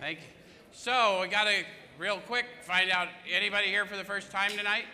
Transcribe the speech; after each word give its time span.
Thank 0.00 0.20
you. 0.20 0.24
So 0.70 1.22
we 1.22 1.28
got 1.28 1.44
to 1.44 1.64
real 1.98 2.18
quick 2.28 2.46
find 2.62 2.88
out 2.88 3.08
anybody 3.28 3.66
here 3.66 3.84
for 3.84 3.96
the 3.96 4.04
first 4.04 4.30
time 4.30 4.52
tonight. 4.52 4.84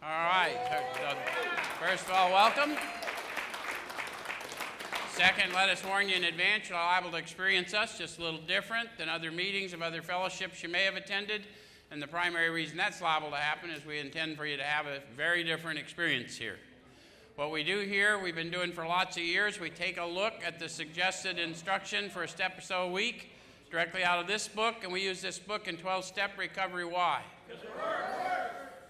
All 0.00 0.08
right. 0.08 0.56
First 1.80 2.04
of 2.04 2.12
all, 2.12 2.30
welcome. 2.30 2.76
Second, 5.10 5.52
let 5.52 5.68
us 5.68 5.84
warn 5.84 6.08
you 6.08 6.14
in 6.14 6.22
advance 6.22 6.68
you're 6.68 6.78
liable 6.78 7.10
to 7.10 7.16
experience 7.16 7.74
us 7.74 7.98
just 7.98 8.20
a 8.20 8.22
little 8.22 8.40
different 8.40 8.88
than 8.98 9.08
other 9.08 9.32
meetings 9.32 9.72
of 9.72 9.82
other 9.82 10.00
fellowships 10.00 10.62
you 10.62 10.68
may 10.68 10.84
have 10.84 10.94
attended. 10.94 11.42
And 11.90 12.00
the 12.00 12.06
primary 12.06 12.50
reason 12.50 12.76
that's 12.76 13.02
liable 13.02 13.30
to 13.30 13.36
happen 13.36 13.70
is 13.70 13.84
we 13.84 13.98
intend 13.98 14.36
for 14.36 14.46
you 14.46 14.56
to 14.58 14.62
have 14.62 14.86
a 14.86 15.00
very 15.16 15.42
different 15.42 15.80
experience 15.80 16.36
here. 16.36 16.58
What 17.34 17.50
we 17.50 17.64
do 17.64 17.80
here, 17.80 18.16
we've 18.16 18.36
been 18.36 18.50
doing 18.50 18.70
for 18.70 18.86
lots 18.86 19.16
of 19.16 19.24
years, 19.24 19.58
we 19.58 19.70
take 19.70 19.98
a 19.98 20.04
look 20.04 20.34
at 20.46 20.60
the 20.60 20.68
suggested 20.68 21.40
instruction 21.40 22.10
for 22.10 22.22
a 22.22 22.28
step 22.28 22.58
or 22.58 22.60
so 22.60 22.82
a 22.82 22.90
week 22.90 23.31
directly 23.72 24.04
out 24.04 24.18
of 24.18 24.26
this 24.26 24.48
book, 24.48 24.74
and 24.84 24.92
we 24.92 25.00
use 25.00 25.22
this 25.22 25.38
book 25.38 25.66
in 25.66 25.78
12 25.78 26.04
Step 26.04 26.32
Recovery 26.36 26.84
Why? 26.84 27.22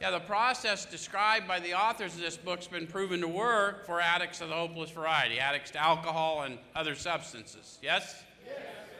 Yeah, 0.00 0.10
the 0.10 0.18
process 0.18 0.84
described 0.84 1.46
by 1.46 1.60
the 1.60 1.72
authors 1.72 2.16
of 2.16 2.20
this 2.20 2.36
book's 2.36 2.66
been 2.66 2.88
proven 2.88 3.20
to 3.20 3.28
work 3.28 3.86
for 3.86 4.00
addicts 4.00 4.40
of 4.40 4.48
the 4.48 4.56
hopeless 4.56 4.90
variety, 4.90 5.38
addicts 5.38 5.70
to 5.70 5.78
alcohol 5.80 6.42
and 6.42 6.58
other 6.74 6.96
substances. 6.96 7.78
Yes? 7.80 8.24
yes. 8.44 8.56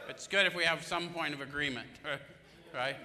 It's 0.07 0.25
good 0.25 0.45
if 0.45 0.55
we 0.55 0.63
have 0.63 0.85
some 0.85 1.09
point 1.09 1.33
of 1.33 1.41
agreement, 1.41 1.87
right? 2.73 2.95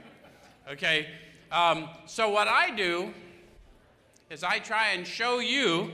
Okay. 0.70 1.08
Um, 1.50 1.88
so 2.06 2.30
what 2.30 2.46
I 2.46 2.70
do 2.70 3.12
is 4.30 4.44
I 4.44 4.60
try 4.60 4.90
and 4.90 5.04
show 5.04 5.40
you 5.40 5.90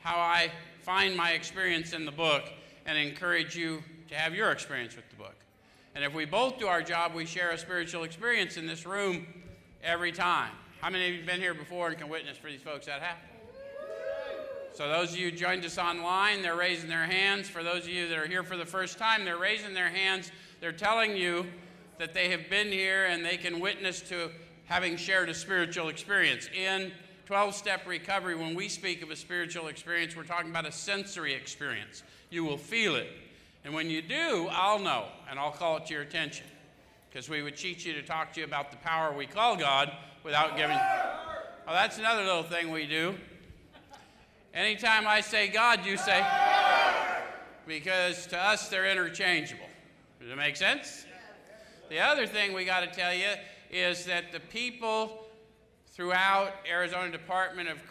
how 0.00 0.16
I 0.16 0.50
find 0.82 1.16
my 1.16 1.30
experience 1.30 1.92
in 1.92 2.04
the 2.04 2.10
book 2.10 2.42
and 2.86 2.98
encourage 2.98 3.54
you 3.54 3.84
to 4.08 4.16
have 4.16 4.34
your 4.34 4.50
experience 4.50 4.96
with 4.96 5.08
the 5.10 5.16
book. 5.16 5.36
And 5.98 6.04
if 6.04 6.14
we 6.14 6.26
both 6.26 6.60
do 6.60 6.68
our 6.68 6.80
job, 6.80 7.12
we 7.12 7.26
share 7.26 7.50
a 7.50 7.58
spiritual 7.58 8.04
experience 8.04 8.56
in 8.56 8.68
this 8.68 8.86
room 8.86 9.26
every 9.82 10.12
time. 10.12 10.52
How 10.80 10.90
many 10.90 11.08
of 11.08 11.10
you 11.10 11.16
have 11.16 11.26
been 11.26 11.40
here 11.40 11.54
before 11.54 11.88
and 11.88 11.98
can 11.98 12.08
witness 12.08 12.38
for 12.38 12.48
these 12.48 12.62
folks 12.62 12.86
that 12.86 13.02
happen? 13.02 13.28
So 14.74 14.88
those 14.88 15.10
of 15.10 15.18
you 15.18 15.32
who 15.32 15.36
joined 15.36 15.64
us 15.64 15.76
online, 15.76 16.40
they're 16.40 16.54
raising 16.54 16.88
their 16.88 17.06
hands. 17.06 17.48
For 17.48 17.64
those 17.64 17.82
of 17.82 17.88
you 17.88 18.06
that 18.06 18.16
are 18.16 18.28
here 18.28 18.44
for 18.44 18.56
the 18.56 18.64
first 18.64 18.96
time, 18.96 19.24
they're 19.24 19.38
raising 19.38 19.74
their 19.74 19.88
hands. 19.88 20.30
They're 20.60 20.70
telling 20.70 21.16
you 21.16 21.46
that 21.98 22.14
they 22.14 22.28
have 22.28 22.48
been 22.48 22.68
here 22.68 23.06
and 23.06 23.24
they 23.24 23.36
can 23.36 23.58
witness 23.58 24.00
to 24.02 24.30
having 24.66 24.96
shared 24.96 25.28
a 25.28 25.34
spiritual 25.34 25.88
experience. 25.88 26.48
In 26.56 26.92
12 27.26 27.56
step 27.56 27.88
recovery, 27.88 28.36
when 28.36 28.54
we 28.54 28.68
speak 28.68 29.02
of 29.02 29.10
a 29.10 29.16
spiritual 29.16 29.66
experience, 29.66 30.14
we're 30.14 30.22
talking 30.22 30.50
about 30.50 30.64
a 30.64 30.70
sensory 30.70 31.34
experience. 31.34 32.04
You 32.30 32.44
will 32.44 32.56
feel 32.56 32.94
it. 32.94 33.08
And 33.64 33.74
when 33.74 33.90
you 33.90 34.02
do, 34.02 34.48
I'll 34.50 34.78
know 34.78 35.06
and 35.30 35.38
I'll 35.38 35.50
call 35.50 35.76
it 35.78 35.86
to 35.86 35.94
your 35.94 36.02
attention. 36.02 36.46
Because 37.08 37.28
we 37.28 37.42
would 37.42 37.56
teach 37.56 37.84
you 37.84 37.92
to 37.94 38.02
talk 38.02 38.32
to 38.34 38.40
you 38.40 38.46
about 38.46 38.70
the 38.70 38.76
power 38.78 39.12
we 39.16 39.26
call 39.26 39.56
God 39.56 39.90
without 40.24 40.56
giving. 40.56 40.76
Well, 40.76 41.74
that's 41.74 41.98
another 41.98 42.22
little 42.22 42.42
thing 42.42 42.70
we 42.70 42.86
do. 42.86 43.14
Anytime 44.54 45.06
I 45.06 45.20
say 45.20 45.48
God, 45.48 45.84
you 45.84 45.96
say, 45.96 46.24
because 47.66 48.26
to 48.28 48.38
us 48.38 48.68
they're 48.68 48.90
interchangeable. 48.90 49.66
Does 50.20 50.30
it 50.30 50.36
make 50.36 50.56
sense? 50.56 51.04
The 51.90 52.00
other 52.00 52.26
thing 52.26 52.52
we 52.52 52.64
got 52.64 52.80
to 52.80 52.86
tell 52.86 53.14
you 53.14 53.32
is 53.70 54.04
that 54.06 54.32
the 54.32 54.40
people 54.40 55.26
throughout 55.92 56.54
Arizona 56.68 57.10
Department 57.10 57.68
of 57.68 57.82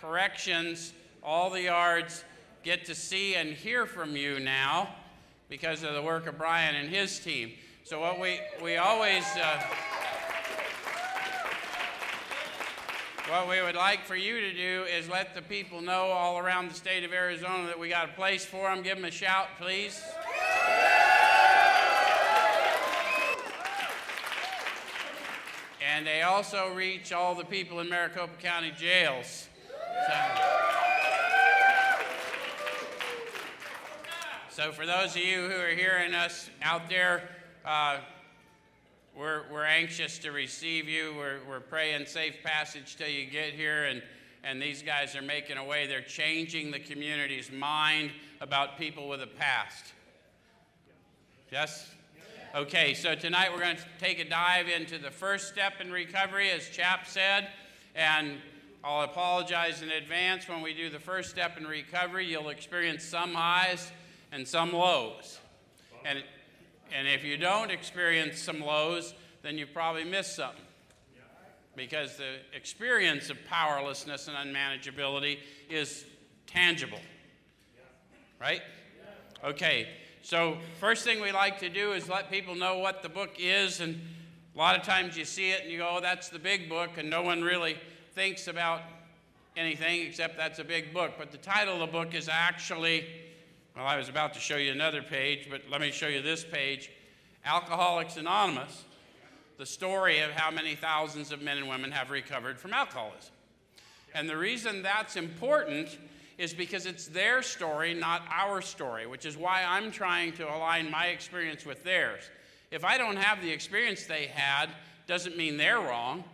Corrections, 0.00 0.92
all 1.22 1.50
the 1.50 1.62
yards, 1.62 2.24
get 2.64 2.84
to 2.86 2.94
see 2.94 3.34
and 3.34 3.50
hear 3.50 3.86
from 3.86 4.16
you 4.16 4.40
now 4.40 4.88
because 5.48 5.82
of 5.82 5.94
the 5.94 6.02
work 6.02 6.26
of 6.26 6.38
Brian 6.38 6.74
and 6.74 6.88
his 6.88 7.18
team. 7.18 7.52
So 7.84 8.00
what 8.00 8.18
we, 8.18 8.40
we 8.62 8.76
always... 8.76 9.24
Uh, 9.36 9.62
What 13.30 13.48
we 13.48 13.62
would 13.62 13.74
like 13.74 14.04
for 14.04 14.16
you 14.16 14.42
to 14.42 14.52
do 14.52 14.84
is 14.84 15.08
let 15.08 15.34
the 15.34 15.40
people 15.40 15.80
know 15.80 16.10
all 16.12 16.36
around 16.36 16.68
the 16.68 16.74
state 16.74 17.04
of 17.04 17.12
Arizona 17.14 17.66
that 17.68 17.78
we 17.78 17.88
got 17.88 18.10
a 18.10 18.12
place 18.12 18.44
for 18.44 18.68
them. 18.68 18.82
Give 18.82 18.96
them 18.96 19.06
a 19.06 19.10
shout, 19.10 19.46
please. 19.58 19.98
And 25.90 26.06
they 26.06 26.20
also 26.20 26.74
reach 26.74 27.14
all 27.14 27.34
the 27.34 27.46
people 27.46 27.80
in 27.80 27.88
Maricopa 27.88 28.36
County 28.42 28.72
jails. 28.76 29.48
So, 30.06 30.63
so 34.54 34.70
for 34.70 34.86
those 34.86 35.16
of 35.16 35.22
you 35.22 35.48
who 35.48 35.60
are 35.60 35.74
hearing 35.74 36.14
us 36.14 36.48
out 36.62 36.88
there, 36.88 37.28
uh, 37.64 37.96
we're, 39.18 39.42
we're 39.50 39.64
anxious 39.64 40.16
to 40.20 40.30
receive 40.30 40.88
you. 40.88 41.12
We're, 41.18 41.38
we're 41.48 41.58
praying 41.58 42.06
safe 42.06 42.36
passage 42.44 42.94
till 42.94 43.08
you 43.08 43.26
get 43.26 43.54
here. 43.54 43.86
And, 43.86 44.00
and 44.44 44.62
these 44.62 44.80
guys 44.80 45.16
are 45.16 45.22
making 45.22 45.56
a 45.56 45.64
way. 45.64 45.88
They're 45.88 46.02
changing 46.02 46.70
the 46.70 46.78
community's 46.78 47.50
mind 47.50 48.12
about 48.40 48.78
people 48.78 49.08
with 49.08 49.22
a 49.22 49.26
past. 49.26 49.86
Yes? 51.50 51.90
Okay, 52.54 52.94
so 52.94 53.16
tonight 53.16 53.52
we're 53.52 53.58
going 53.58 53.74
to 53.74 53.82
take 53.98 54.20
a 54.20 54.28
dive 54.28 54.68
into 54.68 54.98
the 54.98 55.10
first 55.10 55.48
step 55.48 55.80
in 55.80 55.90
recovery, 55.90 56.50
as 56.50 56.68
Chap 56.68 57.08
said. 57.08 57.48
And 57.96 58.36
I'll 58.84 59.02
apologize 59.02 59.82
in 59.82 59.90
advance. 59.90 60.48
When 60.48 60.62
we 60.62 60.74
do 60.74 60.90
the 60.90 61.00
first 61.00 61.30
step 61.30 61.58
in 61.58 61.66
recovery, 61.66 62.26
you'll 62.26 62.50
experience 62.50 63.02
some 63.02 63.34
highs 63.34 63.90
and 64.34 64.46
some 64.46 64.72
lows. 64.72 65.38
And 66.04 66.22
and 66.92 67.08
if 67.08 67.24
you 67.24 67.36
don't 67.36 67.70
experience 67.70 68.38
some 68.38 68.60
lows, 68.60 69.14
then 69.42 69.58
you've 69.58 69.72
probably 69.72 70.04
missed 70.04 70.36
something. 70.36 70.60
Because 71.76 72.16
the 72.16 72.36
experience 72.54 73.30
of 73.30 73.38
powerlessness 73.46 74.28
and 74.28 74.36
unmanageability 74.36 75.38
is 75.68 76.04
tangible. 76.46 77.00
Right? 78.40 78.60
Okay, 79.42 79.88
so 80.22 80.58
first 80.78 81.04
thing 81.04 81.20
we 81.20 81.32
like 81.32 81.58
to 81.60 81.68
do 81.68 81.92
is 81.92 82.08
let 82.08 82.30
people 82.30 82.54
know 82.54 82.78
what 82.78 83.02
the 83.02 83.08
book 83.08 83.30
is. 83.38 83.80
And 83.80 84.00
a 84.54 84.58
lot 84.58 84.78
of 84.78 84.82
times 84.82 85.16
you 85.16 85.24
see 85.24 85.50
it 85.50 85.62
and 85.62 85.70
you 85.70 85.78
go, 85.78 85.96
oh, 85.96 86.00
that's 86.00 86.28
the 86.28 86.38
big 86.38 86.68
book, 86.68 86.90
and 86.96 87.10
no 87.10 87.22
one 87.22 87.42
really 87.42 87.76
thinks 88.14 88.46
about 88.46 88.82
anything 89.56 90.06
except 90.06 90.36
that's 90.36 90.60
a 90.60 90.64
big 90.64 90.94
book. 90.94 91.12
But 91.18 91.32
the 91.32 91.38
title 91.38 91.74
of 91.74 91.80
the 91.80 91.86
book 91.86 92.14
is 92.14 92.28
actually 92.28 93.06
well, 93.76 93.86
I 93.86 93.96
was 93.96 94.08
about 94.08 94.34
to 94.34 94.40
show 94.40 94.56
you 94.56 94.70
another 94.70 95.02
page, 95.02 95.48
but 95.50 95.62
let 95.70 95.80
me 95.80 95.90
show 95.90 96.06
you 96.06 96.22
this 96.22 96.44
page 96.44 96.90
Alcoholics 97.44 98.16
Anonymous, 98.16 98.84
the 99.58 99.66
story 99.66 100.20
of 100.20 100.30
how 100.30 100.50
many 100.50 100.74
thousands 100.76 101.32
of 101.32 101.42
men 101.42 101.58
and 101.58 101.68
women 101.68 101.90
have 101.90 102.10
recovered 102.10 102.58
from 102.58 102.72
alcoholism. 102.72 103.32
And 104.14 104.28
the 104.30 104.36
reason 104.36 104.82
that's 104.82 105.16
important 105.16 105.98
is 106.38 106.54
because 106.54 106.86
it's 106.86 107.08
their 107.08 107.42
story, 107.42 107.94
not 107.94 108.22
our 108.30 108.62
story, 108.62 109.06
which 109.06 109.26
is 109.26 109.36
why 109.36 109.64
I'm 109.64 109.90
trying 109.90 110.32
to 110.34 110.44
align 110.52 110.90
my 110.90 111.06
experience 111.06 111.66
with 111.66 111.82
theirs. 111.84 112.22
If 112.70 112.84
I 112.84 112.96
don't 112.96 113.16
have 113.16 113.42
the 113.42 113.50
experience 113.50 114.04
they 114.04 114.26
had, 114.26 114.70
doesn't 115.06 115.36
mean 115.36 115.56
they're 115.56 115.80
wrong. 115.80 116.24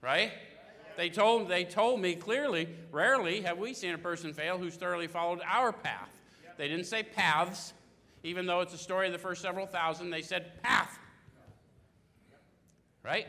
Right? 0.00 0.32
They 1.00 1.08
told, 1.08 1.48
they 1.48 1.64
told 1.64 1.98
me 2.02 2.14
clearly, 2.14 2.68
rarely 2.92 3.40
have 3.40 3.56
we 3.56 3.72
seen 3.72 3.94
a 3.94 3.98
person 3.98 4.34
fail 4.34 4.58
who's 4.58 4.74
thoroughly 4.74 5.06
followed 5.06 5.40
our 5.50 5.72
path. 5.72 6.10
They 6.58 6.68
didn't 6.68 6.84
say 6.84 7.02
paths, 7.02 7.72
even 8.22 8.44
though 8.44 8.60
it's 8.60 8.74
a 8.74 8.78
story 8.78 9.06
of 9.06 9.14
the 9.14 9.18
first 9.18 9.40
several 9.40 9.64
thousand, 9.64 10.10
they 10.10 10.20
said 10.20 10.62
path. 10.62 10.98
Right? 13.02 13.28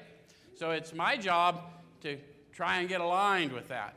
So 0.57 0.71
it's 0.71 0.93
my 0.93 1.15
job 1.15 1.61
to 2.01 2.17
try 2.51 2.79
and 2.79 2.89
get 2.89 2.99
aligned 2.99 3.53
with 3.53 3.69
that. 3.69 3.93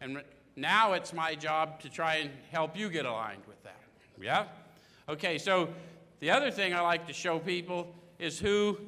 And 0.00 0.22
now 0.56 0.94
it's 0.94 1.12
my 1.12 1.34
job 1.34 1.80
to 1.80 1.90
try 1.90 2.14
and 2.14 2.30
help 2.50 2.78
you 2.78 2.88
get 2.88 3.04
aligned 3.04 3.42
with 3.46 3.62
that. 3.64 3.82
Yeah? 4.18 4.46
Okay, 5.06 5.36
so 5.36 5.68
the 6.20 6.30
other 6.30 6.50
thing 6.50 6.72
I 6.72 6.80
like 6.80 7.06
to 7.08 7.12
show 7.12 7.38
people 7.38 7.94
is 8.18 8.38
who 8.38 8.78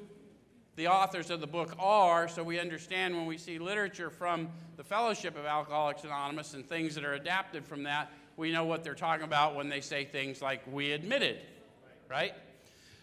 the 0.76 0.88
authors 0.88 1.30
of 1.30 1.40
the 1.40 1.46
book 1.46 1.74
are, 1.78 2.28
so 2.28 2.42
we 2.42 2.58
understand 2.58 3.16
when 3.16 3.26
we 3.26 3.38
see 3.38 3.58
literature 3.58 4.10
from 4.10 4.48
the 4.76 4.84
Fellowship 4.84 5.38
of 5.38 5.44
Alcoholics 5.44 6.04
Anonymous 6.04 6.54
and 6.54 6.68
things 6.68 6.94
that 6.96 7.04
are 7.04 7.14
adapted 7.14 7.64
from 7.64 7.84
that, 7.84 8.10
we 8.36 8.50
know 8.50 8.64
what 8.64 8.82
they're 8.82 8.94
talking 8.94 9.24
about 9.24 9.54
when 9.54 9.68
they 9.68 9.80
say 9.80 10.04
things 10.04 10.42
like, 10.42 10.60
we 10.70 10.92
admitted, 10.92 11.38
right? 12.10 12.34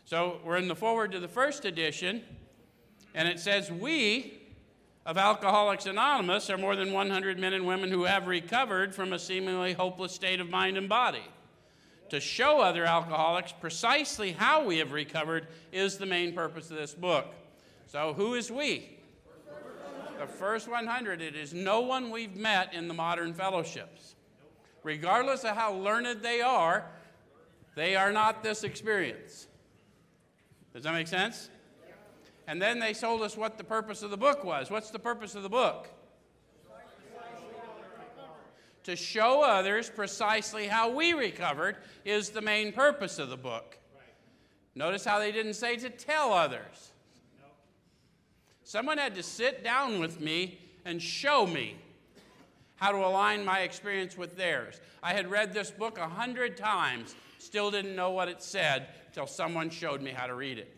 So 0.06 0.42
we're 0.44 0.58
in 0.58 0.68
the 0.68 0.76
forward 0.76 1.14
to 1.14 1.20
the 1.20 1.28
first 1.28 1.64
edition, 1.64 2.22
and 3.14 3.28
it 3.28 3.40
says, 3.40 3.72
We 3.72 4.42
of 5.06 5.18
Alcoholics 5.18 5.86
Anonymous 5.86 6.50
are 6.50 6.58
more 6.58 6.76
than 6.76 6.92
100 6.92 7.40
men 7.40 7.54
and 7.54 7.66
women 7.66 7.90
who 7.90 8.04
have 8.04 8.28
recovered 8.28 8.94
from 8.94 9.14
a 9.14 9.20
seemingly 9.20 9.74
hopeless 9.74 10.14
state 10.14 10.40
of 10.40 10.50
mind 10.50 10.78
and 10.78 10.90
body. 10.90 11.24
To 12.10 12.20
show 12.20 12.60
other 12.60 12.84
alcoholics 12.84 13.54
precisely 13.54 14.34
how 14.34 14.66
we 14.66 14.80
have 14.80 14.92
recovered 14.92 15.48
is 15.72 15.98
the 15.98 16.06
main 16.06 16.34
purpose 16.34 16.70
of 16.70 16.76
this 16.76 16.94
book. 16.94 17.34
So, 17.92 18.14
who 18.14 18.36
is 18.36 18.50
we? 18.50 18.90
The 20.18 20.26
first 20.26 20.70
100. 20.70 21.22
It 21.22 21.36
is 21.36 21.54
no 21.54 21.82
one 21.82 22.10
we've 22.10 22.38
met 22.38 22.74
in 22.74 22.88
the 22.88 22.94
modern 22.94 23.34
fellowships. 23.34 24.16
Regardless 24.82 25.44
of 25.44 25.58
how 25.58 25.74
learned 25.74 26.22
they 26.22 26.40
are, 26.40 26.86
they 27.76 27.98
are 27.98 28.14
not 28.14 28.44
this 28.44 28.64
experience. 28.64 29.48
Does 30.74 30.84
that 30.84 30.94
make 30.94 31.10
sense? 31.10 31.50
And 32.48 32.62
then 32.62 32.80
they 32.80 32.94
told 32.94 33.24
us 33.24 33.36
what 33.36 33.58
the 33.58 33.64
purpose 33.66 34.04
of 34.04 34.10
the 34.10 34.16
book 34.16 34.46
was. 34.46 34.72
What's 34.72 34.90
the 34.90 34.98
purpose 34.98 35.36
of 35.36 35.44
the 35.44 35.50
book? 35.50 35.90
To 38.86 38.96
show 38.96 39.44
others 39.44 39.90
precisely 39.90 40.68
how 40.68 40.90
we 40.90 41.12
recovered 41.12 41.76
is 42.06 42.30
the 42.30 42.42
main 42.42 42.72
purpose 42.72 43.20
of 43.20 43.30
the 43.30 43.36
book. 43.36 43.78
Notice 44.76 45.04
how 45.04 45.20
they 45.20 45.34
didn't 45.34 45.56
say 45.56 45.76
to 45.76 45.90
tell 45.90 46.32
others. 46.32 46.91
Someone 48.72 48.98
had 48.98 49.16
to 49.16 49.22
sit 49.22 49.66
down 49.66 50.00
with 50.00 50.22
me 50.22 50.58
and 50.86 51.02
show 51.02 51.46
me 51.46 51.76
how 52.78 52.94
to 52.94 53.00
align 53.00 53.44
my 53.44 53.60
experience 53.64 54.18
with 54.18 54.38
theirs. 54.38 54.80
I 55.04 55.12
had 55.12 55.30
read 55.30 55.52
this 55.52 55.70
book 55.70 55.98
a 55.98 56.08
hundred 56.08 56.56
times, 56.56 57.14
still 57.38 57.70
didn't 57.70 57.98
know 57.98 58.12
what 58.12 58.30
it 58.30 58.42
said 58.42 58.88
until 59.08 59.28
someone 59.28 59.72
showed 59.72 60.02
me 60.02 60.12
how 60.12 60.26
to 60.26 60.36
read 60.36 60.58
it. 60.58 60.74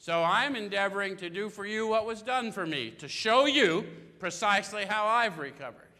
So 0.00 0.24
I'm 0.24 0.56
endeavoring 0.56 1.16
to 1.18 1.30
do 1.30 1.48
for 1.48 1.64
you 1.64 1.86
what 1.86 2.06
was 2.06 2.22
done 2.22 2.50
for 2.50 2.66
me, 2.66 2.90
to 2.98 3.06
show 3.06 3.46
you 3.46 3.86
precisely 4.18 4.86
how 4.86 5.06
I've 5.06 5.38
recovered. 5.38 5.92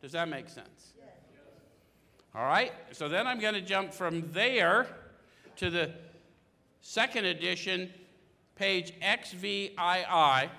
Does 0.00 0.12
that 0.12 0.30
make 0.30 0.48
sense? 0.48 0.94
All 2.34 2.46
right, 2.46 2.72
so 2.92 3.10
then 3.10 3.26
I'm 3.26 3.38
going 3.38 3.52
to 3.52 3.60
jump 3.60 3.92
from 3.92 4.32
there 4.32 4.86
to 5.56 5.68
the 5.68 5.90
second 6.80 7.26
edition, 7.26 7.92
page 8.56 8.92
XVI. 9.00 10.50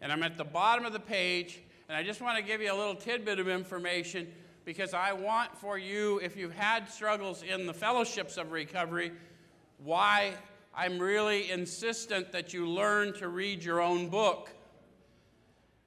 And 0.00 0.12
I'm 0.12 0.22
at 0.22 0.36
the 0.36 0.44
bottom 0.44 0.84
of 0.84 0.92
the 0.92 1.00
page, 1.00 1.60
and 1.88 1.96
I 1.96 2.02
just 2.02 2.20
want 2.20 2.36
to 2.36 2.42
give 2.42 2.60
you 2.60 2.72
a 2.72 2.76
little 2.76 2.94
tidbit 2.94 3.38
of 3.38 3.48
information 3.48 4.26
because 4.64 4.94
I 4.94 5.12
want 5.12 5.56
for 5.56 5.78
you, 5.78 6.18
if 6.22 6.36
you've 6.36 6.54
had 6.54 6.88
struggles 6.90 7.42
in 7.42 7.66
the 7.66 7.74
fellowships 7.74 8.36
of 8.36 8.52
recovery, 8.52 9.12
why 9.78 10.32
I'm 10.74 10.98
really 10.98 11.50
insistent 11.50 12.32
that 12.32 12.52
you 12.52 12.66
learn 12.68 13.12
to 13.14 13.28
read 13.28 13.62
your 13.62 13.80
own 13.80 14.08
book. 14.08 14.50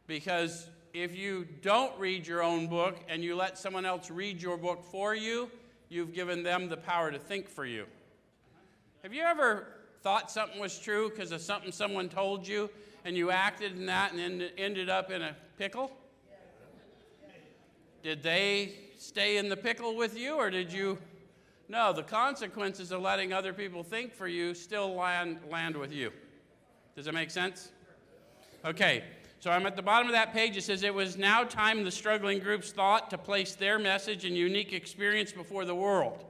Because 0.07 0.69
if 0.94 1.16
you 1.16 1.48
don't 1.62 1.98
read 2.00 2.27
your 2.27 2.44
own 2.44 2.68
book 2.68 3.00
and 3.10 3.24
you 3.24 3.36
let 3.36 3.57
someone 3.57 3.86
else 3.86 4.10
read 4.12 4.42
your 4.42 4.57
book 4.57 4.83
for 4.83 5.16
you, 5.16 5.50
you've 5.89 6.13
given 6.13 6.44
them 6.44 6.69
the 6.69 6.77
power 6.77 7.12
to 7.12 7.19
think 7.19 7.50
for 7.50 7.66
you. 7.66 7.86
Have 9.04 9.13
you 9.13 9.24
ever 9.24 9.68
thought 10.05 10.29
something 10.29 10.59
was 10.59 10.77
true 10.77 11.09
because 11.09 11.31
of 11.31 11.41
something 11.41 11.71
someone 11.71 12.07
told 12.07 12.47
you 12.47 12.69
and 13.05 13.17
you 13.17 13.31
acted 13.31 13.71
in 13.71 13.87
that 13.87 14.11
and 14.11 14.19
then 14.19 14.49
ended 14.55 14.87
up 14.87 15.09
in 15.09 15.23
a 15.23 15.35
pickle? 15.57 15.91
Did 18.03 18.21
they 18.21 18.73
stay 18.99 19.37
in 19.37 19.49
the 19.49 19.57
pickle 19.57 19.95
with 19.95 20.15
you 20.15 20.35
or 20.35 20.51
did 20.51 20.71
you? 20.71 20.99
No, 21.67 21.91
the 21.91 22.03
consequences 22.03 22.91
of 22.91 23.01
letting 23.01 23.33
other 23.33 23.51
people 23.51 23.81
think 23.81 24.13
for 24.13 24.27
you 24.27 24.53
still 24.53 24.93
land, 24.93 25.39
land 25.49 25.75
with 25.75 25.91
you. 25.91 26.11
Does 26.95 27.05
that 27.05 27.15
make 27.15 27.31
sense? 27.31 27.71
Okay, 28.63 29.03
so 29.39 29.49
I'm 29.49 29.65
at 29.65 29.75
the 29.75 29.81
bottom 29.81 30.07
of 30.07 30.13
that 30.13 30.33
page. 30.33 30.55
It 30.55 30.65
says, 30.65 30.83
It 30.83 30.93
was 30.93 31.17
now 31.17 31.43
time 31.43 31.83
the 31.83 31.89
struggling 31.89 32.37
groups 32.37 32.71
thought 32.71 33.09
to 33.09 33.17
place 33.17 33.55
their 33.55 33.79
message 33.79 34.23
and 34.23 34.37
unique 34.37 34.71
experience 34.71 35.31
before 35.31 35.65
the 35.65 35.73
world. 35.73 36.23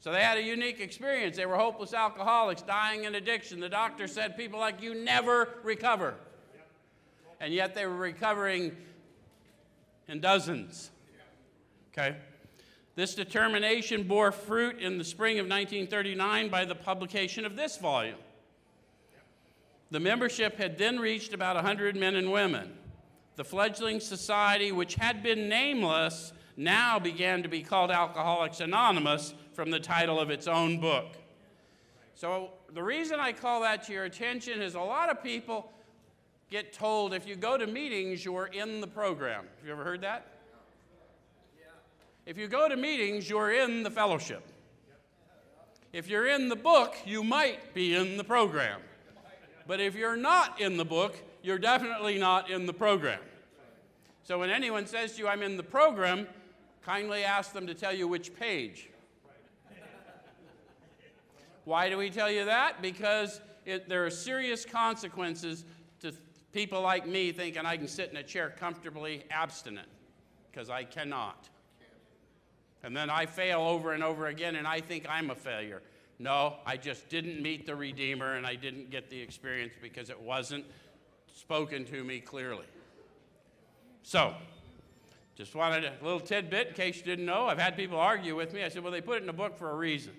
So 0.00 0.12
they 0.12 0.22
had 0.22 0.38
a 0.38 0.42
unique 0.42 0.80
experience. 0.80 1.36
They 1.36 1.46
were 1.46 1.56
hopeless 1.56 1.92
alcoholics, 1.92 2.62
dying 2.62 3.04
in 3.04 3.14
addiction. 3.14 3.60
The 3.60 3.68
doctor 3.68 4.06
said 4.06 4.36
people 4.36 4.60
like 4.60 4.82
you 4.82 4.94
never 4.94 5.54
recover. 5.62 6.14
And 7.40 7.52
yet 7.52 7.74
they 7.74 7.86
were 7.86 7.96
recovering 7.96 8.76
in 10.08 10.20
dozens. 10.20 10.90
Okay? 11.92 12.16
This 12.94 13.14
determination 13.14 14.04
bore 14.04 14.32
fruit 14.32 14.78
in 14.78 14.96
the 14.96 15.04
spring 15.04 15.38
of 15.38 15.44
1939 15.44 16.48
by 16.48 16.64
the 16.64 16.74
publication 16.74 17.44
of 17.44 17.56
this 17.56 17.76
volume. 17.76 18.16
The 19.90 20.00
membership 20.00 20.56
had 20.56 20.78
then 20.78 20.98
reached 20.98 21.32
about 21.32 21.56
100 21.56 21.94
men 21.96 22.16
and 22.16 22.32
women. 22.32 22.72
The 23.36 23.44
fledgling 23.44 24.00
society, 24.00 24.72
which 24.72 24.94
had 24.94 25.22
been 25.22 25.48
nameless, 25.48 26.32
now 26.56 26.98
began 26.98 27.42
to 27.42 27.48
be 27.48 27.62
called 27.62 27.90
Alcoholics 27.90 28.60
Anonymous 28.60 29.34
from 29.52 29.70
the 29.70 29.80
title 29.80 30.18
of 30.18 30.30
its 30.30 30.46
own 30.46 30.80
book. 30.80 31.16
So, 32.14 32.50
the 32.72 32.82
reason 32.82 33.20
I 33.20 33.32
call 33.32 33.60
that 33.62 33.84
to 33.84 33.92
your 33.92 34.04
attention 34.04 34.62
is 34.62 34.74
a 34.74 34.80
lot 34.80 35.10
of 35.10 35.22
people 35.22 35.70
get 36.50 36.72
told 36.72 37.12
if 37.12 37.26
you 37.26 37.36
go 37.36 37.56
to 37.56 37.66
meetings, 37.66 38.24
you're 38.24 38.46
in 38.46 38.80
the 38.80 38.86
program. 38.86 39.44
Have 39.58 39.66
you 39.66 39.72
ever 39.72 39.84
heard 39.84 40.00
that? 40.02 40.32
If 42.24 42.36
you 42.36 42.48
go 42.48 42.68
to 42.68 42.76
meetings, 42.76 43.30
you're 43.30 43.52
in 43.52 43.82
the 43.82 43.90
fellowship. 43.90 44.42
If 45.92 46.08
you're 46.08 46.26
in 46.26 46.48
the 46.48 46.56
book, 46.56 46.96
you 47.04 47.22
might 47.22 47.72
be 47.72 47.94
in 47.94 48.16
the 48.16 48.24
program. 48.24 48.80
But 49.66 49.80
if 49.80 49.94
you're 49.94 50.16
not 50.16 50.60
in 50.60 50.76
the 50.76 50.84
book, 50.84 51.16
you're 51.42 51.58
definitely 51.58 52.18
not 52.18 52.50
in 52.50 52.66
the 52.66 52.72
program. 52.72 53.20
So 54.24 54.40
when 54.40 54.50
anyone 54.50 54.86
says 54.86 55.12
to 55.12 55.18
you, 55.18 55.28
I'm 55.28 55.42
in 55.42 55.56
the 55.56 55.62
program, 55.62 56.26
kindly 56.86 57.24
ask 57.24 57.52
them 57.52 57.66
to 57.66 57.74
tell 57.74 57.92
you 57.92 58.06
which 58.06 58.32
page. 58.36 58.88
Why 61.64 61.88
do 61.88 61.98
we 61.98 62.10
tell 62.10 62.30
you 62.30 62.44
that? 62.44 62.80
Because 62.80 63.40
it, 63.64 63.88
there 63.88 64.06
are 64.06 64.10
serious 64.10 64.64
consequences 64.64 65.64
to 66.00 66.12
people 66.52 66.80
like 66.82 67.08
me 67.08 67.32
thinking 67.32 67.66
I 67.66 67.76
can 67.76 67.88
sit 67.88 68.10
in 68.10 68.16
a 68.16 68.22
chair 68.22 68.54
comfortably 68.56 69.24
abstinent, 69.32 69.88
because 70.52 70.70
I 70.70 70.84
cannot. 70.84 71.48
And 72.84 72.96
then 72.96 73.10
I 73.10 73.26
fail 73.26 73.62
over 73.62 73.92
and 73.92 74.04
over 74.04 74.28
again, 74.28 74.54
and 74.54 74.64
I 74.64 74.80
think 74.80 75.06
I'm 75.08 75.30
a 75.30 75.34
failure. 75.34 75.82
No, 76.20 76.54
I 76.64 76.76
just 76.76 77.08
didn't 77.08 77.42
meet 77.42 77.66
the 77.66 77.74
Redeemer, 77.74 78.36
and 78.36 78.46
I 78.46 78.54
didn't 78.54 78.90
get 78.90 79.10
the 79.10 79.20
experience 79.20 79.74
because 79.82 80.08
it 80.08 80.20
wasn't 80.20 80.64
spoken 81.34 81.84
to 81.86 82.04
me 82.04 82.20
clearly. 82.20 82.66
So, 84.04 84.36
just 85.36 85.54
wanted 85.54 85.84
a 85.84 85.92
little 86.02 86.18
tidbit 86.18 86.68
in 86.68 86.74
case 86.74 86.96
you 86.96 87.02
didn't 87.02 87.26
know. 87.26 87.46
I've 87.46 87.58
had 87.58 87.76
people 87.76 88.00
argue 88.00 88.34
with 88.34 88.54
me. 88.54 88.64
I 88.64 88.70
said, 88.70 88.82
well, 88.82 88.90
they 88.90 89.02
put 89.02 89.18
it 89.18 89.22
in 89.22 89.28
a 89.28 89.34
book 89.34 89.58
for 89.58 89.70
a 89.70 89.74
reason. 89.74 90.14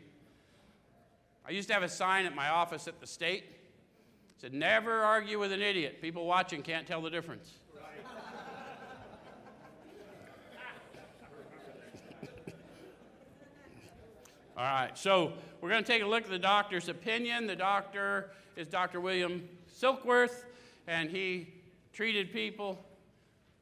I 1.44 1.50
used 1.50 1.68
to 1.69 1.74
have 1.74 1.81
a 1.81 1.90
sign 1.90 2.28
at 2.28 2.36
my 2.36 2.50
office 2.50 2.88
at 2.88 3.00
the 3.00 3.08
state. 3.08 3.46
It 3.46 4.42
said, 4.42 4.54
never 4.54 4.94
argue 4.94 5.40
with 5.40 5.52
an 5.52 5.64
idiot. 5.64 6.04
People 6.04 6.28
watching 6.28 6.62
can't 6.62 6.86
tell 6.86 7.02
the 7.02 7.10
difference. 7.10 7.52
All 14.56 14.63
right, 14.63 14.96
so 14.96 15.34
we're 15.62 15.70
going 15.70 15.84
to 15.84 15.92
take 15.92 16.04
a 16.04 16.08
look 16.08 16.25
at 16.25 16.30
the 16.30 16.38
doctor's 16.38 16.89
opinion. 16.89 17.48
The 17.48 17.56
doctor 17.56 18.30
is 18.56 18.68
Dr. 18.68 19.01
William 19.01 19.50
Silkworth, 19.82 20.44
and 20.86 21.10
he 21.10 21.56
treated 21.91 22.32
people 22.32 22.86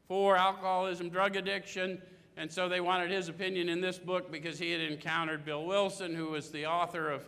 for 0.07 0.37
alcoholism, 0.37 1.09
drug 1.09 1.35
addiction, 1.35 2.01
and 2.37 2.51
so 2.51 2.67
they 2.67 2.81
wanted 2.81 3.11
his 3.11 3.29
opinion 3.29 3.69
in 3.69 3.81
this 3.81 3.97
book 3.97 4.31
because 4.31 4.59
he 4.59 4.71
had 4.71 4.81
encountered 4.81 5.45
Bill 5.45 5.65
Wilson, 5.65 6.13
who 6.13 6.29
was 6.31 6.51
the 6.51 6.65
author 6.65 7.09
of 7.09 7.23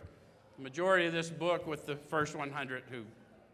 the 0.56 0.62
majority 0.62 1.06
of 1.06 1.12
this 1.12 1.30
book, 1.30 1.66
with 1.66 1.86
the 1.86 1.96
first 1.96 2.36
100 2.36 2.82
who 2.90 3.02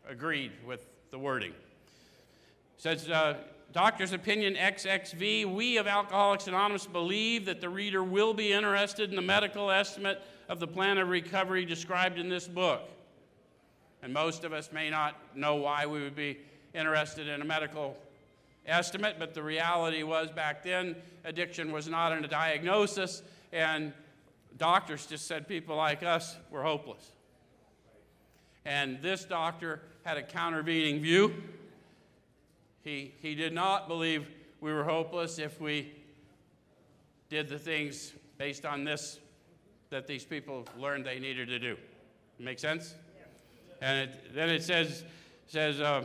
agreed 0.09 0.53
with 0.67 0.87
the 1.11 1.19
wording. 1.19 1.53
says, 2.77 3.09
uh, 3.09 3.37
Doctor's 3.73 4.13
Opinion 4.13 4.55
XXV, 4.55 5.53
we 5.53 5.79
of 5.79 5.87
Alcoholics 5.87 6.47
Anonymous 6.47 6.87
believe 6.87 7.45
that 7.47 7.61
the 7.61 7.69
reader 7.69 8.05
will 8.05 8.35
be 8.35 8.53
interested 8.53 9.11
in 9.11 9.17
the 9.17 9.23
medical 9.23 9.71
estimate 9.71 10.23
of 10.49 10.61
the 10.61 10.67
plan 10.67 10.99
of 10.99 11.09
recovery 11.09 11.65
described 11.65 12.19
in 12.19 12.29
this 12.29 12.47
book. 12.47 12.83
And 14.03 14.13
most 14.13 14.45
of 14.45 14.53
us 14.53 14.71
may 14.71 14.91
not 14.91 15.17
know 15.35 15.57
why 15.57 15.87
we 15.87 16.03
would 16.03 16.15
be 16.15 16.39
interested 16.75 17.27
in 17.27 17.41
a 17.41 17.45
medical 17.45 17.97
estimate, 18.67 19.17
but 19.19 19.35
the 19.35 19.43
reality 19.43 20.03
was 20.03 20.31
back 20.31 20.63
then 20.63 20.97
addiction 21.25 21.73
was 21.73 21.89
not 21.89 22.13
in 22.13 22.25
a 22.25 22.29
diagnosis, 22.29 23.23
and 23.53 23.93
doctors 24.57 25.07
just 25.07 25.27
said 25.27 25.49
people 25.49 25.77
like 25.77 26.03
us 26.03 26.37
were 26.51 26.63
hopeless. 26.63 27.13
And 28.65 29.01
this 29.03 29.25
doctor 29.25 29.81
had 30.05 30.17
a 30.17 30.23
countervening 30.23 31.01
view. 31.01 31.35
He, 32.83 33.15
he 33.21 33.35
did 33.35 33.53
not 33.53 33.89
believe 33.89 34.27
we 34.61 34.73
were 34.73 34.85
hopeless 34.85 35.39
if 35.39 35.61
we 35.61 35.93
did 37.29 37.49
the 37.49 37.59
things 37.59 38.13
based 38.39 38.65
on 38.65 38.85
this 38.85 39.19
that 39.91 40.07
these 40.07 40.25
people 40.25 40.67
learned 40.79 41.05
they 41.05 41.19
needed 41.19 41.49
to 41.49 41.59
do. 41.59 41.77
Make 42.39 42.59
sense? 42.59 42.95
And 43.81 44.09
it, 44.09 44.35
then 44.35 44.49
it 44.49 44.63
says, 44.63 45.05
says 45.47 45.81
uh, 45.81 46.05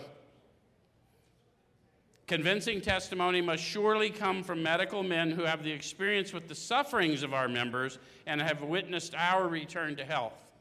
convincing 2.29 2.79
testimony 2.79 3.41
must 3.41 3.63
surely 3.63 4.11
come 4.11 4.43
from 4.43 4.61
medical 4.61 5.01
men 5.01 5.31
who 5.31 5.41
have 5.41 5.63
the 5.63 5.71
experience 5.71 6.31
with 6.31 6.47
the 6.47 6.53
sufferings 6.53 7.23
of 7.23 7.33
our 7.33 7.49
members 7.49 7.97
and 8.27 8.39
have 8.39 8.61
witnessed 8.61 9.15
our 9.15 9.47
return 9.47 9.95
to 9.95 10.05
health. 10.05 10.51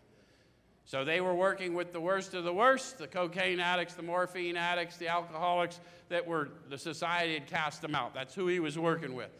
So 0.86 1.04
they 1.04 1.20
were 1.20 1.34
working 1.34 1.74
with 1.74 1.92
the 1.92 2.00
worst 2.00 2.32
of 2.32 2.44
the 2.44 2.52
worst 2.52 2.96
the 2.96 3.06
cocaine 3.06 3.60
addicts, 3.60 3.92
the 3.92 4.02
morphine 4.02 4.56
addicts, 4.56 4.96
the 4.96 5.08
alcoholics 5.08 5.78
that 6.08 6.26
were, 6.26 6.48
the 6.70 6.78
society 6.78 7.34
had 7.34 7.46
cast 7.46 7.82
them 7.82 7.94
out. 7.94 8.14
That's 8.14 8.34
who 8.34 8.46
he 8.46 8.60
was 8.60 8.78
working 8.78 9.14
with. 9.14 9.30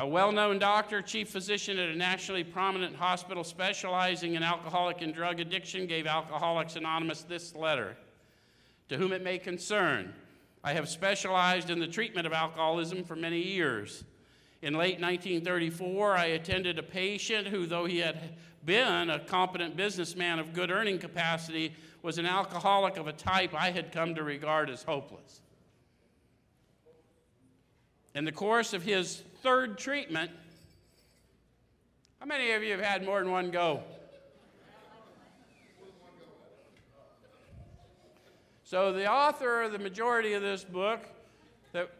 A 0.00 0.06
well 0.06 0.32
known 0.32 0.58
doctor, 0.58 1.00
chief 1.00 1.28
physician 1.28 1.78
at 1.78 1.90
a 1.90 1.94
nationally 1.94 2.42
prominent 2.42 2.96
hospital 2.96 3.44
specializing 3.44 4.34
in 4.34 4.42
alcoholic 4.42 5.00
and 5.00 5.14
drug 5.14 5.38
addiction, 5.38 5.86
gave 5.86 6.08
Alcoholics 6.08 6.74
Anonymous 6.74 7.22
this 7.22 7.54
letter 7.54 7.96
To 8.88 8.96
whom 8.96 9.12
it 9.12 9.22
may 9.22 9.38
concern, 9.38 10.12
I 10.64 10.72
have 10.72 10.88
specialized 10.88 11.68
in 11.68 11.78
the 11.78 11.86
treatment 11.86 12.26
of 12.26 12.32
alcoholism 12.32 13.04
for 13.04 13.14
many 13.14 13.40
years. 13.40 14.02
In 14.62 14.72
late 14.72 14.98
1934, 14.98 16.16
I 16.16 16.24
attended 16.24 16.78
a 16.78 16.82
patient 16.82 17.48
who, 17.48 17.66
though 17.66 17.84
he 17.84 17.98
had 17.98 18.32
been 18.64 19.10
a 19.10 19.18
competent 19.18 19.76
businessman 19.76 20.38
of 20.38 20.54
good 20.54 20.70
earning 20.70 20.98
capacity, 20.98 21.74
was 22.00 22.16
an 22.16 22.24
alcoholic 22.24 22.96
of 22.96 23.06
a 23.06 23.12
type 23.12 23.54
I 23.54 23.72
had 23.72 23.92
come 23.92 24.14
to 24.14 24.22
regard 24.22 24.70
as 24.70 24.82
hopeless. 24.82 25.42
In 28.14 28.24
the 28.24 28.32
course 28.32 28.72
of 28.72 28.82
his 28.82 29.22
third 29.42 29.76
treatment, 29.76 30.30
how 32.20 32.26
many 32.26 32.52
of 32.52 32.62
you 32.62 32.70
have 32.70 32.80
had 32.80 33.04
more 33.04 33.20
than 33.20 33.30
one 33.30 33.50
go? 33.50 33.82
So, 38.66 38.92
the 38.94 39.10
author 39.10 39.62
of 39.62 39.72
the 39.72 39.78
majority 39.78 40.32
of 40.32 40.40
this 40.40 40.64
book 40.64 41.00
that 41.72 41.90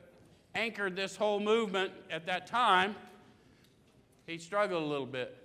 anchored 0.54 0.96
this 0.96 1.14
whole 1.14 1.38
movement 1.38 1.92
at 2.10 2.24
that 2.24 2.46
time, 2.46 2.96
he 4.26 4.38
struggled 4.38 4.82
a 4.82 4.86
little 4.86 5.06
bit. 5.06 5.36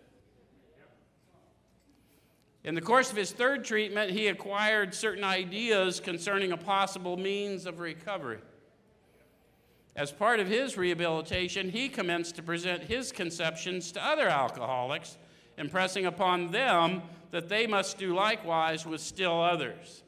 In 2.63 2.73
the 2.73 2.81
course 2.81 3.11
of 3.11 3.17
his 3.17 3.33
third 3.33 3.65
treatment, 3.65 4.11
he 4.11 4.27
acquired 4.27 4.93
certain 4.93 5.25
ideas 5.25 5.99
concerning 5.99 6.53
a 6.53 6.57
possible 6.57 7.17
means 7.17 7.65
of 7.65 7.79
recovery. 7.79 8.39
As 9.97 10.13
part 10.13 10.39
of 10.39 10.47
his 10.47 10.77
rehabilitation, 10.77 11.69
he 11.69 11.89
commenced 11.89 12.35
to 12.37 12.43
present 12.43 12.83
his 12.83 13.11
conceptions 13.11 13.91
to 13.91 14.05
other 14.05 14.29
alcoholics, 14.29 15.17
impressing 15.57 16.05
upon 16.05 16.51
them 16.51 17.01
that 17.31 17.49
they 17.49 17.67
must 17.67 17.97
do 17.97 18.15
likewise 18.15 18.85
with 18.85 19.01
still 19.01 19.41
others. 19.41 20.03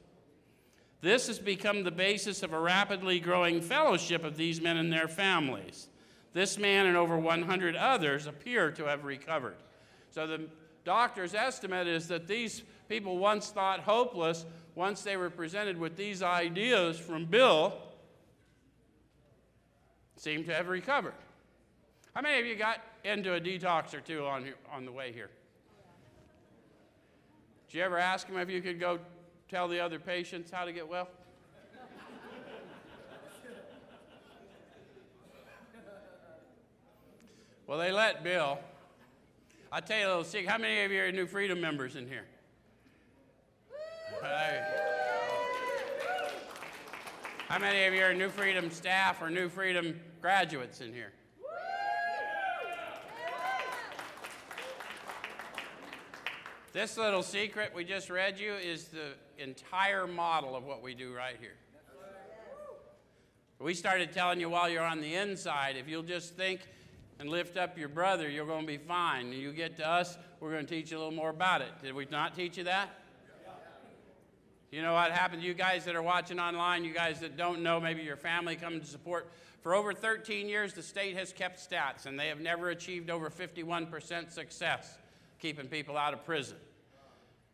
This 1.02 1.28
has 1.28 1.40
become 1.40 1.84
the 1.84 1.92
basis 1.92 2.44
of 2.44 2.54
a 2.54 2.60
rapidly 2.60 3.20
growing 3.20 3.60
fellowship 3.60 4.24
of 4.24 4.38
these 4.38 4.62
men 4.62 4.78
and 4.78 4.94
their 4.94 5.08
families. 5.08 5.88
This 6.34 6.58
man 6.58 6.86
and 6.86 6.96
over 6.96 7.18
100 7.18 7.76
others 7.76 8.28
appear 8.28 8.72
to 8.72 8.86
have 8.86 9.04
recovered. 9.04 9.58
So 10.12 10.28
the 10.28 10.48
doctor's 10.86 11.34
estimate 11.34 11.88
is 11.88 12.08
that 12.08 12.28
these 12.28 12.62
people 12.88 13.18
once 13.18 13.50
thought 13.50 13.82
hopeless, 13.82 14.46
once 14.76 15.02
they 15.02 15.18
were 15.18 15.32
presented 15.32 15.78
with 15.78 15.98
these 15.98 16.22
ideas 16.22 17.00
from 17.00 17.26
Bill, 17.26 17.74
seem 20.18 20.44
to 20.44 20.54
have 20.54 20.68
recovered. 20.68 21.16
How 22.14 22.22
many 22.22 22.40
of 22.40 22.46
you 22.46 22.56
got 22.56 22.80
into 23.04 23.34
a 23.34 23.42
detox 23.42 23.94
or 23.94 24.02
two 24.02 24.26
on, 24.26 24.46
on 24.72 24.86
the 24.86 24.92
way 24.92 25.12
here? 25.12 25.30
Did 27.70 27.78
you 27.78 27.84
ever 27.84 27.98
ask 27.98 28.28
him 28.28 28.38
if 28.38 28.50
you 28.50 28.62
could 28.62 28.80
go 28.80 29.00
tell 29.52 29.68
the 29.68 29.82
other 29.82 30.00
patients 30.00 30.50
how 30.50 30.64
to 30.64 30.72
get 30.72 30.88
well? 30.88 31.10
well, 37.68 37.78
they 37.78 37.92
let 37.92 38.24
Bill. 38.24 38.60
I'll 39.70 39.82
tell 39.82 40.00
you 40.00 40.06
a 40.06 40.08
little 40.08 40.24
secret. 40.24 40.50
How 40.50 40.58
many 40.58 40.86
of 40.86 40.92
you 40.94 41.02
are 41.02 41.12
New 41.12 41.28
Freedom 41.28 41.60
members 41.60 41.98
in 41.98 42.08
here? 42.08 42.24
How 47.50 47.60
many 47.60 47.84
of 47.88 47.94
you 47.94 48.04
are 48.04 48.14
New 48.14 48.30
Freedom 48.30 48.72
staff 48.72 49.22
or 49.22 49.30
New 49.30 49.50
Freedom 49.50 50.00
graduates 50.22 50.80
in 50.80 50.94
here? 50.94 51.12
This 56.72 56.96
little 56.96 57.22
secret 57.22 57.74
we 57.76 57.84
just 57.84 58.10
read 58.10 58.40
you 58.40 58.54
is 58.54 58.86
the 58.86 59.16
entire 59.42 60.08
model 60.08 60.56
of 60.56 60.64
what 60.64 60.82
we 60.82 60.94
do 60.94 61.14
right 61.14 61.36
here. 61.40 61.56
We 63.60 63.74
started 63.76 64.12
telling 64.12 64.40
you 64.40 64.50
while 64.50 64.70
you're 64.70 64.84
on 64.84 65.02
the 65.02 65.14
inside, 65.14 65.76
if 65.78 65.88
you'll 65.88 66.02
just 66.02 66.36
think 66.36 66.62
and 67.20 67.30
lift 67.30 67.58
up 67.58 67.78
your 67.78 67.90
brother, 67.90 68.28
you're 68.28 68.48
going 68.48 68.62
to 68.62 68.68
be 68.68 68.78
fine. 68.78 69.32
You 69.32 69.52
get 69.52 69.78
to 69.78 69.88
us, 69.88 70.18
we're 70.40 70.52
going 70.52 70.66
to 70.66 70.76
teach 70.76 70.90
you 70.90 70.98
a 70.98 71.00
little 71.00 71.14
more 71.14 71.30
about 71.30 71.62
it. 71.62 71.70
Did 71.84 71.94
we 71.94 72.08
not 72.10 72.34
teach 72.34 72.58
you 72.58 72.64
that? 72.64 72.90
You 74.72 74.82
know 74.82 74.94
what 74.94 75.12
happened? 75.12 75.42
To 75.42 75.48
you 75.48 75.54
guys 75.54 75.86
that 75.86 75.96
are 75.96 76.02
watching 76.02 76.40
online, 76.40 76.86
you 76.86 76.94
guys 76.94 77.20
that 77.20 77.38
don't 77.38 77.62
know, 77.62 77.80
maybe 77.80 78.02
your 78.02 78.16
family 78.16 78.56
coming 78.56 78.80
to 78.80 78.88
support. 78.88 79.30
For 79.62 79.76
over 79.76 79.94
13 79.94 80.48
years, 80.48 80.74
the 80.74 80.82
state 80.82 81.16
has 81.18 81.32
kept 81.32 81.60
stats, 81.60 82.06
and 82.06 82.18
they 82.18 82.30
have 82.30 82.40
never 82.40 82.70
achieved 82.70 83.10
over 83.10 83.30
51% 83.30 84.32
success 84.32 84.98
keeping 85.40 85.68
people 85.68 85.98
out 85.98 86.14
of 86.14 86.26
prison. 86.26 86.58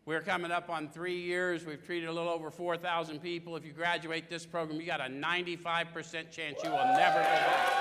We're 0.07 0.21
coming 0.21 0.51
up 0.51 0.69
on 0.69 0.87
three 0.87 1.19
years. 1.19 1.65
We've 1.65 1.85
treated 1.85 2.07
a 2.07 2.13
little 2.13 2.31
over 2.31 2.49
4,000 2.49 3.21
people. 3.21 3.57
If 3.57 3.65
you 3.65 3.73
graduate 3.73 4.29
this 4.29 4.45
program, 4.45 4.79
you 4.79 4.87
got 4.87 5.01
a 5.01 5.09
95% 5.11 6.31
chance 6.31 6.63
you 6.63 6.69
will 6.69 6.77
never 6.77 7.17
go 7.17 7.23
back. 7.25 7.73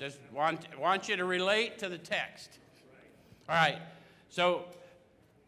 Just 0.00 0.18
want, 0.32 0.66
want 0.80 1.10
you 1.10 1.16
to 1.16 1.26
relate 1.26 1.78
to 1.80 1.90
the 1.90 1.98
text. 1.98 2.58
All 3.50 3.54
right. 3.54 3.82
So, 4.30 4.64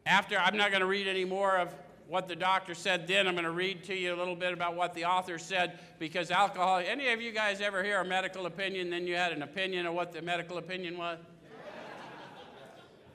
after, 0.05 0.37
I'm 0.37 0.59
not 0.59 0.73
going 0.73 0.83
to 0.83 0.87
read 0.87 1.09
any 1.09 1.25
more 1.25 1.57
of 1.57 1.75
what 2.09 2.29
the 2.29 2.37
doctor 2.37 2.75
said 2.75 3.07
then. 3.07 3.27
I'm 3.27 3.35
going 3.35 3.45
to 3.45 3.51
read 3.51 3.85
to 3.85 3.95
you 3.95 4.15
a 4.15 4.17
little 4.17 4.37
bit 4.37 4.53
about 4.53 4.77
what 4.77 4.95
the 4.95 5.05
author 5.05 5.39
said 5.39 5.79
because 5.99 6.31
alcohol. 6.31 6.79
Any 6.79 7.09
of 7.09 7.21
you 7.21 7.33
guys 7.33 7.61
ever 7.61 7.83
hear 7.83 8.01
a 8.01 8.05
medical 8.05 8.47
opinion, 8.47 8.91
then 8.91 9.07
you 9.07 9.17
had 9.17 9.33
an 9.33 9.43
opinion 9.43 9.87
of 9.87 9.95
what 9.95 10.13
the 10.13 10.23
medical 10.23 10.59
opinion 10.59 10.99
was? 10.99 11.19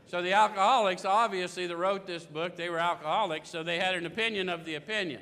so, 0.08 0.22
the 0.22 0.34
alcoholics, 0.34 1.06
obviously, 1.06 1.68
that 1.68 1.78
wrote 1.78 2.08
this 2.08 2.26
book, 2.26 2.56
they 2.56 2.70
were 2.70 2.80
alcoholics, 2.80 3.50
so 3.50 3.62
they 3.62 3.78
had 3.78 3.96
an 3.96 4.06
opinion 4.06 4.50
of 4.50 4.66
the 4.66 4.76
opinion. 4.76 5.22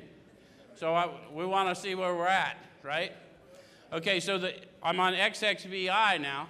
So, 0.76 0.94
I, 0.94 1.10
we 1.32 1.44
want 1.44 1.74
to 1.74 1.80
see 1.80 1.94
where 1.94 2.14
we're 2.14 2.26
at, 2.26 2.56
right? 2.82 3.12
Okay, 3.92 4.20
so 4.20 4.38
the, 4.38 4.54
I'm 4.82 5.00
on 5.00 5.14
XXVI 5.14 6.20
now. 6.20 6.48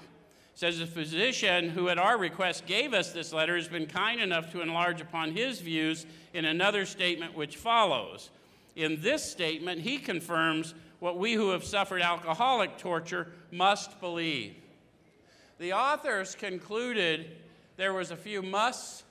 Says 0.59 0.81
the 0.81 0.87
physician 0.87 1.69
who, 1.69 1.89
at 1.89 1.99
our 1.99 2.19
request, 2.19 2.67
gave 2.67 2.93
us 2.93 3.13
this 3.13 3.33
letter 3.33 3.55
has 3.55 3.69
been 3.69 3.87
kind 3.87 4.21
enough 4.21 4.51
to 4.51 4.61
enlarge 4.61 5.01
upon 5.01 5.31
his 5.31 5.61
views 5.61 6.05
in 6.35 6.45
another 6.45 6.85
statement 6.85 7.37
which 7.37 7.57
follows. 7.57 8.31
In 8.75 9.01
this 9.01 9.23
statement, 9.23 9.83
he 9.83 9.99
confirms 9.99 10.75
what 10.99 11.17
we 11.17 11.35
who 11.35 11.51
have 11.51 11.63
suffered 11.63 12.03
alcoholic 12.03 12.77
torture 12.77 13.29
must 13.53 14.01
believe. 14.01 14.57
The 15.61 15.75
authors 15.75 16.35
concluded 16.35 17.37
there 17.77 17.93
was 17.93 18.11
a 18.11 18.17
few 18.17 18.43
musts, 18.43 19.05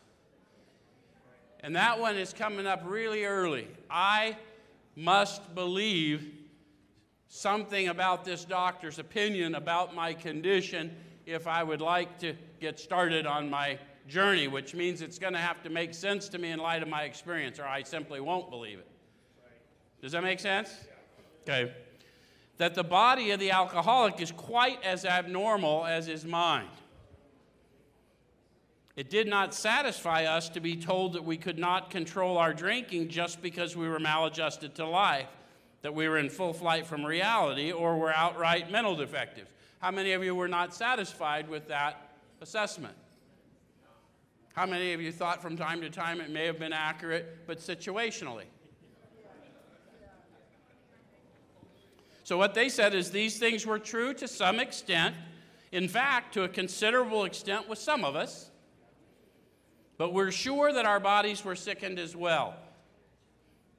and 1.62 1.74
that 1.78 1.98
one 1.98 2.18
is 2.18 2.34
coming 2.34 2.68
up 2.68 2.82
really 2.86 3.24
early. 3.24 3.70
I 3.90 4.36
must 4.98 5.56
believe 5.56 6.30
something 7.30 7.88
about 7.88 8.26
this 8.26 8.44
doctor's 8.44 9.00
opinion 9.00 9.56
about 9.56 9.96
my 9.96 10.14
condition 10.14 10.94
if 11.28 11.46
I 11.46 11.62
would 11.62 11.82
like 11.82 12.18
to 12.20 12.34
get 12.60 12.80
started 12.80 13.26
on 13.26 13.50
my 13.50 13.78
journey, 14.08 14.48
which 14.48 14.74
means 14.74 15.02
it's 15.02 15.20
going 15.20 15.34
to 15.34 15.40
have 15.40 15.62
to 15.64 15.70
make 15.70 15.94
sense 15.94 16.30
to 16.30 16.38
me 16.38 16.52
in 16.52 16.60
light 16.60 16.82
of 16.82 16.88
my 16.88 17.04
experience, 17.04 17.60
or 17.60 17.66
I 17.66 17.84
simply 17.84 18.20
won't 18.20 18.50
believe 18.50 18.80
it. 18.80 18.88
Does 20.02 20.14
that 20.14 20.24
make 20.24 20.40
sense? 20.40 20.70
Okay. 21.44 21.74
That 22.58 22.74
the 22.74 22.84
body 22.84 23.32
of 23.32 23.40
the 23.40 23.52
alcoholic 23.52 24.22
is 24.22 24.32
quite 24.32 24.82
as 24.84 25.06
abnormal 25.06 25.86
as 25.86 26.08
his 26.08 26.26
mind. 26.26 26.70
It 28.96 29.12
did 29.12 29.28
not 29.28 29.54
satisfy 29.54 30.24
us 30.24 30.50
to 30.50 30.60
be 30.60 30.76
told 30.76 31.14
that 31.14 31.24
we 31.24 31.38
could 31.38 31.60
not 31.60 31.92
control 31.92 32.38
our 32.38 32.54
drinking 32.54 33.10
just 33.10 33.42
because 33.44 33.76
we 33.76 33.88
were 33.88 34.00
maladjusted 34.00 34.74
to 34.76 34.88
life 34.88 35.28
that 35.82 35.94
we 35.94 36.08
were 36.10 36.18
in 36.18 36.30
full 36.30 36.54
flight 36.54 36.86
from 36.86 37.06
reality 37.06 37.72
or 37.72 37.98
were 37.98 38.14
outright 38.14 38.72
mental 38.72 38.96
defective. 38.96 39.48
How 39.80 39.92
many 39.92 40.14
of 40.14 40.24
you 40.24 40.34
were 40.34 40.48
not 40.48 40.74
satisfied 40.74 41.48
with 41.48 41.68
that 41.68 42.12
assessment? 42.42 42.96
How 44.54 44.66
many 44.66 44.94
of 44.94 45.02
you 45.02 45.12
thought 45.12 45.42
from 45.42 45.56
time 45.56 45.82
to 45.82 45.90
time 45.90 46.20
it 46.20 46.32
may 46.32 46.48
have 46.48 46.58
been 46.58 46.74
accurate, 46.74 47.46
but 47.46 47.60
situationally? 47.60 48.46
So, 52.24 52.38
what 52.38 52.56
they 52.56 52.68
said 52.68 52.94
is 52.94 53.12
these 53.12 53.38
things 53.38 53.66
were 53.66 53.80
true 53.80 54.14
to 54.16 54.28
some 54.28 54.60
extent, 54.60 55.16
in 55.72 55.88
fact, 55.88 56.34
to 56.34 56.44
a 56.44 56.50
considerable 56.50 57.24
extent 57.24 57.70
with 57.70 57.78
some 57.80 58.04
of 58.04 58.16
us, 58.16 58.50
but 59.98 60.12
we're 60.12 60.32
sure 60.32 60.74
that 60.74 60.86
our 60.86 61.00
bodies 61.00 61.46
were 61.46 61.56
sickened 61.56 62.00
as 62.00 62.16
well. 62.16 62.56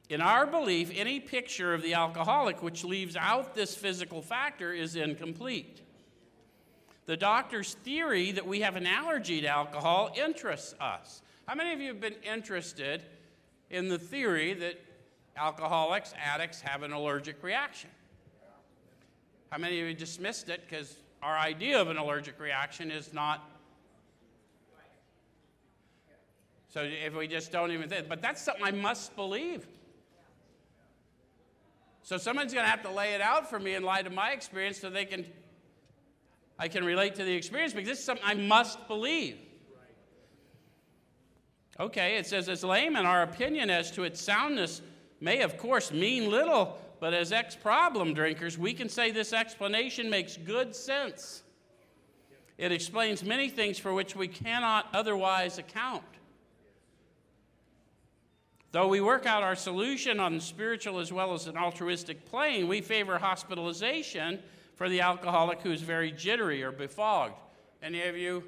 In 0.09 0.23
our 0.23 0.47
belief, 0.47 0.91
any 0.95 1.21
picture 1.21 1.75
of 1.75 1.83
the 1.83 1.95
alcoholic 1.95 2.63
which 2.63 2.85
leaves 2.85 3.17
out 3.17 3.55
this 3.55 3.75
physical 3.75 4.23
factor 4.23 4.73
is 4.73 4.97
incomplete. 4.97 5.83
The 7.09 7.17
doctor's 7.17 7.73
theory 7.73 8.33
that 8.33 8.47
we 8.47 8.61
have 8.61 8.77
an 8.77 8.87
allergy 8.87 9.41
to 9.41 9.47
alcohol 9.49 10.15
interests 10.15 10.75
us. 10.79 11.23
How 11.47 11.55
many 11.55 11.73
of 11.73 11.81
you 11.81 11.89
have 11.89 12.03
been 12.03 12.17
interested 12.23 13.03
in 13.71 13.89
the 13.89 13.99
theory 13.99 14.53
that 14.53 14.79
alcoholics, 15.35 16.13
addicts 16.23 16.61
have 16.61 16.83
an 16.83 16.93
allergic 16.93 17.43
reaction. 17.43 17.89
How 19.49 19.57
many 19.57 19.81
of 19.81 19.89
you 19.89 19.95
dismissed 19.95 20.51
it 20.51 20.61
because 20.69 20.97
our 21.23 21.39
idea 21.39 21.81
of 21.81 21.89
an 21.89 21.97
allergic 21.97 22.39
reaction 22.39 22.91
is 22.91 23.15
not. 23.15 23.43
So 26.69 26.83
if 26.83 27.17
we 27.17 27.27
just 27.27 27.51
don't 27.51 27.73
even 27.73 27.89
think, 27.89 28.07
but 28.07 28.21
that's 28.21 28.43
something 28.43 28.63
I 28.63 28.71
must 28.73 29.17
believe. 29.17 29.67
So 32.03 32.19
someone's 32.19 32.53
going 32.53 32.67
to 32.67 32.71
have 32.71 32.83
to 32.83 32.91
lay 32.91 33.15
it 33.15 33.23
out 33.23 33.49
for 33.49 33.59
me 33.59 33.77
in 33.77 33.83
light 33.83 34.07
of 34.07 34.13
my 34.13 34.33
experience 34.33 34.79
so 34.79 34.91
they 34.91 35.07
can 35.07 35.25
I 36.59 36.69
can 36.69 36.85
relate 36.85 37.15
to 37.17 37.25
the 37.25 37.35
experience 37.35 37.73
because 37.73 37.89
this 37.89 37.99
is 38.01 38.05
something 38.05 38.27
I 38.27 38.35
must 38.35 38.89
believe. 38.89 39.39
Okay, 41.81 42.17
it 42.17 42.27
says, 42.27 42.49
as 42.49 42.65
laymen, 42.65 43.07
our 43.07 43.23
opinion 43.23 43.71
as 43.71 43.93
to 43.93 44.03
its 44.03 44.21
soundness 44.21 44.83
may, 45.21 45.43
of 45.43 45.57
course, 45.57 45.93
mean 45.93 46.29
little, 46.29 46.77
but 46.99 47.15
as 47.15 47.31
ex 47.31 47.55
problem 47.55 48.15
drinkers, 48.15 48.59
we 48.59 48.75
can 48.75 48.89
say 48.89 49.13
this 49.13 49.33
explanation 49.33 50.11
makes 50.11 50.37
good 50.37 50.75
sense. 50.75 51.45
It 52.57 52.73
explains 52.73 53.23
many 53.23 53.49
things 53.49 53.79
for 53.79 53.93
which 53.95 54.17
we 54.17 54.27
cannot 54.27 54.89
otherwise 54.93 55.59
account. 55.59 56.03
Though 58.73 58.89
we 58.89 59.01
work 59.01 59.25
out 59.25 59.45
our 59.45 59.55
solution 59.55 60.19
on 60.19 60.35
the 60.35 60.41
spiritual 60.41 60.99
as 60.99 61.13
well 61.13 61.33
as 61.33 61.47
an 61.47 61.57
altruistic 61.57 62.27
plane, 62.27 62.67
we 62.67 62.81
favor 62.81 63.19
hospitalization 63.19 64.41
for 64.79 64.89
the 64.89 65.01
alcoholic 65.01 65.61
who's 65.61 65.83
very 65.83 66.13
jittery 66.13 66.63
or 66.63 66.71
befogged. 66.71 67.35
Any 67.83 68.01
of 68.03 68.17
you 68.17 68.45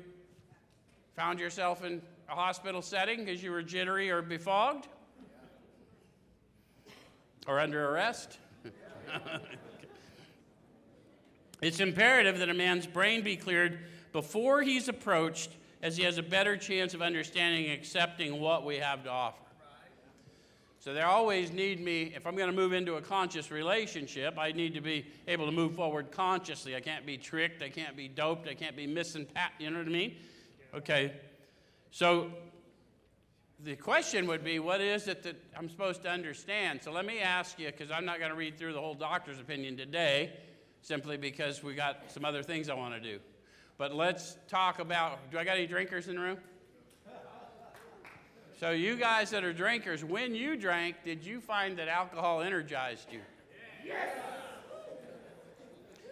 found 1.16 1.40
yourself 1.40 1.84
in 1.84 2.00
a 2.28 2.34
hospital 2.36 2.82
setting 2.82 3.24
because 3.24 3.42
you 3.42 3.50
were 3.50 3.62
jittery 3.62 4.10
or 4.10 4.22
befogged? 4.22 4.84
Or 7.48 7.58
under 7.58 7.90
arrest? 7.90 8.38
it's 11.60 11.80
imperative 11.80 12.38
that 12.38 12.48
a 12.48 12.54
man's 12.54 12.86
brain 12.86 13.22
be 13.24 13.36
cleared 13.36 13.80
before 14.12 14.62
he's 14.62 14.88
approached, 14.88 15.50
as 15.82 15.96
he 15.96 16.04
has 16.04 16.16
a 16.16 16.22
better 16.22 16.56
chance 16.56 16.94
of 16.94 17.02
understanding 17.02 17.64
and 17.64 17.72
accepting 17.72 18.38
what 18.38 18.64
we 18.64 18.76
have 18.76 19.02
to 19.02 19.10
offer. 19.10 19.49
So 20.80 20.94
they 20.94 21.02
always 21.02 21.52
need 21.52 21.78
me, 21.78 22.14
if 22.16 22.26
I'm 22.26 22.34
going 22.34 22.50
to 22.50 22.56
move 22.56 22.72
into 22.72 22.94
a 22.94 23.02
conscious 23.02 23.50
relationship, 23.50 24.38
I 24.38 24.52
need 24.52 24.72
to 24.74 24.80
be 24.80 25.04
able 25.28 25.44
to 25.44 25.52
move 25.52 25.74
forward 25.74 26.10
consciously. 26.10 26.74
I 26.74 26.80
can't 26.80 27.04
be 27.04 27.18
tricked, 27.18 27.62
I 27.62 27.68
can't 27.68 27.94
be 27.94 28.08
doped, 28.08 28.48
I 28.48 28.54
can't 28.54 28.74
be 28.74 28.86
missing 28.86 29.26
pat, 29.26 29.52
you 29.58 29.70
know 29.70 29.78
what 29.78 29.88
I 29.88 29.90
mean? 29.90 30.16
Okay. 30.74 31.12
So 31.90 32.30
the 33.62 33.76
question 33.76 34.26
would 34.28 34.42
be, 34.42 34.58
what 34.58 34.80
is 34.80 35.06
it 35.06 35.22
that 35.24 35.36
I'm 35.54 35.68
supposed 35.68 36.02
to 36.04 36.08
understand? 36.08 36.80
So 36.82 36.92
let 36.92 37.04
me 37.04 37.20
ask 37.20 37.58
you, 37.58 37.66
because 37.66 37.90
I'm 37.90 38.06
not 38.06 38.18
going 38.18 38.30
to 38.30 38.36
read 38.36 38.56
through 38.56 38.72
the 38.72 38.80
whole 38.80 38.94
doctor's 38.94 39.38
opinion 39.38 39.76
today, 39.76 40.32
simply 40.80 41.18
because 41.18 41.62
we 41.62 41.74
got 41.74 42.10
some 42.10 42.24
other 42.24 42.42
things 42.42 42.70
I 42.70 42.74
want 42.74 42.94
to 42.94 43.00
do. 43.00 43.20
But 43.76 43.94
let's 43.94 44.38
talk 44.48 44.78
about 44.78 45.30
do 45.30 45.36
I 45.36 45.44
got 45.44 45.58
any 45.58 45.66
drinkers 45.66 46.08
in 46.08 46.16
the 46.16 46.22
room? 46.22 46.38
So, 48.60 48.72
you 48.72 48.96
guys 48.96 49.30
that 49.30 49.42
are 49.42 49.54
drinkers, 49.54 50.04
when 50.04 50.34
you 50.34 50.54
drank, 50.54 50.96
did 51.02 51.24
you 51.24 51.40
find 51.40 51.78
that 51.78 51.88
alcohol 51.88 52.42
energized 52.42 53.10
you? 53.10 53.20
Yes. 53.86 54.10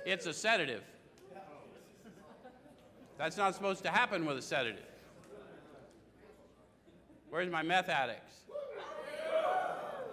It's 0.06 0.24
a 0.24 0.32
sedative. 0.32 0.82
That's 3.18 3.36
not 3.36 3.54
supposed 3.54 3.82
to 3.82 3.90
happen 3.90 4.24
with 4.24 4.38
a 4.38 4.40
sedative. 4.40 4.86
Where's 7.28 7.50
my 7.50 7.62
meth 7.62 7.90
addicts? 7.90 8.36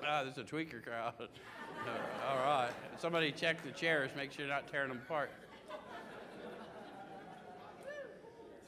Ah, 0.06 0.24
there's 0.24 0.38
a 0.38 0.44
tweaker 0.44 0.84
crowd. 0.84 1.14
All 2.30 2.36
right. 2.36 2.72
Somebody 2.98 3.32
check 3.32 3.64
the 3.64 3.72
chairs, 3.72 4.12
make 4.14 4.34
sure 4.34 4.46
you're 4.46 4.54
not 4.54 4.68
tearing 4.70 4.90
them 4.90 5.02
apart. 5.06 5.32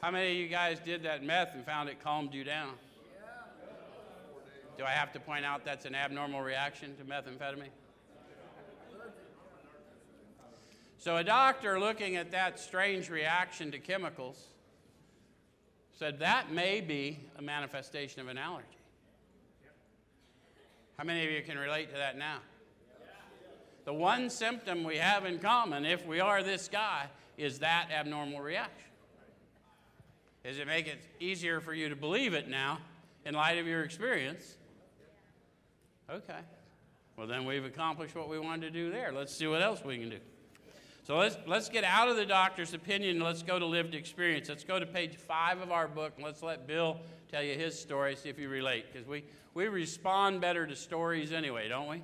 How 0.01 0.09
many 0.09 0.31
of 0.31 0.37
you 0.37 0.47
guys 0.47 0.79
did 0.79 1.03
that 1.03 1.21
meth 1.21 1.53
and 1.53 1.65
found 1.65 1.89
it 1.89 2.01
calmed 2.01 2.33
you 2.33 2.45
down? 2.45 2.75
Do 4.77 4.83
I 4.83 4.91
have 4.91 5.11
to 5.13 5.19
point 5.19 5.43
out 5.43 5.65
that's 5.65 5.85
an 5.85 5.95
abnormal 5.95 6.41
reaction 6.41 6.95
to 6.97 7.03
methamphetamine? 7.03 7.69
So, 10.99 11.17
a 11.17 11.23
doctor 11.23 11.79
looking 11.79 12.15
at 12.15 12.31
that 12.31 12.59
strange 12.59 13.09
reaction 13.09 13.71
to 13.71 13.79
chemicals 13.79 14.47
said 15.93 16.19
that 16.19 16.51
may 16.51 16.81
be 16.81 17.19
a 17.37 17.41
manifestation 17.41 18.21
of 18.21 18.27
an 18.27 18.37
allergy. 18.37 18.67
How 20.97 21.03
many 21.03 21.25
of 21.25 21.31
you 21.31 21.41
can 21.41 21.57
relate 21.57 21.89
to 21.91 21.97
that 21.97 22.17
now? 22.17 22.39
The 23.85 23.93
one 23.93 24.29
symptom 24.29 24.83
we 24.83 24.97
have 24.97 25.25
in 25.25 25.39
common, 25.39 25.85
if 25.85 26.05
we 26.05 26.19
are 26.19 26.43
this 26.43 26.67
guy, 26.67 27.07
is 27.37 27.59
that 27.59 27.89
abnormal 27.91 28.41
reaction. 28.41 28.89
Does 30.43 30.59
it 30.59 30.67
make 30.67 30.87
it 30.87 30.99
easier 31.19 31.61
for 31.61 31.73
you 31.73 31.89
to 31.89 31.95
believe 31.95 32.33
it 32.33 32.47
now 32.47 32.79
in 33.25 33.33
light 33.33 33.57
of 33.57 33.67
your 33.67 33.83
experience? 33.83 34.57
Okay. 36.09 36.39
Well, 37.17 37.27
then 37.27 37.45
we've 37.45 37.65
accomplished 37.65 38.15
what 38.15 38.29
we 38.29 38.39
wanted 38.39 38.61
to 38.61 38.69
do 38.71 38.91
there. 38.91 39.11
Let's 39.11 39.35
see 39.35 39.47
what 39.47 39.61
else 39.61 39.83
we 39.83 39.97
can 39.97 40.09
do. 40.09 40.19
So 41.03 41.17
let's, 41.17 41.37
let's 41.47 41.69
get 41.69 41.83
out 41.83 42.09
of 42.09 42.17
the 42.17 42.25
doctor's 42.25 42.73
opinion 42.73 43.15
and 43.15 43.23
let's 43.23 43.41
go 43.41 43.57
to 43.57 43.65
lived 43.65 43.95
experience. 43.95 44.49
Let's 44.49 44.63
go 44.63 44.77
to 44.77 44.85
page 44.85 45.15
five 45.15 45.61
of 45.61 45.71
our 45.71 45.87
book 45.87 46.13
and 46.17 46.25
let's 46.25 46.43
let 46.43 46.67
Bill 46.67 46.99
tell 47.31 47.41
you 47.41 47.55
his 47.55 47.79
story, 47.79 48.15
see 48.15 48.29
if 48.29 48.37
you 48.37 48.49
relate. 48.49 48.91
Because 48.91 49.07
we, 49.07 49.23
we 49.53 49.67
respond 49.67 50.41
better 50.41 50.67
to 50.67 50.75
stories 50.75 51.31
anyway, 51.31 51.69
don't 51.69 51.87
we? 51.87 52.03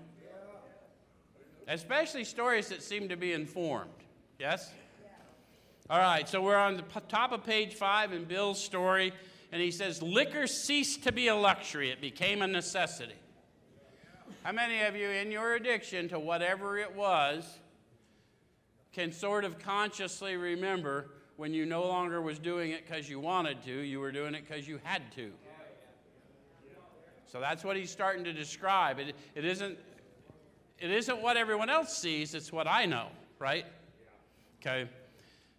Especially 1.67 2.23
stories 2.23 2.69
that 2.69 2.81
seem 2.81 3.09
to 3.09 3.15
be 3.15 3.33
informed. 3.33 3.91
Yes? 4.39 4.71
All 5.89 5.99
right, 5.99 6.27
so 6.27 6.41
we're 6.41 6.55
on 6.55 6.77
the 6.77 6.83
top 7.07 7.31
of 7.33 7.43
page 7.43 7.75
five 7.75 8.13
in 8.13 8.23
Bill's 8.23 8.61
story, 8.61 9.13
and 9.51 9.61
he 9.61 9.69
says, 9.69 10.01
Liquor 10.01 10.47
ceased 10.47 11.03
to 11.03 11.11
be 11.11 11.27
a 11.27 11.35
luxury, 11.35 11.91
it 11.91 11.99
became 12.01 12.41
a 12.41 12.47
necessity. 12.47 13.15
How 14.43 14.51
many 14.51 14.81
of 14.81 14.95
you, 14.95 15.09
in 15.09 15.31
your 15.31 15.55
addiction 15.55 16.09
to 16.09 16.19
whatever 16.19 16.77
it 16.77 16.95
was, 16.95 17.59
can 18.91 19.11
sort 19.11 19.45
of 19.45 19.57
consciously 19.59 20.35
remember 20.35 21.09
when 21.37 21.53
you 21.53 21.65
no 21.65 21.85
longer 21.85 22.21
was 22.21 22.39
doing 22.39 22.71
it 22.71 22.85
because 22.85 23.09
you 23.09 23.19
wanted 23.19 23.63
to, 23.63 23.71
you 23.71 23.99
were 23.99 24.11
doing 24.11 24.35
it 24.35 24.47
because 24.47 24.67
you 24.67 24.79
had 24.83 25.01
to? 25.13 25.31
So 27.25 27.39
that's 27.39 27.63
what 27.63 27.75
he's 27.75 27.89
starting 27.89 28.23
to 28.25 28.33
describe. 28.33 28.99
It, 28.99 29.15
it, 29.33 29.43
isn't, 29.43 29.77
it 30.77 30.91
isn't 30.91 31.19
what 31.21 31.35
everyone 31.35 31.69
else 31.69 31.97
sees, 31.97 32.35
it's 32.35 32.51
what 32.51 32.67
I 32.67 32.85
know, 32.85 33.07
right? 33.39 33.65
Okay. 34.61 34.87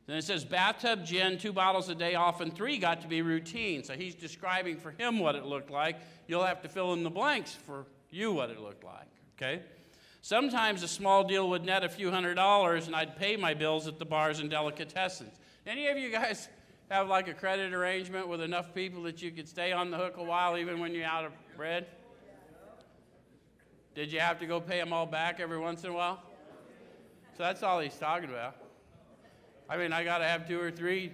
Then 0.06 0.18
it 0.18 0.22
says 0.22 0.44
bathtub 0.44 1.04
gin, 1.04 1.38
two 1.38 1.52
bottles 1.52 1.88
a 1.88 1.94
day, 1.94 2.14
often 2.14 2.50
three, 2.50 2.78
got 2.78 3.00
to 3.00 3.08
be 3.08 3.22
routine. 3.22 3.82
So 3.82 3.94
he's 3.94 4.14
describing 4.14 4.76
for 4.76 4.90
him 4.92 5.18
what 5.18 5.34
it 5.34 5.46
looked 5.46 5.70
like. 5.70 5.96
You'll 6.28 6.44
have 6.44 6.62
to 6.62 6.68
fill 6.68 6.92
in 6.92 7.02
the 7.02 7.10
blanks 7.10 7.52
for 7.52 7.86
you 8.14 8.32
what 8.32 8.50
it 8.50 8.60
looked 8.60 8.84
like, 8.84 9.08
okay? 9.36 9.62
Sometimes 10.22 10.82
a 10.82 10.88
small 10.88 11.24
deal 11.24 11.50
would 11.50 11.64
net 11.64 11.84
a 11.84 11.88
few 11.88 12.10
hundred 12.10 12.34
dollars 12.34 12.86
and 12.86 12.94
I'd 12.94 13.16
pay 13.16 13.36
my 13.36 13.54
bills 13.54 13.86
at 13.86 13.98
the 13.98 14.04
bars 14.04 14.38
and 14.38 14.50
delicatessens. 14.50 15.38
Any 15.66 15.88
of 15.88 15.98
you 15.98 16.10
guys 16.10 16.48
have 16.90 17.08
like 17.08 17.28
a 17.28 17.34
credit 17.34 17.72
arrangement 17.72 18.28
with 18.28 18.40
enough 18.40 18.74
people 18.74 19.02
that 19.02 19.20
you 19.20 19.30
could 19.30 19.48
stay 19.48 19.72
on 19.72 19.90
the 19.90 19.96
hook 19.96 20.14
a 20.16 20.22
while 20.22 20.56
even 20.56 20.78
when 20.78 20.94
you're 20.94 21.04
out 21.04 21.24
of 21.24 21.32
bread? 21.56 21.86
Did 23.94 24.12
you 24.12 24.20
have 24.20 24.38
to 24.40 24.46
go 24.46 24.60
pay 24.60 24.78
them 24.78 24.92
all 24.92 25.06
back 25.06 25.40
every 25.40 25.58
once 25.58 25.84
in 25.84 25.90
a 25.90 25.92
while? 25.92 26.22
So 27.36 27.42
that's 27.42 27.62
all 27.62 27.80
he's 27.80 27.96
talking 27.96 28.30
about. 28.30 28.56
I 29.68 29.76
mean, 29.76 29.92
I 29.92 30.04
got 30.04 30.18
to 30.18 30.24
have 30.24 30.46
two 30.46 30.60
or 30.60 30.70
three 30.70 31.12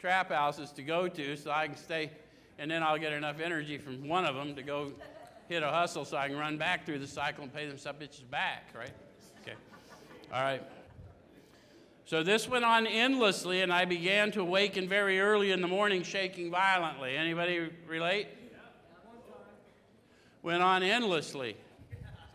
trap 0.00 0.30
houses 0.30 0.72
to 0.72 0.82
go 0.82 1.06
to 1.06 1.36
so 1.36 1.50
I 1.50 1.66
can 1.66 1.76
stay, 1.76 2.10
and 2.58 2.70
then 2.70 2.82
I'll 2.82 2.98
get 2.98 3.12
enough 3.12 3.40
energy 3.40 3.78
from 3.78 4.08
one 4.08 4.24
of 4.24 4.34
them 4.34 4.54
to 4.56 4.62
go 4.62 4.92
hit 5.50 5.64
a 5.64 5.68
hustle 5.68 6.04
so 6.04 6.16
I 6.16 6.28
can 6.28 6.38
run 6.38 6.58
back 6.58 6.86
through 6.86 7.00
the 7.00 7.08
cycle 7.08 7.42
and 7.42 7.52
pay 7.52 7.66
them 7.66 7.76
some 7.76 7.96
bitches 7.96 8.28
back, 8.30 8.68
right? 8.72 8.92
Okay. 9.42 9.56
All 10.32 10.42
right. 10.42 10.62
So 12.04 12.22
this 12.22 12.48
went 12.48 12.64
on 12.64 12.86
endlessly, 12.86 13.60
and 13.60 13.72
I 13.72 13.84
began 13.84 14.30
to 14.32 14.42
awaken 14.42 14.88
very 14.88 15.20
early 15.20 15.50
in 15.50 15.60
the 15.60 15.66
morning, 15.66 16.04
shaking 16.04 16.52
violently. 16.52 17.16
Anybody 17.16 17.68
relate? 17.88 18.28
Went 20.42 20.62
on 20.62 20.84
endlessly. 20.84 21.56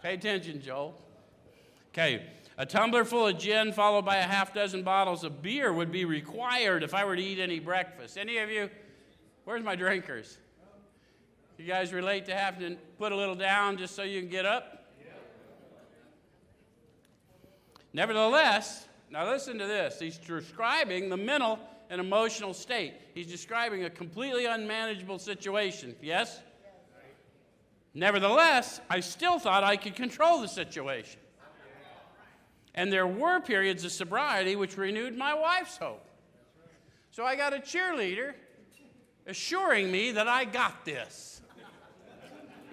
Pay 0.04 0.16
attention, 0.16 0.62
Joel. 0.62 0.94
Okay. 1.94 2.22
A 2.58 2.66
tumbler 2.66 3.06
full 3.06 3.28
of 3.28 3.38
gin, 3.38 3.72
followed 3.72 4.04
by 4.04 4.18
a 4.18 4.24
half 4.24 4.54
dozen 4.54 4.84
bottles 4.84 5.24
of 5.24 5.42
beer, 5.42 5.72
would 5.72 5.92
be 5.92 6.04
required 6.04 6.84
if 6.84 6.94
I 6.94 7.06
were 7.06 7.16
to 7.16 7.24
eat 7.24 7.40
any 7.40 7.60
breakfast. 7.60 8.18
Any 8.18 8.40
of 8.40 8.50
you? 8.50 8.70
Where's 9.46 9.64
my 9.64 9.78
drinkers? 9.78 10.38
You 11.58 11.66
guys 11.66 11.94
relate 11.94 12.26
to 12.26 12.36
having 12.36 12.76
to 12.76 12.82
put 12.98 13.12
a 13.12 13.16
little 13.16 13.36
down 13.36 13.78
just 13.78 13.96
so 13.96 14.04
you 14.04 14.20
can 14.20 14.30
get 14.30 14.46
up? 14.46 14.86
Nevertheless, 17.94 18.88
now 19.10 19.30
listen 19.30 19.58
to 19.58 19.66
this. 19.66 20.00
He's 20.00 20.18
describing 20.18 21.08
the 21.08 21.16
mental 21.16 21.60
and 21.90 22.02
emotional 22.02 22.54
state. 22.54 22.94
He's 23.14 23.28
describing 23.28 23.86
a 23.86 23.90
completely 23.90 24.46
unmanageable 24.46 25.20
situation. 25.20 25.96
Yes? 26.02 26.42
Nevertheless, 27.94 28.82
I 28.90 29.00
still 29.00 29.40
thought 29.40 29.64
I 29.64 29.78
could 29.78 29.96
control 29.96 30.42
the 30.42 30.50
situation. 30.50 31.22
And 32.74 32.92
there 32.92 33.08
were 33.08 33.40
periods 33.40 33.86
of 33.86 33.94
sobriety 33.94 34.58
which 34.58 34.76
renewed 34.76 35.18
my 35.18 35.34
wife's 35.34 35.78
hope. 35.78 36.06
So 37.12 37.24
I 37.24 37.38
got 37.38 37.54
a 37.54 37.60
cheerleader 37.60 38.34
assuring 39.26 39.90
me 39.90 40.12
that 40.12 40.28
I 40.28 40.44
got 40.44 40.84
this, 40.84 41.35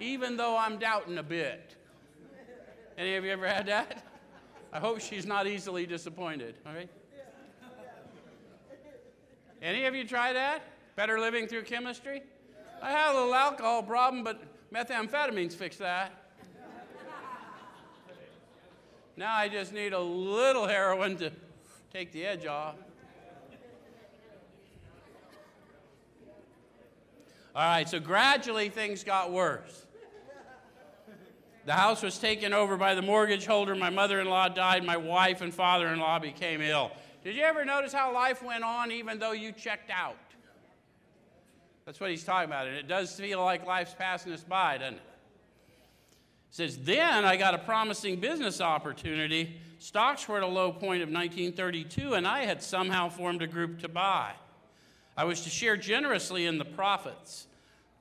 even 0.03 0.35
though 0.35 0.57
I'm 0.57 0.77
doubting 0.77 1.17
a 1.17 1.23
bit. 1.23 1.75
Any 2.97 3.15
of 3.15 3.23
you 3.23 3.31
ever 3.31 3.47
had 3.47 3.65
that? 3.67 4.05
I 4.71 4.79
hope 4.79 4.99
she's 4.99 5.25
not 5.25 5.47
easily 5.47 5.85
disappointed, 5.85 6.55
all 6.65 6.73
right? 6.73 6.89
Any 9.61 9.85
of 9.85 9.95
you 9.95 10.05
try 10.05 10.33
that? 10.33 10.61
Better 10.95 11.19
living 11.19 11.47
through 11.47 11.63
chemistry? 11.63 12.21
I 12.81 12.91
had 12.91 13.13
a 13.13 13.17
little 13.17 13.33
alcohol 13.33 13.81
problem, 13.81 14.23
but 14.23 14.41
methamphetamines 14.73 15.53
fix 15.53 15.77
that. 15.77 16.11
Now 19.15 19.33
I 19.33 19.47
just 19.47 19.73
need 19.73 19.93
a 19.93 19.99
little 19.99 20.67
heroin 20.67 21.15
to 21.17 21.31
take 21.93 22.11
the 22.11 22.25
edge 22.25 22.45
off. 22.45 22.75
All 27.55 27.61
right, 27.61 27.87
so 27.87 27.99
gradually 27.99 28.69
things 28.69 29.03
got 29.03 29.31
worse. 29.31 29.82
The 31.65 31.73
house 31.73 32.01
was 32.03 32.17
taken 32.17 32.53
over 32.53 32.75
by 32.75 32.93
the 32.93 33.01
mortgage 33.01 33.45
holder. 33.45 33.73
My 33.75 33.89
mother 33.89 34.19
in 34.19 34.27
law 34.27 34.49
died. 34.49 34.83
My 34.83 34.97
wife 34.97 35.41
and 35.41 35.53
father 35.53 35.87
in 35.87 35.99
law 35.99 36.19
became 36.19 36.61
ill. 36.61 36.91
Did 37.23 37.35
you 37.35 37.43
ever 37.43 37.63
notice 37.63 37.93
how 37.93 38.13
life 38.13 38.43
went 38.43 38.63
on 38.63 38.91
even 38.91 39.17
though 39.17 39.31
you 39.31 39.53
checked 39.53 39.89
out? 39.89 40.17
That's 41.85 41.99
what 41.99 42.09
he's 42.09 42.23
talking 42.23 42.49
about. 42.49 42.67
And 42.67 42.75
it 42.75 42.87
does 42.87 43.17
feel 43.17 43.43
like 43.43 43.65
life's 43.65 43.95
passing 43.97 44.33
us 44.33 44.43
by, 44.43 44.77
doesn't 44.77 44.95
it? 44.95 45.01
Says, 46.49 46.77
Then 46.77 47.25
I 47.25 47.35
got 47.35 47.53
a 47.53 47.57
promising 47.57 48.19
business 48.19 48.61
opportunity. 48.61 49.59
Stocks 49.79 50.27
were 50.27 50.37
at 50.37 50.43
a 50.43 50.47
low 50.47 50.71
point 50.71 51.01
of 51.01 51.09
1932, 51.09 52.13
and 52.13 52.27
I 52.27 52.45
had 52.45 52.61
somehow 52.61 53.09
formed 53.09 53.41
a 53.41 53.47
group 53.47 53.79
to 53.79 53.89
buy. 53.89 54.33
I 55.17 55.25
was 55.25 55.41
to 55.41 55.49
share 55.49 55.77
generously 55.77 56.45
in 56.45 56.57
the 56.57 56.65
profits. 56.65 57.47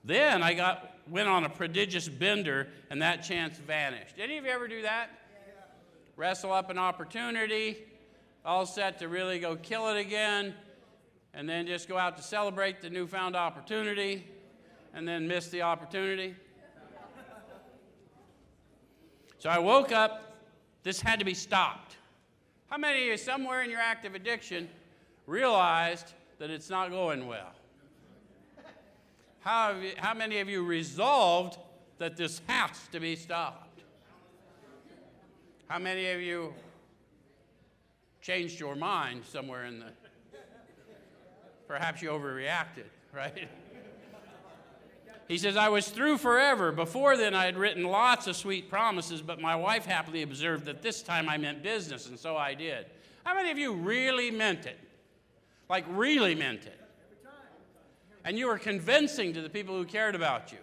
Then 0.04 0.42
I 0.42 0.54
got, 0.54 0.91
went 1.08 1.28
on 1.28 1.44
a 1.44 1.48
prodigious 1.48 2.08
bender, 2.08 2.68
and 2.90 3.02
that 3.02 3.22
chance 3.22 3.58
vanished. 3.58 4.14
Any 4.18 4.38
of 4.38 4.44
you 4.44 4.50
ever 4.50 4.68
do 4.68 4.82
that? 4.82 5.10
Wrestle 6.16 6.52
up 6.52 6.70
an 6.70 6.78
opportunity, 6.78 7.78
all 8.44 8.66
set 8.66 8.98
to 8.98 9.08
really 9.08 9.38
go 9.38 9.56
kill 9.56 9.88
it 9.88 9.98
again, 9.98 10.54
and 11.34 11.48
then 11.48 11.66
just 11.66 11.88
go 11.88 11.96
out 11.96 12.16
to 12.18 12.22
celebrate 12.22 12.80
the 12.80 12.90
newfound 12.90 13.34
opportunity, 13.34 14.26
and 14.94 15.08
then 15.08 15.26
miss 15.26 15.48
the 15.48 15.62
opportunity. 15.62 16.34
So 19.38 19.48
I 19.48 19.58
woke 19.58 19.90
up, 19.90 20.36
this 20.82 21.00
had 21.00 21.18
to 21.18 21.24
be 21.24 21.34
stopped. 21.34 21.96
How 22.68 22.76
many 22.76 23.02
of 23.02 23.06
you, 23.06 23.16
somewhere 23.16 23.62
in 23.62 23.70
your 23.70 23.80
active 23.80 24.14
addiction, 24.14 24.68
realized 25.26 26.12
that 26.38 26.50
it's 26.50 26.70
not 26.70 26.90
going 26.90 27.26
well? 27.26 27.52
How, 29.42 29.72
you, 29.72 29.92
how 29.98 30.14
many 30.14 30.38
of 30.38 30.48
you 30.48 30.64
resolved 30.64 31.58
that 31.98 32.16
this 32.16 32.40
has 32.46 32.70
to 32.92 33.00
be 33.00 33.16
stopped? 33.16 33.80
How 35.68 35.78
many 35.78 36.10
of 36.10 36.20
you 36.20 36.54
changed 38.20 38.60
your 38.60 38.76
mind 38.76 39.24
somewhere 39.26 39.64
in 39.64 39.80
the. 39.80 39.86
Perhaps 41.66 42.02
you 42.02 42.10
overreacted, 42.10 42.84
right? 43.12 43.48
He 45.28 45.38
says, 45.38 45.56
I 45.56 45.70
was 45.70 45.88
through 45.88 46.18
forever. 46.18 46.72
Before 46.72 47.16
then, 47.16 47.34
I 47.34 47.46
had 47.46 47.56
written 47.56 47.84
lots 47.84 48.26
of 48.26 48.36
sweet 48.36 48.68
promises, 48.68 49.22
but 49.22 49.40
my 49.40 49.56
wife 49.56 49.86
happily 49.86 50.22
observed 50.22 50.66
that 50.66 50.82
this 50.82 51.02
time 51.02 51.28
I 51.28 51.38
meant 51.38 51.62
business, 51.62 52.06
and 52.08 52.18
so 52.18 52.36
I 52.36 52.54
did. 52.54 52.86
How 53.24 53.34
many 53.34 53.50
of 53.50 53.58
you 53.58 53.72
really 53.72 54.30
meant 54.30 54.66
it? 54.66 54.78
Like, 55.70 55.84
really 55.88 56.34
meant 56.34 56.66
it? 56.66 56.78
And 58.24 58.38
you 58.38 58.46
were 58.46 58.58
convincing 58.58 59.32
to 59.34 59.40
the 59.40 59.48
people 59.48 59.76
who 59.76 59.84
cared 59.84 60.14
about 60.14 60.52
you. 60.52 60.58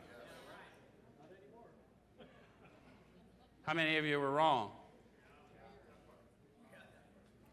How 3.63 3.73
many 3.73 3.97
of 3.97 4.05
you 4.05 4.19
were 4.19 4.31
wrong? 4.31 4.71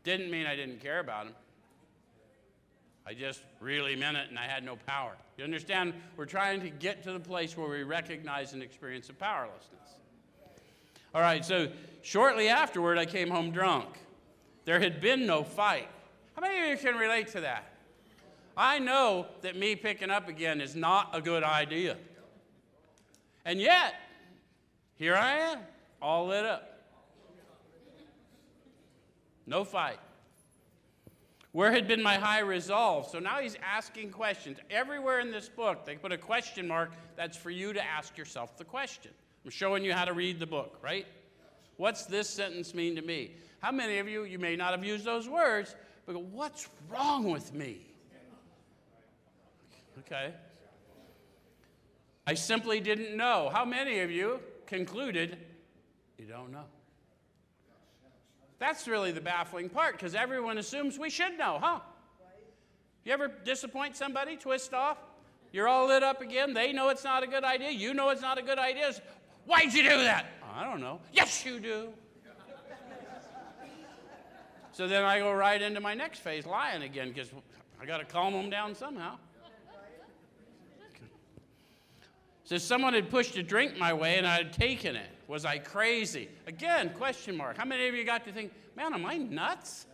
Didn't 0.04 0.30
mean 0.30 0.46
I 0.46 0.54
didn't 0.54 0.80
care 0.80 1.00
about 1.00 1.24
them. 1.24 1.34
I 3.06 3.14
just 3.14 3.42
really 3.60 3.94
meant 3.94 4.16
it 4.16 4.28
and 4.30 4.38
I 4.38 4.44
had 4.44 4.64
no 4.64 4.76
power. 4.86 5.12
You 5.36 5.44
understand? 5.44 5.94
We're 6.16 6.24
trying 6.24 6.60
to 6.62 6.70
get 6.70 7.02
to 7.04 7.12
the 7.12 7.20
place 7.20 7.56
where 7.56 7.68
we 7.68 7.82
recognize 7.82 8.52
an 8.52 8.62
experience 8.62 9.08
of 9.08 9.18
powerlessness. 9.18 9.96
All 11.14 11.20
right, 11.20 11.44
so 11.44 11.68
shortly 12.02 12.48
afterward, 12.48 12.98
I 12.98 13.06
came 13.06 13.30
home 13.30 13.50
drunk. 13.50 13.88
There 14.64 14.80
had 14.80 15.00
been 15.00 15.26
no 15.26 15.44
fight. 15.44 15.88
How 16.34 16.42
many 16.42 16.60
of 16.60 16.68
you 16.68 16.84
can 16.84 16.98
relate 16.98 17.28
to 17.28 17.40
that? 17.42 17.75
I 18.56 18.78
know 18.78 19.26
that 19.42 19.56
me 19.56 19.76
picking 19.76 20.10
up 20.10 20.28
again 20.28 20.60
is 20.60 20.74
not 20.74 21.10
a 21.12 21.20
good 21.20 21.42
idea. 21.42 21.96
And 23.44 23.60
yet, 23.60 23.94
here 24.96 25.14
I 25.14 25.32
am, 25.32 25.58
all 26.00 26.28
lit 26.28 26.44
up. 26.44 26.72
No 29.46 29.64
fight. 29.64 29.98
Where 31.52 31.70
had 31.72 31.86
been 31.86 32.02
my 32.02 32.16
high 32.16 32.40
resolve? 32.40 33.08
So 33.08 33.18
now 33.18 33.38
he's 33.38 33.56
asking 33.62 34.10
questions. 34.10 34.58
Everywhere 34.68 35.20
in 35.20 35.30
this 35.30 35.48
book, 35.48 35.86
they 35.86 35.96
put 35.96 36.12
a 36.12 36.18
question 36.18 36.66
mark 36.66 36.92
that's 37.16 37.36
for 37.36 37.50
you 37.50 37.72
to 37.72 37.82
ask 37.82 38.18
yourself 38.18 38.58
the 38.58 38.64
question. 38.64 39.12
I'm 39.44 39.50
showing 39.50 39.84
you 39.84 39.92
how 39.92 40.04
to 40.04 40.12
read 40.12 40.38
the 40.38 40.46
book, 40.46 40.78
right? 40.82 41.06
What's 41.76 42.04
this 42.04 42.28
sentence 42.28 42.74
mean 42.74 42.96
to 42.96 43.02
me? 43.02 43.32
How 43.60 43.70
many 43.70 43.98
of 43.98 44.08
you, 44.08 44.24
you 44.24 44.38
may 44.38 44.56
not 44.56 44.72
have 44.72 44.84
used 44.84 45.04
those 45.04 45.28
words, 45.28 45.76
but 46.04 46.20
what's 46.20 46.68
wrong 46.90 47.30
with 47.30 47.54
me? 47.54 47.80
Okay. 49.98 50.32
I 52.26 52.34
simply 52.34 52.80
didn't 52.80 53.16
know. 53.16 53.50
How 53.52 53.64
many 53.64 54.00
of 54.00 54.10
you 54.10 54.40
concluded 54.66 55.38
you 56.18 56.26
don't 56.26 56.50
know? 56.50 56.64
That's 58.58 58.88
really 58.88 59.12
the 59.12 59.20
baffling 59.20 59.68
part 59.68 59.92
because 59.92 60.14
everyone 60.14 60.58
assumes 60.58 60.98
we 60.98 61.10
should 61.10 61.38
know, 61.38 61.58
huh? 61.60 61.80
You 63.04 63.12
ever 63.12 63.28
disappoint 63.44 63.96
somebody, 63.96 64.36
twist 64.36 64.74
off? 64.74 64.98
You're 65.52 65.68
all 65.68 65.86
lit 65.86 66.02
up 66.02 66.20
again. 66.20 66.54
They 66.54 66.72
know 66.72 66.88
it's 66.88 67.04
not 67.04 67.22
a 67.22 67.26
good 67.26 67.44
idea. 67.44 67.70
You 67.70 67.94
know 67.94 68.08
it's 68.08 68.22
not 68.22 68.38
a 68.38 68.42
good 68.42 68.58
idea. 68.58 68.92
Why'd 69.44 69.72
you 69.72 69.82
do 69.82 69.96
that? 70.02 70.26
I 70.54 70.64
don't 70.64 70.80
know. 70.80 71.00
Yes, 71.12 71.44
you 71.44 71.60
do. 71.60 71.88
so 74.72 74.88
then 74.88 75.04
I 75.04 75.18
go 75.20 75.32
right 75.32 75.60
into 75.60 75.80
my 75.80 75.94
next 75.94 76.18
phase, 76.18 76.46
lying 76.46 76.82
again, 76.82 77.08
because 77.08 77.30
I 77.80 77.86
got 77.86 77.98
to 77.98 78.04
calm 78.04 78.32
them 78.32 78.50
down 78.50 78.74
somehow. 78.74 79.18
So 82.46 82.58
someone 82.58 82.94
had 82.94 83.10
pushed 83.10 83.36
a 83.36 83.42
drink 83.42 83.76
my 83.76 83.92
way 83.92 84.18
and 84.18 84.26
I 84.26 84.36
had 84.36 84.52
taken 84.52 84.94
it. 84.94 85.10
Was 85.26 85.44
I 85.44 85.58
crazy? 85.58 86.28
Again, 86.46 86.90
question 86.90 87.36
mark. 87.36 87.56
How 87.56 87.64
many 87.64 87.88
of 87.88 87.94
you 87.96 88.04
got 88.04 88.24
to 88.24 88.32
think, 88.32 88.52
man, 88.76 88.94
am 88.94 89.04
I 89.04 89.16
nuts? 89.16 89.86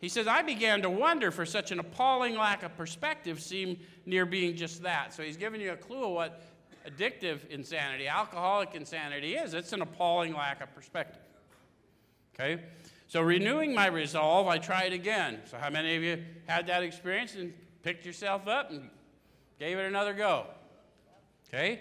He 0.00 0.08
says, 0.08 0.26
I 0.26 0.42
began 0.42 0.82
to 0.82 0.90
wonder 0.90 1.30
for 1.30 1.46
such 1.46 1.70
an 1.70 1.78
appalling 1.78 2.36
lack 2.36 2.64
of 2.64 2.76
perspective 2.76 3.40
seemed 3.40 3.78
near 4.04 4.26
being 4.26 4.56
just 4.56 4.82
that. 4.82 5.14
So 5.14 5.22
he's 5.22 5.36
giving 5.36 5.60
you 5.60 5.70
a 5.70 5.76
clue 5.76 6.02
of 6.02 6.10
what 6.10 6.42
addictive 6.88 7.48
insanity, 7.48 8.08
alcoholic 8.08 8.74
insanity 8.74 9.36
is. 9.36 9.54
It's 9.54 9.72
an 9.72 9.80
appalling 9.80 10.34
lack 10.34 10.60
of 10.60 10.74
perspective. 10.74 11.22
Okay? 12.34 12.64
So 13.06 13.22
renewing 13.22 13.72
my 13.72 13.86
resolve, 13.86 14.48
I 14.48 14.58
tried 14.58 14.92
again. 14.92 15.38
So 15.48 15.56
how 15.56 15.70
many 15.70 15.94
of 15.94 16.02
you 16.02 16.24
had 16.46 16.66
that 16.66 16.82
experience 16.82 17.36
and 17.36 17.54
picked 17.86 18.04
yourself 18.04 18.48
up 18.48 18.72
and 18.72 18.90
gave 19.60 19.78
it 19.78 19.86
another 19.86 20.12
go? 20.12 20.44
Okay? 21.46 21.74
It 21.74 21.80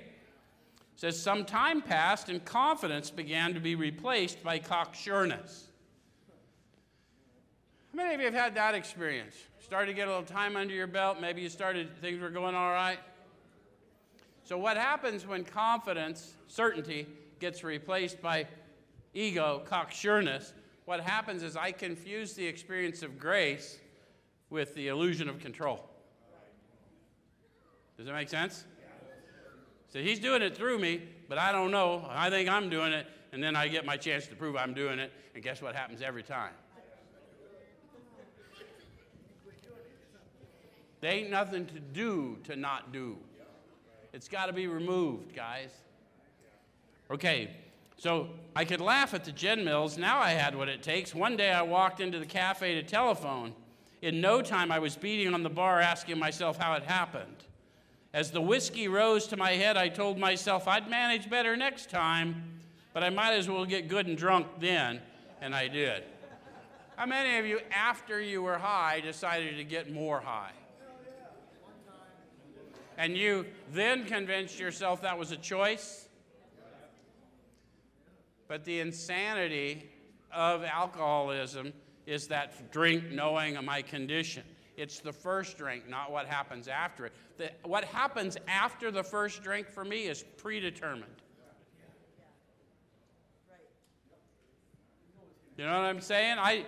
says, 0.97 1.19
Some 1.19 1.45
time 1.45 1.81
passed 1.81 2.29
and 2.29 2.45
confidence 2.45 3.09
began 3.09 3.55
to 3.55 3.59
be 3.59 3.73
replaced 3.73 4.43
by 4.43 4.59
cocksureness. 4.59 5.63
How 7.91 7.97
many 7.97 8.13
of 8.13 8.19
you 8.19 8.27
have 8.27 8.35
had 8.35 8.53
that 8.53 8.75
experience? 8.75 9.35
Started 9.59 9.87
to 9.87 9.93
get 9.95 10.07
a 10.07 10.11
little 10.11 10.23
time 10.23 10.55
under 10.55 10.75
your 10.75 10.85
belt, 10.85 11.19
maybe 11.19 11.41
you 11.41 11.49
started, 11.49 11.99
things 11.99 12.21
were 12.21 12.29
going 12.29 12.53
all 12.53 12.71
right. 12.71 12.99
So, 14.43 14.59
what 14.59 14.77
happens 14.77 15.25
when 15.25 15.43
confidence, 15.43 16.35
certainty, 16.47 17.07
gets 17.39 17.63
replaced 17.63 18.21
by 18.21 18.45
ego, 19.15 19.63
cocksureness? 19.67 20.51
What 20.85 20.99
happens 20.99 21.41
is 21.41 21.57
I 21.57 21.71
confuse 21.71 22.33
the 22.33 22.45
experience 22.45 23.01
of 23.01 23.17
grace 23.17 23.79
with 24.51 24.75
the 24.75 24.89
illusion 24.89 25.27
of 25.27 25.39
control. 25.39 25.89
Does 27.97 28.05
that 28.07 28.13
make 28.13 28.29
sense? 28.29 28.65
So 29.87 30.01
he's 30.01 30.19
doing 30.19 30.41
it 30.41 30.57
through 30.57 30.79
me, 30.79 31.01
but 31.29 31.37
I 31.37 31.51
don't 31.51 31.71
know. 31.71 32.05
I 32.09 32.29
think 32.29 32.49
I'm 32.49 32.69
doing 32.69 32.91
it, 32.91 33.07
and 33.31 33.41
then 33.41 33.55
I 33.55 33.67
get 33.67 33.85
my 33.85 33.95
chance 33.95 34.27
to 34.27 34.35
prove 34.35 34.57
I'm 34.57 34.73
doing 34.73 34.99
it, 34.99 35.11
and 35.33 35.43
guess 35.43 35.61
what 35.61 35.75
happens 35.75 36.01
every 36.01 36.23
time? 36.23 36.51
There 40.99 41.13
ain't 41.13 41.29
nothing 41.29 41.65
to 41.67 41.79
do 41.79 42.37
to 42.45 42.55
not 42.55 42.91
do. 42.91 43.17
It's 44.11 44.27
got 44.27 44.47
to 44.47 44.53
be 44.53 44.67
removed, 44.67 45.35
guys. 45.35 45.69
Okay, 47.11 47.51
so 47.97 48.29
I 48.55 48.65
could 48.65 48.81
laugh 48.81 49.13
at 49.13 49.23
the 49.23 49.31
gin 49.31 49.63
mills. 49.63 49.97
Now 49.97 50.19
I 50.19 50.31
had 50.31 50.55
what 50.55 50.67
it 50.67 50.81
takes. 50.81 51.13
One 51.13 51.37
day 51.37 51.51
I 51.51 51.61
walked 51.61 51.99
into 51.99 52.19
the 52.19 52.25
cafe 52.25 52.73
to 52.75 52.83
telephone. 52.83 53.53
In 54.01 54.19
no 54.19 54.41
time, 54.41 54.71
I 54.71 54.79
was 54.79 54.95
beating 54.95 55.33
on 55.33 55.43
the 55.43 55.49
bar, 55.49 55.79
asking 55.79 56.17
myself 56.17 56.57
how 56.57 56.73
it 56.73 56.83
happened. 56.83 57.45
As 58.15 58.31
the 58.31 58.39
whiskey 58.39 58.87
rose 58.87 59.27
to 59.27 59.35
my 59.35 59.51
head, 59.51 59.75
I 59.75 59.89
told 59.89 60.17
myself 60.17 60.69
I'd 60.69 60.89
manage 60.89 61.29
better 61.29 61.57
next 61.57 61.89
time, 61.89 62.61
but 62.93 63.03
I 63.03 63.09
might 63.09 63.33
as 63.33 63.49
well 63.49 63.65
get 63.65 63.89
good 63.89 64.07
and 64.07 64.17
drunk 64.17 64.47
then, 64.57 65.01
and 65.41 65.53
I 65.53 65.67
did. 65.67 66.05
How 66.95 67.05
many 67.05 67.37
of 67.37 67.45
you, 67.45 67.59
after 67.71 68.21
you 68.21 68.41
were 68.41 68.57
high, 68.57 69.01
decided 69.01 69.57
to 69.57 69.65
get 69.65 69.91
more 69.91 70.21
high? 70.21 70.53
And 72.97 73.17
you 73.17 73.47
then 73.73 74.05
convinced 74.05 74.57
yourself 74.61 75.01
that 75.01 75.19
was 75.19 75.33
a 75.33 75.37
choice? 75.37 76.07
But 78.47 78.63
the 78.63 78.79
insanity 78.79 79.89
of 80.31 80.63
alcoholism 80.63 81.73
is 82.05 82.29
that 82.29 82.71
drink 82.71 83.11
knowing 83.11 83.57
my 83.65 83.81
condition. 83.81 84.43
It's 84.77 84.99
the 84.99 85.13
first 85.13 85.57
drink, 85.57 85.87
not 85.87 86.11
what 86.11 86.25
happens 86.25 86.67
after 86.67 87.05
it. 87.05 87.13
The, 87.37 87.51
what 87.63 87.85
happens 87.85 88.37
after 88.47 88.91
the 88.91 89.03
first 89.03 89.41
drink 89.41 89.69
for 89.69 89.85
me 89.85 90.03
is 90.03 90.23
predetermined. 90.37 91.05
You 95.57 95.65
know 95.65 95.71
what 95.71 95.85
I'm 95.85 96.01
saying? 96.01 96.37
I, 96.37 96.65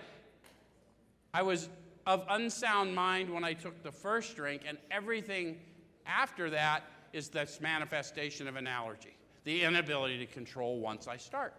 I 1.34 1.42
was 1.42 1.68
of 2.06 2.26
unsound 2.30 2.96
mind 2.96 3.30
when 3.30 3.44
I 3.44 3.52
took 3.52 3.84
the 3.84 3.92
first 3.92 4.38
drink, 4.38 4.62
and 4.66 4.78
everything 4.90 5.58
after 6.06 6.50
that 6.50 6.84
is 7.12 7.28
this 7.28 7.60
manifestation 7.60 8.48
of 8.48 8.56
an 8.56 8.66
allergy, 8.66 9.16
the 9.44 9.64
inability 9.64 10.18
to 10.20 10.26
control 10.26 10.80
once 10.80 11.08
I 11.08 11.18
start. 11.18 11.54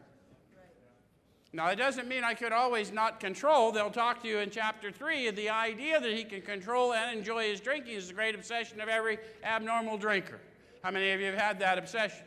Now, 1.53 1.69
it 1.69 1.77
doesn't 1.77 2.07
mean 2.09 2.25
I 2.25 2.35
could 2.35 2.53
always 2.53 2.93
not 2.93 3.21
control. 3.21 3.73
They'll 3.73 3.91
talk 3.91 4.23
to 4.23 4.29
you 4.29 4.39
in 4.39 4.51
chapter 4.51 4.91
3 4.91 5.31
the 5.31 5.49
idea 5.49 5.99
that 5.99 6.13
he 6.13 6.25
can 6.25 6.43
control 6.43 6.93
and 6.93 7.17
enjoy 7.17 7.51
his 7.51 7.61
drinking 7.61 7.95
is 7.95 8.09
the 8.09 8.15
great 8.15 8.35
obsession 8.35 8.81
of 8.81 8.89
every 8.89 9.19
abnormal 9.43 9.97
drinker. 9.97 10.41
How 10.83 10.91
many 10.91 11.11
of 11.11 11.21
you 11.21 11.27
have 11.27 11.39
had 11.39 11.59
that 11.61 11.79
obsession? 11.79 12.25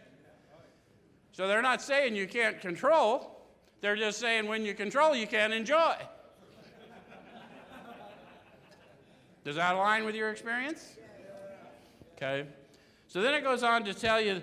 So 1.33 1.47
they're 1.47 1.61
not 1.61 1.81
saying 1.81 2.15
you 2.15 2.27
can't 2.27 2.59
control, 2.59 3.39
they're 3.79 3.95
just 3.95 4.19
saying 4.19 4.47
when 4.47 4.65
you 4.65 4.73
control, 4.73 5.15
you 5.15 5.27
can't 5.27 5.53
enjoy. 5.53 5.95
Does 9.43 9.55
that 9.55 9.75
align 9.75 10.05
with 10.05 10.15
your 10.15 10.29
experience? 10.29 10.97
Okay. 12.15 12.47
So 13.07 13.21
then 13.21 13.33
it 13.33 13.43
goes 13.43 13.63
on 13.63 13.83
to 13.85 13.93
tell 13.93 14.21
you 14.21 14.41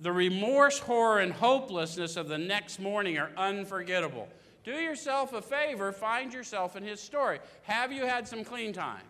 the 0.00 0.12
remorse, 0.12 0.78
horror, 0.78 1.20
and 1.20 1.32
hopelessness 1.32 2.16
of 2.16 2.28
the 2.28 2.38
next 2.38 2.80
morning 2.80 3.18
are 3.18 3.30
unforgettable. 3.36 4.28
Do 4.64 4.72
yourself 4.72 5.32
a 5.32 5.42
favor, 5.42 5.92
find 5.92 6.32
yourself 6.32 6.76
in 6.76 6.82
his 6.82 7.00
story. 7.00 7.40
Have 7.62 7.92
you 7.92 8.06
had 8.06 8.26
some 8.26 8.44
clean 8.44 8.72
time? 8.72 9.02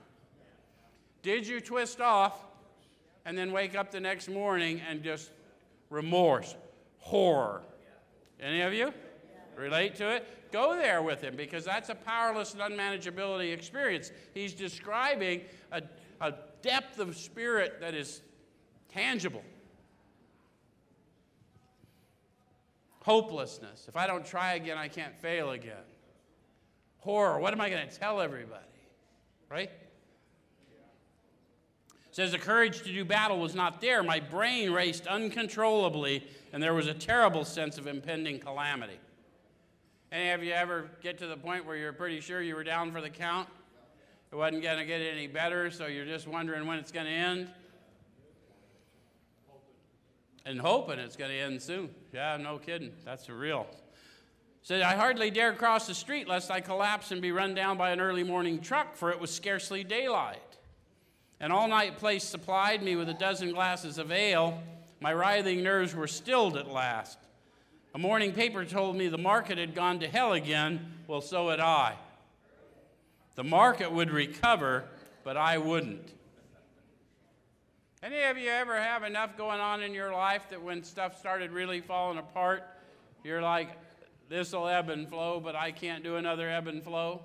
Did 1.23 1.47
you 1.47 1.61
twist 1.61 2.01
off 2.01 2.47
and 3.25 3.37
then 3.37 3.53
wake 3.53 3.77
up 3.77 3.91
the 3.91 4.01
next 4.01 4.29
morning 4.29 4.81
and 4.89 5.03
just 5.03 5.31
remorse, 5.91 6.57
horror? 6.99 7.63
Any 8.41 8.63
of 8.63 8.73
you 8.73 8.93
relate 9.57 9.95
to 9.97 10.11
it? 10.11 10.27
Go 10.51 10.75
there 10.75 11.03
with 11.03 11.21
him 11.21 11.37
because 11.37 11.65
that's 11.65 11.91
a 11.91 11.95
powerless 11.95 12.55
and 12.55 12.63
unmanageability 12.63 13.53
experience. 13.53 14.11
He's 14.35 14.55
describing 14.55 15.43
a, 15.71 15.83
a 16.21 16.35
depth 16.63 16.99
of 16.99 17.17
spirit 17.17 17.81
that 17.81 17.95
is 17.95 18.23
tangible. 18.93 19.43
Hopelessness. 23.03 23.87
If 23.89 23.97
I 23.97 24.07
don't 24.07 24.25
try 24.25 24.55
again, 24.55 24.77
I 24.79 24.89
can't 24.89 25.17
fail 25.17 25.51
again. 25.51 25.85
Horror. 26.99 27.39
What 27.39 27.53
am 27.53 27.61
I 27.61 27.71
going 27.71 27.89
to 27.89 27.95
tell 27.95 28.21
everybody? 28.21 28.65
Right? 29.49 29.71
says 32.13 32.33
the 32.33 32.39
courage 32.39 32.83
to 32.83 32.93
do 32.93 33.05
battle 33.05 33.39
was 33.39 33.55
not 33.55 33.81
there. 33.81 34.03
My 34.03 34.21
brain 34.21 34.73
raced 34.73 35.07
uncontrollably, 35.07 36.27
and 36.53 36.63
there 36.63 36.75
was 36.75 36.87
a 36.87 36.95
terrible 36.95 37.45
sense 37.45 37.79
of 37.79 37.87
impending 37.87 38.39
calamity. 38.39 38.99
Any 40.13 40.31
of 40.31 40.43
you 40.43 40.53
ever 40.53 40.91
get 41.03 41.19
to 41.19 41.27
the 41.27 41.37
point 41.37 41.65
where 41.65 41.77
you're 41.77 41.93
pretty 41.93 42.21
sure 42.21 42.43
you 42.43 42.57
were 42.57 42.65
down 42.65 42.91
for 42.91 43.01
the 43.01 43.11
count? 43.11 43.49
It 44.33 44.37
wasn't 44.37 44.63
going 44.63 44.79
to 44.79 44.85
get 44.85 45.01
any 45.01 45.29
better, 45.29 45.71
so 45.71 45.87
you're 45.87 46.05
just 46.05 46.27
wondering 46.27 46.67
when 46.67 46.79
it's 46.79 46.93
going 46.93 47.07
to 47.07 47.13
end? 47.13 47.49
And 50.45 50.61
hoping 50.61 50.99
it's 50.99 51.17
going 51.17 51.31
to 51.31 51.39
end 51.39 51.61
soon. 51.63 51.91
Yeah, 52.13 52.37
no 52.37 52.59
kidding. 52.59 52.93
That's 53.05 53.29
real. 53.29 53.67
Said, 54.63 54.83
I 54.83 54.95
hardly 54.95 55.31
dared 55.31 55.59
cross 55.59 55.87
the 55.87 55.95
street 55.95 56.29
lest 56.29 56.51
I 56.51 56.61
collapse 56.61 57.13
and 57.13 57.23
be 57.23 57.33
run 57.33 57.55
down 57.55 57.79
by 57.79 57.91
an 57.91 58.01
early 58.01 58.25
morning 58.25 58.61
truck, 58.61 58.95
for 58.95 59.11
it 59.11 59.19
was 59.19 59.35
scarcely 59.35 59.83
daylight. 59.85 60.39
An 61.41 61.51
all 61.51 61.69
night 61.69 61.97
place 61.97 62.25
supplied 62.25 62.83
me 62.83 62.97
with 62.97 63.09
a 63.09 63.15
dozen 63.15 63.53
glasses 63.53 63.97
of 63.97 64.13
ale. 64.13 64.63
My 65.01 65.15
writhing 65.15 65.63
nerves 65.63 65.95
were 65.95 66.07
stilled 66.07 66.57
at 66.59 66.71
last. 66.71 67.19
A 67.95 67.99
morning 67.99 68.33
paper 68.33 68.65
told 68.67 68.97
me 68.97 69.09
the 69.09 69.19
market 69.19 69.57
had 69.57 69.75
gone 69.75 69.99
to 70.01 70.09
hell 70.09 70.35
again. 70.35 70.93
Well, 71.07 71.23
so 71.23 71.49
had 71.49 71.61
I. 71.61 71.97
The 73.35 73.45
market 73.45 73.91
would 73.91 74.11
recover, 74.11 74.85
but 75.25 75.39
I 75.39 75.57
wouldn't. 75.57 76.13
Any 78.03 78.23
of 78.23 78.39
you 78.39 78.49
ever 78.49 78.81
have 78.81 79.03
enough 79.03 79.37
going 79.37 79.61
on 79.61 79.83
in 79.83 79.93
your 79.93 80.11
life 80.13 80.49
that 80.49 80.63
when 80.63 80.83
stuff 80.83 81.19
started 81.19 81.51
really 81.51 81.81
falling 81.81 82.17
apart, 82.17 82.63
you're 83.23 83.43
like, 83.43 83.69
this 84.31 84.53
will 84.53 84.69
ebb 84.69 84.89
and 84.89 85.07
flow, 85.07 85.39
but 85.39 85.55
I 85.55 85.71
can't 85.71 86.03
do 86.03 86.17
another 86.17 86.49
ebb 86.49 86.67
and 86.67 86.83
flow? 86.83 87.21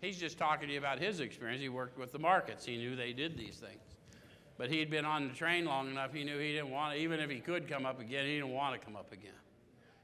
He's 0.00 0.18
just 0.18 0.38
talking 0.38 0.66
to 0.66 0.72
you 0.72 0.78
about 0.78 0.98
his 0.98 1.20
experience. 1.20 1.60
He 1.60 1.68
worked 1.68 1.98
with 1.98 2.10
the 2.10 2.18
markets, 2.18 2.64
he 2.64 2.76
knew 2.78 2.96
they 2.96 3.12
did 3.12 3.38
these 3.38 3.56
things. 3.56 3.80
But 4.58 4.70
he'd 4.70 4.90
been 4.90 5.04
on 5.04 5.28
the 5.28 5.34
train 5.34 5.66
long 5.66 5.88
enough, 5.88 6.12
he 6.12 6.24
knew 6.24 6.38
he 6.38 6.52
didn't 6.52 6.70
want 6.70 6.94
to, 6.94 7.00
even 7.00 7.20
if 7.20 7.30
he 7.30 7.38
could 7.38 7.68
come 7.68 7.86
up 7.86 8.00
again, 8.00 8.24
he 8.24 8.34
didn't 8.34 8.52
want 8.52 8.78
to 8.78 8.84
come 8.84 8.96
up 8.96 9.12
again 9.12 9.30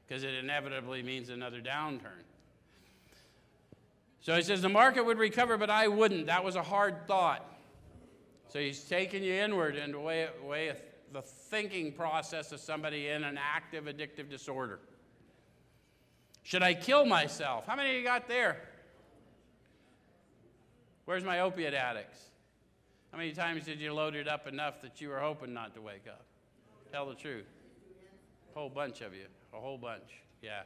because 0.07 0.23
it 0.23 0.33
inevitably 0.33 1.03
means 1.03 1.29
another 1.29 1.59
downturn. 1.59 2.23
So 4.21 4.35
he 4.35 4.41
says, 4.41 4.61
The 4.61 4.69
market 4.69 5.05
would 5.05 5.17
recover, 5.17 5.57
but 5.57 5.69
I 5.69 5.87
wouldn't. 5.87 6.27
That 6.27 6.43
was 6.43 6.55
a 6.55 6.63
hard 6.63 7.07
thought. 7.07 7.56
So 8.49 8.59
he's 8.59 8.81
taking 8.83 9.23
you 9.23 9.33
inward 9.33 9.75
into 9.75 9.99
way, 9.99 10.27
way 10.43 10.69
of 10.69 10.81
the 11.11 11.21
thinking 11.21 11.91
process 11.91 12.51
of 12.51 12.59
somebody 12.59 13.09
in 13.09 13.23
an 13.23 13.37
active 13.37 13.85
addictive 13.85 14.29
disorder. 14.29 14.79
Should 16.43 16.63
I 16.63 16.73
kill 16.73 17.05
myself? 17.05 17.65
How 17.67 17.75
many 17.75 17.89
of 17.89 17.95
you 17.97 18.03
got 18.03 18.27
there? 18.27 18.61
Where's 21.05 21.23
my 21.23 21.41
opiate 21.41 21.73
addicts? 21.73 22.19
How 23.11 23.17
many 23.17 23.31
times 23.31 23.65
did 23.65 23.79
you 23.79 23.93
load 23.93 24.15
it 24.15 24.27
up 24.27 24.47
enough 24.47 24.81
that 24.81 25.01
you 25.01 25.09
were 25.09 25.19
hoping 25.19 25.53
not 25.53 25.73
to 25.75 25.81
wake 25.81 26.05
up? 26.07 26.25
Tell 26.91 27.05
the 27.05 27.15
truth. 27.15 27.45
A 28.55 28.59
whole 28.59 28.69
bunch 28.69 29.01
of 29.01 29.13
you. 29.13 29.25
A 29.53 29.57
whole 29.57 29.77
bunch. 29.77 30.21
Yeah. 30.41 30.61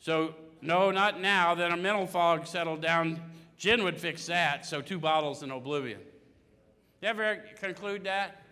So, 0.00 0.34
no, 0.60 0.90
not 0.90 1.20
now. 1.20 1.54
Then 1.54 1.72
a 1.72 1.76
mental 1.76 2.06
fog 2.06 2.46
settled 2.46 2.82
down 2.82 3.20
Gin 3.56 3.82
would 3.84 3.98
fix 3.98 4.26
that, 4.26 4.66
so 4.66 4.80
two 4.82 4.98
bottles 4.98 5.42
in 5.42 5.50
oblivion. 5.50 6.00
You 7.00 7.08
ever 7.08 7.42
conclude 7.60 8.04
that? 8.04 8.42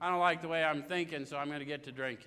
I 0.00 0.10
don't 0.10 0.18
like 0.18 0.42
the 0.42 0.48
way 0.48 0.64
I'm 0.64 0.82
thinking, 0.82 1.24
so 1.26 1.36
I'm 1.36 1.46
going 1.48 1.60
to 1.60 1.64
get 1.64 1.84
to 1.84 1.92
drinking. 1.92 2.26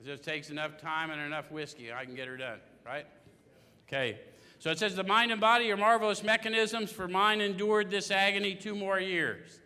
It 0.00 0.04
just 0.04 0.22
takes 0.22 0.50
enough 0.50 0.78
time 0.78 1.10
and 1.10 1.20
enough 1.20 1.50
whiskey. 1.50 1.92
I 1.92 2.04
can 2.04 2.14
get 2.14 2.28
her 2.28 2.36
done, 2.36 2.58
right? 2.84 3.06
Okay. 3.88 4.18
So 4.58 4.70
it 4.70 4.78
says, 4.78 4.94
The 4.94 5.04
mind 5.04 5.32
and 5.32 5.40
body 5.40 5.70
are 5.72 5.76
marvelous 5.76 6.22
mechanisms, 6.22 6.92
for 6.92 7.08
mine 7.08 7.40
endured 7.40 7.90
this 7.90 8.10
agony 8.10 8.54
two 8.54 8.74
more 8.74 9.00
years. 9.00 9.60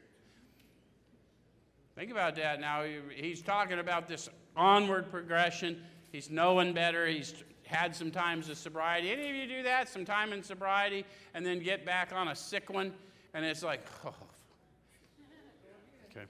Think 1.96 2.10
about 2.10 2.36
that 2.36 2.60
now. 2.60 2.84
He's 3.14 3.42
talking 3.42 3.78
about 3.78 4.08
this 4.08 4.28
onward 4.56 5.10
progression. 5.10 5.82
He's 6.12 6.30
knowing 6.30 6.72
better. 6.72 7.06
He's 7.06 7.34
had 7.70 7.94
some 7.94 8.10
times 8.10 8.48
of 8.48 8.58
sobriety. 8.58 9.10
Any 9.10 9.30
of 9.30 9.36
you 9.36 9.46
do 9.46 9.62
that? 9.62 9.88
Some 9.88 10.04
time 10.04 10.32
in 10.32 10.42
sobriety 10.42 11.04
and 11.34 11.46
then 11.46 11.60
get 11.60 11.86
back 11.86 12.12
on 12.12 12.28
a 12.28 12.36
sick 12.36 12.68
one 12.68 12.92
and 13.32 13.44
it's 13.44 13.62
like, 13.62 13.86
oh. 14.04 14.12
Okay. 16.10 16.26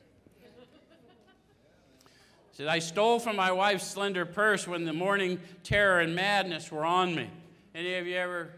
Said, 2.52 2.68
I 2.68 2.78
stole 2.78 3.18
from 3.18 3.36
my 3.36 3.50
wife's 3.50 3.86
slender 3.86 4.26
purse 4.26 4.68
when 4.68 4.84
the 4.84 4.92
morning 4.92 5.40
terror 5.64 6.00
and 6.00 6.14
madness 6.14 6.70
were 6.70 6.84
on 6.84 7.14
me. 7.14 7.30
Any 7.74 7.94
of 7.94 8.06
you 8.06 8.16
ever? 8.16 8.50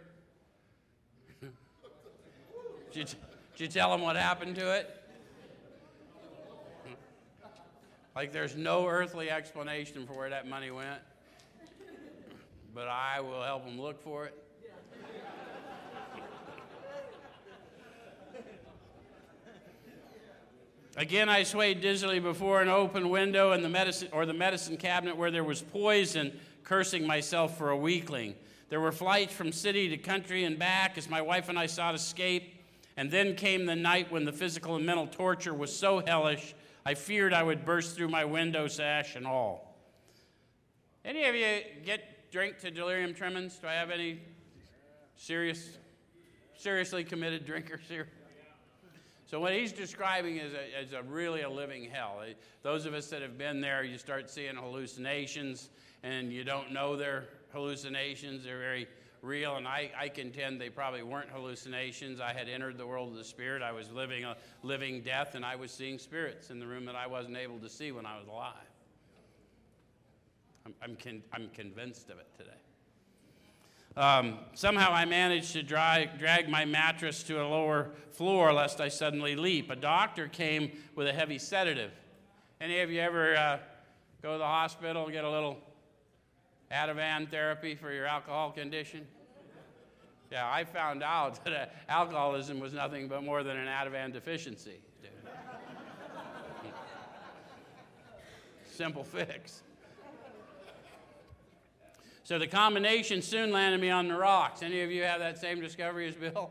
did, 1.41 1.51
you, 2.97 3.05
did 3.05 3.15
you 3.57 3.69
tell 3.69 3.93
them 3.93 4.01
what 4.01 4.17
happened 4.17 4.57
to 4.57 4.75
it? 4.75 4.99
Like 8.17 8.33
there's 8.33 8.57
no 8.57 8.89
earthly 8.89 9.31
explanation 9.31 10.07
for 10.07 10.15
where 10.15 10.31
that 10.31 10.47
money 10.47 10.71
went 10.71 11.01
but 12.75 12.89
I 12.89 13.21
will 13.21 13.43
help 13.43 13.65
them 13.65 13.81
look 13.81 14.03
for 14.03 14.27
it. 14.27 14.39
Again, 20.95 21.31
I 21.31 21.43
swayed 21.43 21.81
dizzily 21.81 22.21
before 22.21 22.61
an 22.61 22.69
open 22.69 23.09
window 23.09 23.53
in 23.53 23.63
the 23.63 23.69
medicine, 23.69 24.09
or 24.13 24.27
the 24.27 24.35
medicine 24.35 24.77
cabinet 24.77 25.17
where 25.17 25.31
there 25.31 25.45
was 25.45 25.63
poison, 25.63 26.39
cursing 26.65 27.07
myself 27.07 27.57
for 27.57 27.71
a 27.71 27.77
weakling. 27.77 28.35
There 28.69 28.81
were 28.81 28.93
flights 28.93 29.33
from 29.33 29.53
city 29.53 29.89
to 29.89 29.97
country 29.97 30.45
and 30.45 30.59
back 30.59 30.99
as 30.99 31.09
my 31.09 31.23
wife 31.23 31.49
and 31.49 31.59
I 31.59 31.67
sought 31.67 31.95
escape. 31.95 32.59
And 32.99 33.11
then 33.11 33.37
came 33.37 33.65
the 33.65 33.75
night 33.75 34.13
when 34.13 34.27
the 34.27 34.33
physical 34.33 34.77
and 34.77 34.85
mental 34.85 35.07
torture 35.07 35.55
was 35.55 35.75
so 35.75 36.03
hellish, 36.07 36.55
I 36.85 36.93
feared 36.93 37.33
I 37.33 37.43
would 37.43 37.65
burst 37.65 37.97
through 37.97 38.09
my 38.09 38.27
window 38.27 38.69
sash 38.69 39.17
and 39.17 39.27
all. 39.27 39.79
Any 41.05 41.25
of 41.25 41.35
you 41.35 41.63
get 41.87 42.12
drink 42.33 42.59
to 42.59 42.71
delirium 42.71 43.13
tremens? 43.13 43.59
Do 43.59 43.69
I 43.69 43.75
have 43.75 43.91
any 43.91 44.19
serious, 45.17 45.77
seriously 46.57 47.05
committed 47.05 47.45
drinkers 47.45 47.83
here? 47.87 48.09
So 49.27 49.39
what 49.39 49.53
he's 49.53 49.73
describing 49.73 50.39
is 50.39 50.53
a, 50.55 50.81
is 50.81 50.93
a 50.95 51.03
really 51.03 51.43
a 51.43 51.49
living 51.49 51.89
hell. 51.91 52.23
Those 52.63 52.87
of 52.87 52.95
us 52.95 53.09
that 53.09 53.21
have 53.23 53.37
been 53.37 53.61
there, 53.61 53.85
you 53.85 53.99
start 53.99 54.31
seeing 54.31 54.57
hallucinations, 54.57 55.69
and 56.03 56.33
you 56.33 56.43
don't 56.43 56.73
know 56.73 56.97
they're 56.97 57.25
hallucinations. 57.53 58.45
They're 58.45 58.59
very 58.59 58.89
real, 59.21 59.57
and 59.57 59.69
I, 59.69 59.91
I 59.99 60.09
contend 60.09 60.59
they 60.59 60.71
probably 60.71 61.03
weren't 61.03 61.31
hallucinations. 61.31 62.19
I 62.19 62.33
had 62.33 62.49
entered 62.49 62.79
the 62.79 62.87
world 62.87 63.11
of 63.11 63.17
the 63.17 63.25
spirit. 63.25 63.63
I 63.63 63.73
was 63.73 63.91
living 63.91 64.25
a 64.25 64.37
living 64.63 65.03
death, 65.03 65.35
and 65.35 65.45
I 65.45 65.57
was 65.57 65.71
seeing 65.71 65.99
spirits 65.99 66.51
in 66.51 66.59
the 66.59 66.67
room 66.67 66.87
that 66.87 66.97
I 66.97 67.07
wasn't 67.07 67.37
able 67.37 67.59
to 67.59 67.69
see 67.69 67.93
when 67.93 68.07
I 68.07 68.19
was 68.19 68.27
alive. 68.27 68.72
I'm, 70.65 70.75
I'm, 70.83 70.97
con- 70.97 71.23
I'm 71.33 71.49
convinced 71.55 72.11
of 72.11 72.19
it 72.19 72.29
today. 72.37 72.51
Um, 73.97 74.39
somehow 74.55 74.91
I 74.93 75.05
managed 75.05 75.53
to 75.53 75.63
dry, 75.63 76.09
drag 76.19 76.49
my 76.49 76.65
mattress 76.65 77.23
to 77.25 77.43
a 77.43 77.47
lower 77.47 77.91
floor 78.11 78.53
lest 78.53 78.81
I 78.81 78.89
suddenly 78.89 79.37
leap. 79.37 79.71
A 79.71 79.77
doctor 79.77 80.29
came 80.29 80.73
with 80.95 81.07
a 81.07 81.13
heavy 81.13 81.39
sedative. 81.39 81.91
Any 82.61 82.81
of 82.81 82.91
you 82.91 83.01
ever 83.01 83.37
uh, 83.37 83.59
go 84.23 84.33
to 84.33 84.39
the 84.39 84.45
hospital 84.45 85.05
and 85.05 85.13
get 85.13 85.25
a 85.25 85.31
little 85.31 85.59
Ativan 86.71 87.31
therapy 87.31 87.75
for 87.75 87.93
your 87.93 88.07
alcohol 88.07 88.51
condition? 88.53 89.07
Yeah, 90.31 90.51
I 90.51 90.65
found 90.65 91.03
out 91.03 91.45
that 91.45 91.53
uh, 91.53 91.67
alcoholism 91.91 92.61
was 92.61 92.73
nothing 92.73 93.09
but 93.09 93.23
more 93.23 93.43
than 93.43 93.59
an 93.59 93.67
Ativan 93.67 94.11
deficiency. 94.13 94.81
Simple 98.73 99.05
fix. 99.05 99.63
So 102.33 102.39
the 102.39 102.47
combination 102.47 103.21
soon 103.21 103.53
landed 103.53 103.79
me 103.79 103.91
on 103.91 104.09
the 104.09 104.17
rocks. 104.17 104.63
Any 104.63 104.81
of 104.81 104.91
you 104.91 105.03
have 105.03 105.21
that 105.21 105.39
same 105.39 105.61
discovery 105.61 106.09
as 106.09 106.15
Bill? 106.15 106.51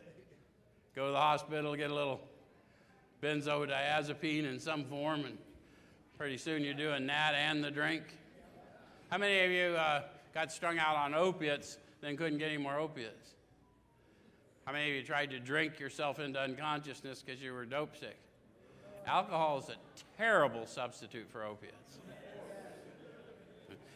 Go 0.94 1.06
to 1.06 1.10
the 1.10 1.18
hospital, 1.18 1.74
get 1.74 1.90
a 1.90 1.94
little 1.94 2.20
benzodiazepine 3.20 4.44
in 4.44 4.60
some 4.60 4.84
form, 4.84 5.24
and 5.24 5.38
pretty 6.16 6.36
soon 6.36 6.62
you're 6.62 6.72
doing 6.72 7.04
that 7.08 7.34
and 7.34 7.64
the 7.64 7.70
drink. 7.72 8.04
How 9.10 9.18
many 9.18 9.44
of 9.44 9.50
you 9.50 9.76
uh, 9.76 10.02
got 10.34 10.52
strung 10.52 10.78
out 10.78 10.94
on 10.94 11.14
opiates, 11.14 11.78
then 12.00 12.16
couldn't 12.16 12.38
get 12.38 12.50
any 12.50 12.62
more 12.62 12.78
opiates? 12.78 13.30
How 14.66 14.72
many 14.72 14.88
of 14.88 14.94
you 14.94 15.02
tried 15.02 15.30
to 15.30 15.40
drink 15.40 15.80
yourself 15.80 16.20
into 16.20 16.38
unconsciousness 16.38 17.24
because 17.26 17.42
you 17.42 17.52
were 17.54 17.64
dope 17.64 17.96
sick? 17.96 18.18
Alcohol 19.04 19.58
is 19.58 19.68
a 19.68 19.76
terrible 20.16 20.64
substitute 20.64 21.28
for 21.28 21.42
opiates 21.42 21.98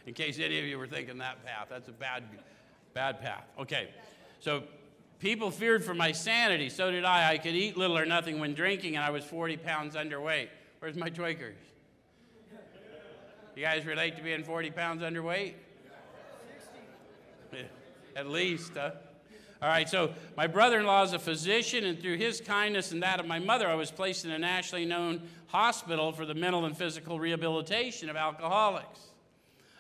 in 0.06 0.14
case 0.14 0.38
any 0.38 0.58
of 0.58 0.64
you 0.64 0.78
were 0.78 0.86
thinking 0.86 1.18
that 1.18 1.44
path. 1.44 1.66
That's 1.68 1.88
a 1.88 1.92
bad, 1.92 2.22
bad 2.94 3.20
path. 3.20 3.44
Okay, 3.58 3.88
so 4.40 4.62
people 5.18 5.50
feared 5.50 5.84
for 5.84 5.94
my 5.94 6.12
sanity. 6.12 6.68
So 6.68 6.90
did 6.90 7.04
I. 7.04 7.32
I 7.32 7.38
could 7.38 7.54
eat 7.54 7.76
little 7.76 7.98
or 7.98 8.06
nothing 8.06 8.38
when 8.38 8.54
drinking, 8.54 8.96
and 8.96 9.04
I 9.04 9.10
was 9.10 9.24
40 9.24 9.56
pounds 9.58 9.96
underweight. 9.96 10.48
Where's 10.78 10.96
my 10.96 11.10
Twakers? 11.10 11.56
You 13.56 13.62
guys 13.62 13.86
relate 13.86 14.16
to 14.16 14.22
being 14.22 14.44
40 14.44 14.70
pounds 14.70 15.02
underweight? 15.02 15.54
At 18.16 18.28
least, 18.28 18.72
huh? 18.74 18.92
All 19.62 19.68
right, 19.70 19.88
so 19.88 20.12
my 20.36 20.46
brother 20.46 20.78
in 20.78 20.84
law 20.84 21.02
is 21.02 21.14
a 21.14 21.18
physician, 21.18 21.84
and 21.84 21.98
through 21.98 22.18
his 22.18 22.42
kindness 22.42 22.92
and 22.92 23.02
that 23.02 23.18
of 23.18 23.26
my 23.26 23.38
mother, 23.38 23.66
I 23.66 23.74
was 23.74 23.90
placed 23.90 24.26
in 24.26 24.30
a 24.30 24.38
nationally 24.38 24.84
known 24.84 25.22
hospital 25.46 26.12
for 26.12 26.26
the 26.26 26.34
mental 26.34 26.66
and 26.66 26.76
physical 26.76 27.18
rehabilitation 27.18 28.10
of 28.10 28.16
alcoholics. 28.16 29.00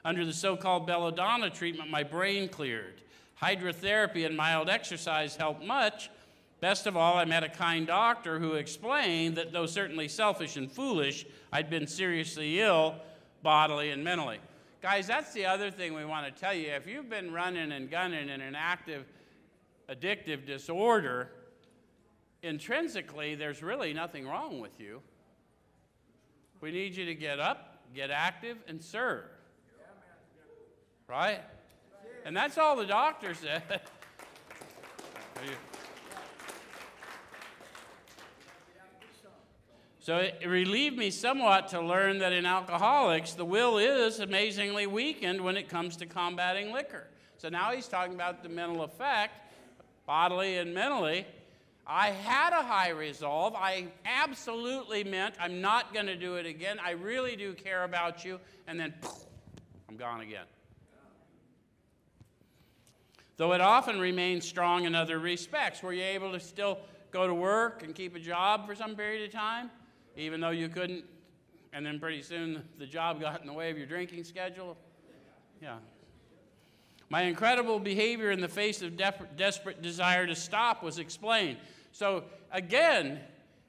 Under 0.06 0.24
the 0.24 0.32
so 0.32 0.54
called 0.54 0.86
belladonna 0.86 1.50
treatment, 1.50 1.90
my 1.90 2.04
brain 2.04 2.48
cleared. 2.48 3.02
Hydrotherapy 3.42 4.24
and 4.24 4.36
mild 4.36 4.70
exercise 4.70 5.34
helped 5.34 5.64
much. 5.64 6.10
Best 6.60 6.86
of 6.86 6.96
all, 6.96 7.18
I 7.18 7.24
met 7.24 7.42
a 7.42 7.48
kind 7.48 7.88
doctor 7.88 8.38
who 8.38 8.52
explained 8.52 9.36
that 9.36 9.52
though 9.52 9.66
certainly 9.66 10.06
selfish 10.06 10.56
and 10.56 10.70
foolish, 10.70 11.26
I'd 11.52 11.68
been 11.68 11.88
seriously 11.88 12.60
ill 12.60 12.94
bodily 13.42 13.90
and 13.90 14.04
mentally. 14.04 14.38
Guys, 14.80 15.08
that's 15.08 15.32
the 15.32 15.44
other 15.44 15.72
thing 15.72 15.92
we 15.92 16.04
want 16.04 16.32
to 16.32 16.40
tell 16.40 16.54
you. 16.54 16.68
If 16.68 16.86
you've 16.86 17.10
been 17.10 17.32
running 17.32 17.72
and 17.72 17.90
gunning 17.90 18.28
in 18.28 18.40
an 18.40 18.54
active 18.54 19.06
addictive 19.88 20.46
disorder, 20.46 21.32
intrinsically, 22.44 23.34
there's 23.34 23.60
really 23.60 23.92
nothing 23.92 24.28
wrong 24.28 24.60
with 24.60 24.78
you. 24.78 25.02
We 26.60 26.70
need 26.70 26.94
you 26.94 27.06
to 27.06 27.14
get 27.16 27.40
up, 27.40 27.82
get 27.92 28.12
active, 28.12 28.58
and 28.68 28.80
serve 28.80 29.24
right? 31.08 31.40
And 32.24 32.36
that's 32.36 32.58
all 32.58 32.76
the 32.76 32.86
doctor 32.86 33.34
said. 33.34 33.80
So 40.06 40.18
it 40.18 40.46
relieved 40.46 40.96
me 40.96 41.10
somewhat 41.10 41.66
to 41.70 41.80
learn 41.80 42.18
that 42.18 42.32
in 42.32 42.46
alcoholics, 42.46 43.32
the 43.32 43.44
will 43.44 43.76
is 43.78 44.20
amazingly 44.20 44.86
weakened 44.86 45.40
when 45.40 45.56
it 45.56 45.68
comes 45.68 45.96
to 45.96 46.06
combating 46.06 46.72
liquor. 46.72 47.08
So 47.38 47.48
now 47.48 47.72
he's 47.72 47.88
talking 47.88 48.14
about 48.14 48.44
the 48.44 48.48
mental 48.48 48.84
effect, 48.84 49.32
bodily 50.06 50.58
and 50.58 50.72
mentally. 50.72 51.26
I 51.88 52.10
had 52.10 52.52
a 52.52 52.62
high 52.62 52.90
resolve. 52.90 53.56
I 53.56 53.88
absolutely 54.04 55.02
meant 55.02 55.34
I'm 55.40 55.60
not 55.60 55.92
going 55.92 56.06
to 56.06 56.16
do 56.16 56.36
it 56.36 56.46
again. 56.46 56.78
I 56.80 56.92
really 56.92 57.34
do 57.34 57.52
care 57.54 57.82
about 57.82 58.24
you. 58.24 58.38
And 58.68 58.78
then 58.78 58.94
poof, 59.00 59.24
I'm 59.88 59.96
gone 59.96 60.20
again 60.20 60.44
though 63.36 63.52
it 63.52 63.60
often 63.60 63.98
remains 64.00 64.46
strong 64.46 64.84
in 64.84 64.94
other 64.94 65.18
respects. 65.18 65.82
Were 65.82 65.92
you 65.92 66.04
able 66.04 66.32
to 66.32 66.40
still 66.40 66.78
go 67.10 67.26
to 67.26 67.34
work 67.34 67.82
and 67.82 67.94
keep 67.94 68.14
a 68.14 68.18
job 68.18 68.66
for 68.66 68.74
some 68.74 68.96
period 68.96 69.26
of 69.26 69.32
time, 69.32 69.70
even 70.16 70.40
though 70.40 70.50
you 70.50 70.68
couldn't? 70.68 71.04
And 71.72 71.84
then 71.84 72.00
pretty 72.00 72.22
soon 72.22 72.62
the 72.78 72.86
job 72.86 73.20
got 73.20 73.40
in 73.42 73.46
the 73.46 73.52
way 73.52 73.70
of 73.70 73.76
your 73.76 73.86
drinking 73.86 74.24
schedule? 74.24 74.76
Yeah. 75.60 75.76
My 77.08 77.22
incredible 77.22 77.78
behavior 77.78 78.30
in 78.30 78.40
the 78.40 78.48
face 78.48 78.82
of 78.82 78.96
desperate 78.96 79.82
desire 79.82 80.26
to 80.26 80.34
stop 80.34 80.82
was 80.82 80.98
explained. 80.98 81.58
So, 81.92 82.24
again, 82.50 83.20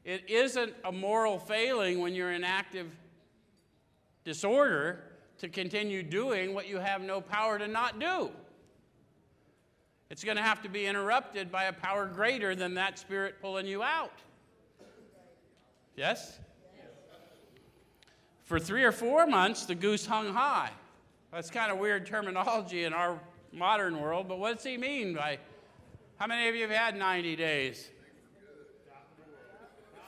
it 0.03 0.29
isn't 0.29 0.73
a 0.85 0.91
moral 0.91 1.37
failing 1.37 1.99
when 1.99 2.15
you're 2.15 2.31
in 2.31 2.43
active 2.43 2.87
disorder 4.23 5.03
to 5.37 5.49
continue 5.49 6.01
doing 6.01 6.53
what 6.53 6.67
you 6.67 6.77
have 6.77 7.01
no 7.01 7.21
power 7.21 7.59
to 7.59 7.67
not 7.67 7.99
do. 7.99 8.31
It's 10.09 10.23
going 10.23 10.37
to 10.37 10.43
have 10.43 10.61
to 10.61 10.69
be 10.69 10.85
interrupted 10.85 11.51
by 11.51 11.65
a 11.65 11.73
power 11.73 12.05
greater 12.05 12.55
than 12.55 12.75
that 12.75 12.97
spirit 12.97 13.41
pulling 13.41 13.67
you 13.67 13.83
out. 13.83 14.13
Yes? 15.95 16.39
For 18.45 18.59
three 18.59 18.85
or 18.85 18.93
four 18.93 19.27
months, 19.27 19.65
the 19.65 19.75
goose 19.75 20.05
hung 20.05 20.33
high. 20.33 20.71
That's 21.33 21.49
kind 21.49 21.71
of 21.71 21.79
weird 21.79 22.05
terminology 22.05 22.85
in 22.85 22.93
our 22.93 23.19
modern 23.51 23.99
world, 23.99 24.29
but 24.29 24.39
what 24.39 24.55
does 24.55 24.63
he 24.63 24.77
mean 24.77 25.13
by 25.13 25.39
how 26.17 26.27
many 26.27 26.47
of 26.47 26.55
you 26.55 26.61
have 26.61 26.71
had 26.71 26.95
90 26.95 27.35
days? 27.35 27.89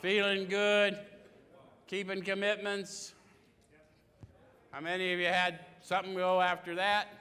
Feeling 0.01 0.47
good, 0.47 0.97
keeping 1.87 2.21
commitments. 2.21 3.13
How 4.71 4.79
many 4.79 5.11
of 5.11 5.19
you 5.19 5.25
had 5.25 5.59
something 5.81 6.13
go 6.13 6.39
after 6.39 6.75
that? 6.75 7.18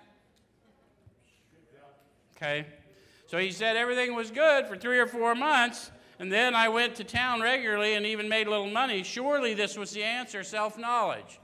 Okay? 2.38 2.66
So 3.26 3.36
he 3.38 3.50
said 3.50 3.76
everything 3.76 4.14
was 4.14 4.30
good 4.30 4.66
for 4.66 4.76
three 4.76 4.98
or 4.98 5.06
four 5.06 5.34
months, 5.34 5.90
and 6.18 6.32
then 6.32 6.54
I 6.54 6.68
went 6.68 6.94
to 6.96 7.04
town 7.04 7.42
regularly 7.42 7.94
and 7.94 8.06
even 8.06 8.28
made 8.28 8.46
a 8.46 8.50
little 8.50 8.70
money. 8.70 9.02
Surely 9.02 9.54
this 9.54 9.76
was 9.76 9.90
the 9.90 10.04
answer 10.04 10.42
self 10.42 10.78
knowledge. 10.78 11.40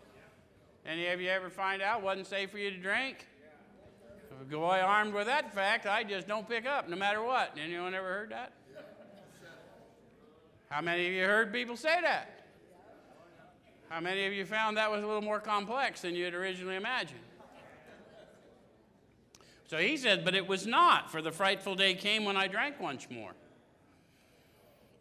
Any 0.87 1.07
of 1.09 1.21
you 1.21 1.29
ever 1.31 1.51
find 1.51 1.83
out 1.83 2.03
wasn't 2.03 2.27
safe 2.27 2.51
for 2.51 2.59
you 2.59 2.71
to 2.71 2.77
drink? 2.77 3.27
If 4.31 4.41
a 4.41 4.45
boy 4.45 4.81
armed 4.81 5.15
with 5.15 5.27
that 5.27 5.55
fact, 5.55 5.87
I 5.87 6.05
just 6.05 6.27
don't 6.27 6.49
pick 6.49 6.67
up 6.67 6.89
no 6.89 6.97
matter 6.97 7.23
what. 7.23 7.57
Anyone 7.63 7.95
ever 7.95 8.09
heard 8.09 8.31
that? 8.31 8.53
How 10.71 10.81
many 10.81 11.07
of 11.07 11.13
you 11.13 11.25
heard 11.25 11.53
people 11.53 11.77
say 11.77 12.01
that? 12.01 12.45
How 13.89 14.01
many 14.01 14.27
of 14.27 14.33
you 14.33 14.45
found 14.45 14.77
that 14.77 14.91
was 14.91 15.05
a 15.05 15.07
little 15.07 15.23
more 15.23 15.39
complex 15.39 16.01
than 16.03 16.15
you 16.15 16.25
had 16.25 16.35
originally 16.35 16.77
imagined? 16.77 17.21
So 19.67 19.79
he 19.79 19.97
said, 19.97 20.25
But 20.25 20.35
it 20.35 20.47
was 20.47 20.67
not, 20.67 21.11
for 21.11 21.23
the 21.23 21.33
frightful 21.33 21.75
day 21.75 21.95
came 21.95 22.25
when 22.25 22.37
I 22.37 22.49
drank 22.49 22.81
once 22.81 23.07
more. 23.11 23.33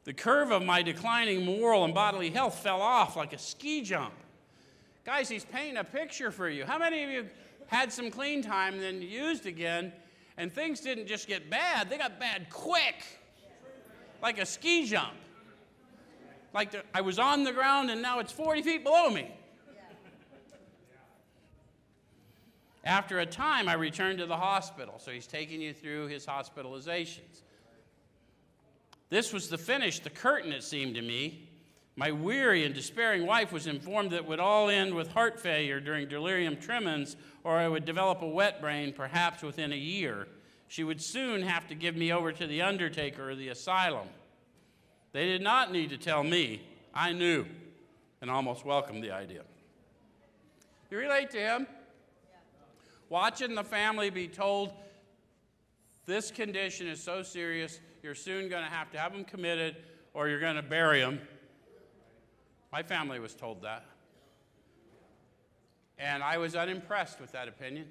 The 0.05 0.13
curve 0.13 0.51
of 0.51 0.63
my 0.63 0.81
declining 0.81 1.45
moral 1.45 1.85
and 1.85 1.93
bodily 1.93 2.29
health 2.29 2.59
fell 2.59 2.81
off 2.81 3.15
like 3.15 3.33
a 3.33 3.37
ski 3.37 3.81
jump. 3.81 4.13
Guys, 5.05 5.29
he's 5.29 5.45
painting 5.45 5.77
a 5.77 5.83
picture 5.83 6.31
for 6.31 6.49
you. 6.49 6.65
How 6.65 6.77
many 6.77 7.03
of 7.03 7.09
you 7.09 7.29
had 7.67 7.91
some 7.91 8.11
clean 8.11 8.41
time, 8.41 8.79
then 8.79 9.01
used 9.01 9.45
again, 9.45 9.91
and 10.37 10.51
things 10.51 10.81
didn't 10.81 11.07
just 11.07 11.27
get 11.27 11.49
bad, 11.49 11.89
they 11.89 11.97
got 11.97 12.19
bad 12.19 12.49
quick, 12.49 13.03
like 14.21 14.39
a 14.39 14.45
ski 14.45 14.85
jump. 14.85 15.13
Like 16.53 16.71
the, 16.71 16.83
I 16.93 17.01
was 17.01 17.17
on 17.17 17.43
the 17.43 17.51
ground 17.51 17.89
and 17.89 18.01
now 18.01 18.19
it's 18.19 18.31
40 18.31 18.61
feet 18.61 18.83
below 18.83 19.09
me. 19.09 19.31
After 22.83 23.19
a 23.19 23.25
time, 23.25 23.69
I 23.69 23.73
returned 23.73 24.19
to 24.19 24.25
the 24.25 24.37
hospital. 24.37 24.95
So 24.97 25.11
he's 25.11 25.27
taking 25.27 25.61
you 25.61 25.73
through 25.73 26.07
his 26.07 26.25
hospitalizations. 26.25 27.41
This 29.09 29.31
was 29.31 29.47
the 29.49 29.57
finish, 29.57 29.99
the 29.99 30.09
curtain, 30.09 30.51
it 30.51 30.63
seemed 30.63 30.95
to 30.95 31.01
me. 31.01 31.49
My 31.95 32.11
weary 32.11 32.65
and 32.65 32.73
despairing 32.73 33.27
wife 33.27 33.51
was 33.51 33.67
informed 33.67 34.11
that 34.11 34.17
it 34.17 34.25
would 34.25 34.39
all 34.39 34.69
end 34.69 34.95
with 34.95 35.09
heart 35.09 35.39
failure 35.39 35.79
during 35.79 36.07
delirium 36.07 36.57
tremens, 36.57 37.15
or 37.43 37.57
I 37.57 37.67
would 37.67 37.85
develop 37.85 38.23
a 38.23 38.27
wet 38.27 38.59
brain 38.59 38.91
perhaps 38.91 39.43
within 39.43 39.71
a 39.71 39.77
year. 39.77 40.27
She 40.67 40.83
would 40.83 40.99
soon 40.99 41.43
have 41.43 41.67
to 41.67 41.75
give 41.75 41.95
me 41.95 42.11
over 42.11 42.31
to 42.31 42.47
the 42.47 42.63
undertaker 42.63 43.29
or 43.29 43.35
the 43.35 43.49
asylum. 43.49 44.07
They 45.11 45.25
did 45.25 45.43
not 45.43 45.71
need 45.71 45.91
to 45.91 45.97
tell 45.97 46.23
me. 46.23 46.63
I 46.95 47.11
knew 47.11 47.45
and 48.21 48.31
almost 48.31 48.65
welcomed 48.65 49.03
the 49.03 49.11
idea. 49.11 49.41
You 50.89 50.97
relate 50.97 51.29
to 51.31 51.39
him? 51.39 51.67
Watching 53.13 53.53
the 53.53 53.63
family 53.63 54.09
be 54.09 54.27
told 54.27 54.73
this 56.07 56.31
condition 56.31 56.87
is 56.87 56.99
so 56.99 57.21
serious, 57.21 57.79
you're 58.01 58.15
soon 58.15 58.49
going 58.49 58.63
to 58.63 58.71
have 58.71 58.89
to 58.89 58.97
have 58.97 59.13
them 59.13 59.23
committed 59.23 59.75
or 60.15 60.27
you're 60.27 60.39
going 60.39 60.55
to 60.55 60.63
bury 60.63 61.01
them 61.01 61.19
my 62.73 62.81
family 62.81 63.19
was 63.19 63.35
told 63.35 63.61
that. 63.61 63.85
And 65.99 66.23
I 66.23 66.39
was 66.39 66.55
unimpressed 66.55 67.21
with 67.21 67.31
that 67.33 67.47
opinion 67.47 67.85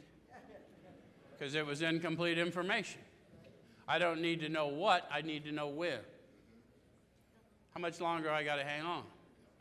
because 1.30 1.54
it 1.54 1.64
was 1.64 1.82
incomplete 1.82 2.36
information. 2.36 3.00
I 3.86 4.00
don't 4.00 4.20
need 4.20 4.40
to 4.40 4.48
know 4.48 4.66
what, 4.66 5.08
I 5.08 5.22
need 5.22 5.44
to 5.44 5.52
know 5.52 5.68
when. 5.68 6.00
How 7.74 7.80
much 7.80 8.00
longer 8.00 8.28
I 8.28 8.42
got 8.42 8.56
to 8.56 8.64
hang 8.64 8.82
on? 8.82 9.04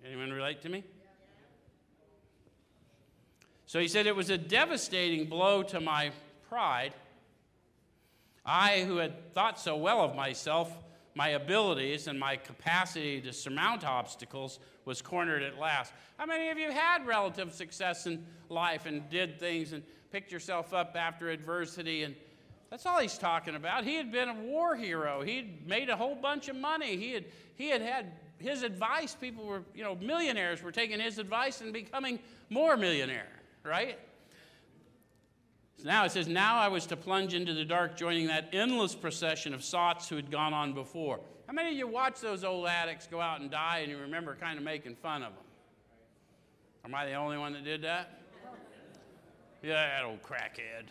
Anyone 0.03 0.31
relate 0.31 0.59
to 0.63 0.69
me? 0.69 0.83
So 3.71 3.79
he 3.79 3.87
said 3.87 4.05
it 4.05 4.17
was 4.17 4.29
a 4.29 4.37
devastating 4.37 5.27
blow 5.27 5.63
to 5.63 5.79
my 5.79 6.11
pride. 6.49 6.93
I, 8.45 8.81
who 8.81 8.97
had 8.97 9.33
thought 9.33 9.57
so 9.57 9.77
well 9.77 10.01
of 10.01 10.13
myself, 10.13 10.75
my 11.15 11.29
abilities, 11.29 12.07
and 12.07 12.19
my 12.19 12.35
capacity 12.35 13.21
to 13.21 13.31
surmount 13.31 13.85
obstacles, 13.85 14.59
was 14.83 15.01
cornered 15.01 15.41
at 15.41 15.57
last. 15.57 15.93
How 16.17 16.25
many 16.25 16.49
of 16.49 16.57
you 16.57 16.69
had 16.69 17.07
relative 17.07 17.53
success 17.53 18.07
in 18.07 18.25
life 18.49 18.87
and 18.87 19.09
did 19.09 19.39
things 19.39 19.71
and 19.71 19.83
picked 20.11 20.33
yourself 20.33 20.73
up 20.73 20.97
after 20.97 21.29
adversity? 21.29 22.03
And 22.03 22.13
that's 22.69 22.85
all 22.85 22.99
he's 22.99 23.17
talking 23.17 23.55
about. 23.55 23.85
He 23.85 23.95
had 23.95 24.11
been 24.11 24.27
a 24.27 24.33
war 24.33 24.75
hero. 24.75 25.21
He'd 25.21 25.65
made 25.65 25.89
a 25.89 25.95
whole 25.95 26.15
bunch 26.15 26.49
of 26.49 26.57
money. 26.57 26.97
He 26.97 27.13
had, 27.13 27.23
he 27.55 27.69
had 27.69 27.81
had 27.81 28.11
his 28.37 28.63
advice. 28.63 29.15
People 29.15 29.45
were, 29.45 29.63
you 29.73 29.85
know, 29.85 29.95
millionaires 29.95 30.61
were 30.61 30.73
taking 30.73 30.99
his 30.99 31.19
advice 31.19 31.61
and 31.61 31.71
becoming 31.71 32.19
more 32.49 32.75
millionaire, 32.75 33.29
right? 33.63 33.97
So 35.77 35.87
now 35.87 36.05
it 36.05 36.11
says, 36.11 36.27
Now 36.27 36.57
I 36.57 36.67
was 36.67 36.85
to 36.87 36.97
plunge 36.97 37.33
into 37.33 37.53
the 37.53 37.65
dark, 37.65 37.97
joining 37.97 38.27
that 38.27 38.49
endless 38.53 38.93
procession 38.93 39.53
of 39.53 39.63
sots 39.63 40.07
who 40.07 40.15
had 40.15 40.29
gone 40.29 40.53
on 40.53 40.73
before. 40.73 41.19
How 41.47 41.53
many 41.53 41.71
of 41.71 41.77
you 41.77 41.87
watch 41.87 42.19
those 42.21 42.43
old 42.43 42.67
addicts 42.67 43.07
go 43.07 43.19
out 43.19 43.41
and 43.41 43.49
die 43.49 43.79
and 43.79 43.91
you 43.91 43.97
remember 43.97 44.35
kind 44.39 44.57
of 44.57 44.63
making 44.63 44.95
fun 44.95 45.23
of 45.23 45.33
them? 45.33 45.43
Am 46.85 46.95
I 46.95 47.05
the 47.05 47.13
only 47.13 47.37
one 47.37 47.53
that 47.53 47.63
did 47.63 47.81
that? 47.83 48.21
Yeah, 49.63 49.73
that 49.73 50.05
old 50.05 50.23
crackhead. 50.23 50.85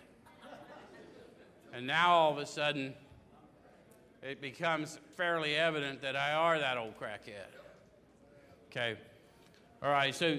And 1.72 1.86
now 1.86 2.10
all 2.10 2.32
of 2.32 2.38
a 2.38 2.46
sudden, 2.46 2.94
it 4.22 4.40
becomes 4.40 4.98
fairly 5.16 5.56
evident 5.56 6.02
that 6.02 6.16
I 6.16 6.32
are 6.32 6.58
that 6.58 6.76
old 6.76 6.98
crackhead. 6.98 7.46
Okay. 8.70 8.96
All 9.82 9.90
right, 9.90 10.14
so, 10.14 10.38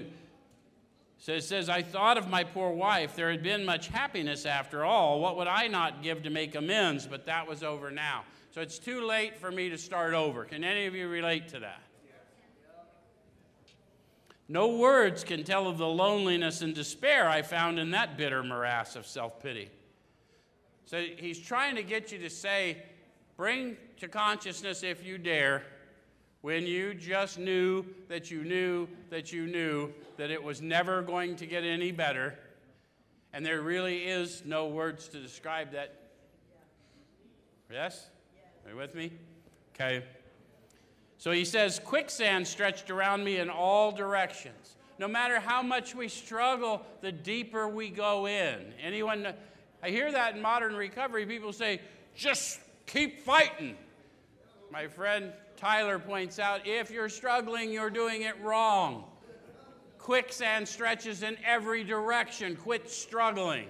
so 1.22 1.34
it 1.34 1.44
says, 1.44 1.68
I 1.68 1.82
thought 1.82 2.18
of 2.18 2.28
my 2.28 2.42
poor 2.42 2.72
wife. 2.72 3.14
There 3.14 3.30
had 3.30 3.44
been 3.44 3.64
much 3.64 3.86
happiness 3.86 4.44
after 4.44 4.84
all. 4.84 5.20
What 5.20 5.36
would 5.36 5.46
I 5.46 5.68
not 5.68 6.02
give 6.02 6.24
to 6.24 6.30
make 6.30 6.56
amends? 6.56 7.06
But 7.06 7.26
that 7.26 7.46
was 7.46 7.62
over 7.62 7.92
now. 7.92 8.24
So 8.50 8.60
it's 8.60 8.80
too 8.80 9.06
late 9.06 9.38
for 9.38 9.52
me 9.52 9.68
to 9.68 9.78
start 9.78 10.14
over. 10.14 10.44
Can 10.44 10.64
any 10.64 10.86
of 10.86 10.96
you 10.96 11.06
relate 11.06 11.46
to 11.50 11.60
that? 11.60 11.80
No 14.48 14.66
words 14.76 15.22
can 15.22 15.44
tell 15.44 15.68
of 15.68 15.78
the 15.78 15.86
loneliness 15.86 16.60
and 16.60 16.74
despair 16.74 17.28
I 17.28 17.42
found 17.42 17.78
in 17.78 17.92
that 17.92 18.16
bitter 18.16 18.42
morass 18.42 18.96
of 18.96 19.06
self 19.06 19.40
pity. 19.40 19.70
So 20.86 20.98
he's 20.98 21.38
trying 21.38 21.76
to 21.76 21.84
get 21.84 22.10
you 22.10 22.18
to 22.18 22.30
say, 22.30 22.82
bring 23.36 23.76
to 24.00 24.08
consciousness, 24.08 24.82
if 24.82 25.06
you 25.06 25.18
dare, 25.18 25.62
when 26.42 26.66
you 26.66 26.92
just 26.92 27.38
knew 27.38 27.84
that 28.08 28.30
you 28.30 28.44
knew 28.44 28.86
that 29.10 29.32
you 29.32 29.46
knew 29.46 29.90
that 30.16 30.30
it 30.30 30.42
was 30.42 30.60
never 30.60 31.00
going 31.00 31.36
to 31.36 31.46
get 31.46 31.64
any 31.64 31.92
better, 31.92 32.38
and 33.32 33.46
there 33.46 33.62
really 33.62 33.98
is 33.98 34.42
no 34.44 34.66
words 34.66 35.08
to 35.08 35.20
describe 35.20 35.72
that. 35.72 35.94
Yes? 37.70 38.10
Are 38.64 38.72
you 38.72 38.76
with 38.76 38.94
me? 38.94 39.12
Okay. 39.74 40.04
So 41.16 41.30
he 41.30 41.44
says, 41.44 41.80
quicksand 41.82 42.46
stretched 42.46 42.90
around 42.90 43.24
me 43.24 43.38
in 43.38 43.48
all 43.48 43.92
directions. 43.92 44.76
No 44.98 45.08
matter 45.08 45.40
how 45.40 45.62
much 45.62 45.94
we 45.94 46.08
struggle, 46.08 46.82
the 47.00 47.12
deeper 47.12 47.68
we 47.68 47.88
go 47.88 48.26
in. 48.26 48.74
Anyone, 48.82 49.28
I 49.82 49.90
hear 49.90 50.12
that 50.12 50.34
in 50.34 50.42
modern 50.42 50.74
recovery. 50.74 51.24
People 51.24 51.52
say, 51.52 51.80
just 52.14 52.60
keep 52.86 53.20
fighting. 53.20 53.76
My 54.70 54.88
friend 54.88 55.32
Tyler 55.62 56.00
points 56.00 56.40
out 56.40 56.66
if 56.66 56.90
you're 56.90 57.08
struggling, 57.08 57.70
you're 57.70 57.88
doing 57.88 58.22
it 58.22 58.34
wrong. 58.42 59.04
Quicksand 59.96 60.66
stretches 60.66 61.22
in 61.22 61.36
every 61.46 61.84
direction. 61.84 62.56
Quit 62.56 62.90
struggling. 62.90 63.68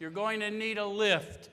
You're 0.00 0.10
going 0.10 0.40
to 0.40 0.50
need 0.50 0.76
a 0.76 0.84
lift. 0.84 1.50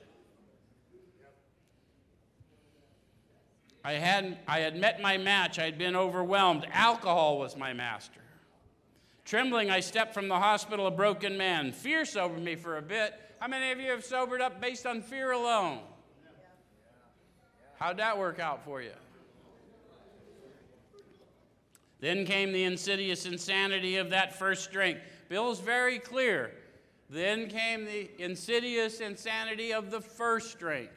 I 3.84 3.92
had, 3.92 4.40
I 4.48 4.58
had 4.58 4.76
met 4.76 5.00
my 5.00 5.16
match. 5.16 5.60
I 5.60 5.64
had 5.64 5.78
been 5.78 5.94
overwhelmed. 5.94 6.66
Alcohol 6.72 7.38
was 7.38 7.56
my 7.56 7.72
master. 7.72 8.20
Trembling, 9.24 9.70
I 9.70 9.78
stepped 9.78 10.12
from 10.12 10.26
the 10.26 10.40
hospital 10.40 10.88
a 10.88 10.90
broken 10.90 11.38
man. 11.38 11.70
Fear 11.70 12.04
sobered 12.04 12.42
me 12.42 12.56
for 12.56 12.78
a 12.78 12.82
bit. 12.82 13.14
How 13.38 13.46
many 13.46 13.70
of 13.70 13.78
you 13.78 13.92
have 13.92 14.04
sobered 14.04 14.40
up 14.40 14.60
based 14.60 14.86
on 14.86 15.02
fear 15.02 15.30
alone? 15.30 15.78
How'd 17.78 17.98
that 17.98 18.18
work 18.18 18.40
out 18.40 18.64
for 18.64 18.82
you? 18.82 18.90
Then 22.02 22.26
came 22.26 22.52
the 22.52 22.64
insidious 22.64 23.26
insanity 23.26 23.96
of 23.96 24.10
that 24.10 24.36
first 24.36 24.72
drink. 24.72 24.98
Bill's 25.28 25.60
very 25.60 26.00
clear. 26.00 26.50
Then 27.08 27.46
came 27.48 27.84
the 27.84 28.10
insidious 28.18 28.98
insanity 28.98 29.72
of 29.72 29.92
the 29.92 30.00
first 30.00 30.58
drink. 30.58 30.90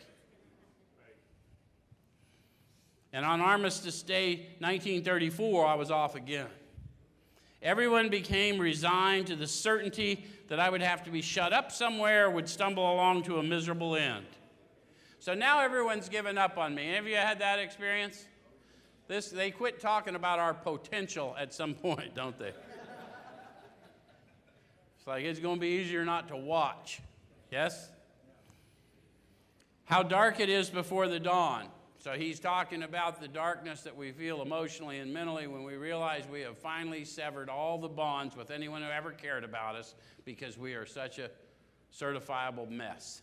And 3.13 3.23
on 3.23 3.39
Armistice 3.39 4.01
Day 4.01 4.47
1934, 4.59 5.65
I 5.67 5.75
was 5.75 5.91
off 5.91 6.15
again. 6.15 6.47
Everyone 7.61 8.09
became 8.09 8.57
resigned 8.57 9.27
to 9.27 9.35
the 9.35 9.47
certainty 9.47 10.25
that 10.47 10.59
I 10.59 10.71
would 10.71 10.81
have 10.81 11.03
to 11.03 11.11
be 11.11 11.21
shut 11.21 11.53
up 11.53 11.71
somewhere, 11.71 12.31
would 12.31 12.49
stumble 12.49 12.91
along 12.91 13.23
to 13.23 13.37
a 13.37 13.43
miserable 13.43 13.95
end. 13.95 14.25
So 15.19 15.35
now 15.35 15.61
everyone's 15.61 16.09
given 16.09 16.39
up 16.39 16.57
on 16.57 16.73
me. 16.73 16.93
Have 16.93 17.05
you 17.05 17.15
had 17.15 17.39
that 17.39 17.59
experience? 17.59 18.25
This, 19.07 19.29
they 19.29 19.51
quit 19.51 19.79
talking 19.79 20.15
about 20.15 20.39
our 20.39 20.53
potential 20.53 21.35
at 21.39 21.53
some 21.53 21.73
point, 21.75 22.15
don't 22.15 22.37
they? 22.37 22.53
it's 24.97 25.05
like 25.05 25.23
it's 25.23 25.39
going 25.39 25.55
to 25.55 25.61
be 25.61 25.67
easier 25.67 26.03
not 26.03 26.27
to 26.29 26.37
watch. 26.37 26.99
Yes? 27.51 27.89
How 29.85 30.01
dark 30.01 30.39
it 30.39 30.49
is 30.49 30.69
before 30.69 31.07
the 31.07 31.19
dawn. 31.19 31.67
So 31.99 32.13
he's 32.13 32.39
talking 32.39 32.83
about 32.83 33.19
the 33.19 33.27
darkness 33.27 33.81
that 33.81 33.95
we 33.95 34.11
feel 34.11 34.41
emotionally 34.41 34.99
and 34.99 35.11
mentally 35.11 35.47
when 35.47 35.63
we 35.63 35.75
realize 35.75 36.23
we 36.31 36.41
have 36.41 36.57
finally 36.57 37.03
severed 37.03 37.49
all 37.49 37.79
the 37.79 37.87
bonds 37.87 38.35
with 38.35 38.51
anyone 38.51 38.83
who 38.83 38.89
ever 38.89 39.11
cared 39.11 39.43
about 39.43 39.75
us 39.75 39.95
because 40.23 40.57
we 40.57 40.73
are 40.73 40.85
such 40.85 41.17
a 41.17 41.31
certifiable 41.91 42.69
mess. 42.69 43.21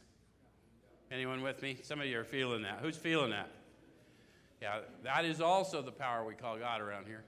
Anyone 1.12 1.43
with 1.43 1.62
me? 1.62 1.78
Some 1.83 2.01
of 2.01 2.07
you 2.07 2.18
are 2.18 2.24
feeling 2.24 2.62
that. 2.62 2.78
Who's 2.80 2.97
feeling 2.97 3.30
that? 3.30 3.51
Yeah, 4.63 4.79
that 5.03 5.25
is 5.25 5.41
also 5.41 5.83
the 5.83 5.91
power 5.91 6.25
we 6.25 6.35
call 6.35 6.57
God 6.57 6.81
around 6.81 7.07
here. 7.09 7.25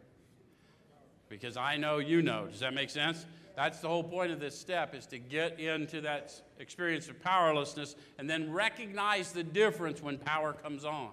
Because 1.28 1.56
I 1.56 1.76
know 1.76 1.98
you 1.98 2.22
know. 2.22 2.46
Does 2.46 2.60
that 2.60 2.74
make 2.74 2.90
sense? 2.90 3.26
That's 3.56 3.80
the 3.80 3.88
whole 3.88 4.04
point 4.04 4.30
of 4.30 4.38
this 4.38 4.56
step 4.56 4.94
is 4.94 5.04
to 5.06 5.18
get 5.18 5.58
into 5.58 6.00
that 6.02 6.32
experience 6.60 7.08
of 7.08 7.20
powerlessness 7.20 7.96
and 8.18 8.30
then 8.30 8.52
recognize 8.52 9.32
the 9.32 9.42
difference 9.42 10.00
when 10.00 10.16
power 10.16 10.52
comes 10.52 10.84
on. 10.84 11.10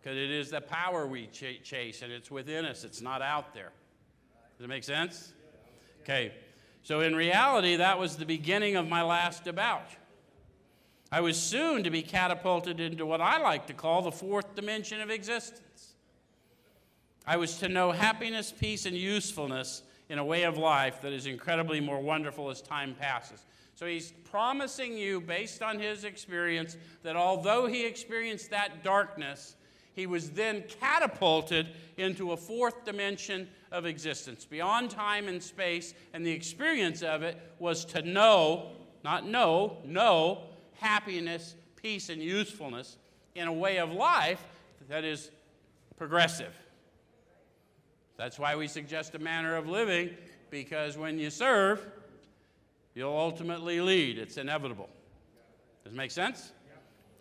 because 0.00 0.16
it 0.16 0.30
is 0.30 0.50
the 0.50 0.60
power 0.60 1.08
we 1.08 1.26
ch- 1.26 1.60
chase, 1.64 2.02
and 2.02 2.12
it's 2.12 2.30
within 2.30 2.64
us, 2.64 2.84
it's 2.84 3.00
not 3.00 3.20
out 3.20 3.52
there. 3.52 3.72
Does 4.58 4.64
it 4.64 4.68
make 4.68 4.84
sense? 4.84 5.32
Okay, 6.02 6.32
so 6.82 7.00
in 7.00 7.16
reality, 7.16 7.76
that 7.76 7.98
was 7.98 8.16
the 8.16 8.26
beginning 8.26 8.76
of 8.76 8.88
my 8.88 9.02
last 9.02 9.44
debauch. 9.44 9.96
I 11.12 11.20
was 11.20 11.36
soon 11.36 11.84
to 11.84 11.90
be 11.90 12.00
catapulted 12.00 12.80
into 12.80 13.04
what 13.04 13.20
I 13.20 13.36
like 13.36 13.66
to 13.66 13.74
call 13.74 14.00
the 14.00 14.10
fourth 14.10 14.54
dimension 14.54 15.02
of 15.02 15.10
existence. 15.10 15.92
I 17.26 17.36
was 17.36 17.58
to 17.58 17.68
know 17.68 17.92
happiness, 17.92 18.50
peace, 18.50 18.86
and 18.86 18.96
usefulness 18.96 19.82
in 20.08 20.18
a 20.18 20.24
way 20.24 20.44
of 20.44 20.56
life 20.56 21.02
that 21.02 21.12
is 21.12 21.26
incredibly 21.26 21.80
more 21.80 22.00
wonderful 22.00 22.48
as 22.48 22.62
time 22.62 22.96
passes. 22.98 23.44
So 23.74 23.84
he's 23.84 24.14
promising 24.24 24.96
you, 24.96 25.20
based 25.20 25.62
on 25.62 25.78
his 25.78 26.04
experience, 26.04 26.78
that 27.02 27.14
although 27.14 27.66
he 27.66 27.84
experienced 27.84 28.48
that 28.50 28.82
darkness, 28.82 29.56
he 29.92 30.06
was 30.06 30.30
then 30.30 30.64
catapulted 30.80 31.68
into 31.98 32.32
a 32.32 32.38
fourth 32.38 32.86
dimension 32.86 33.48
of 33.70 33.84
existence, 33.84 34.46
beyond 34.46 34.90
time 34.90 35.28
and 35.28 35.42
space, 35.42 35.92
and 36.14 36.24
the 36.24 36.30
experience 36.30 37.02
of 37.02 37.22
it 37.22 37.38
was 37.58 37.84
to 37.84 38.00
know, 38.00 38.70
not 39.04 39.26
know, 39.26 39.76
know 39.84 40.48
happiness, 40.82 41.54
peace, 41.76 42.08
and 42.08 42.20
usefulness 42.20 42.98
in 43.34 43.48
a 43.48 43.52
way 43.52 43.78
of 43.78 43.92
life 43.92 44.44
that 44.88 45.04
is 45.04 45.30
progressive. 45.96 46.52
That's 48.16 48.38
why 48.38 48.56
we 48.56 48.68
suggest 48.68 49.14
a 49.14 49.18
manner 49.18 49.56
of 49.56 49.68
living, 49.68 50.10
because 50.50 50.98
when 50.98 51.18
you 51.18 51.30
serve, 51.30 51.84
you'll 52.94 53.16
ultimately 53.16 53.80
lead. 53.80 54.18
It's 54.18 54.36
inevitable. 54.36 54.88
Does 55.84 55.92
it 55.92 55.96
make 55.96 56.10
sense? 56.10 56.52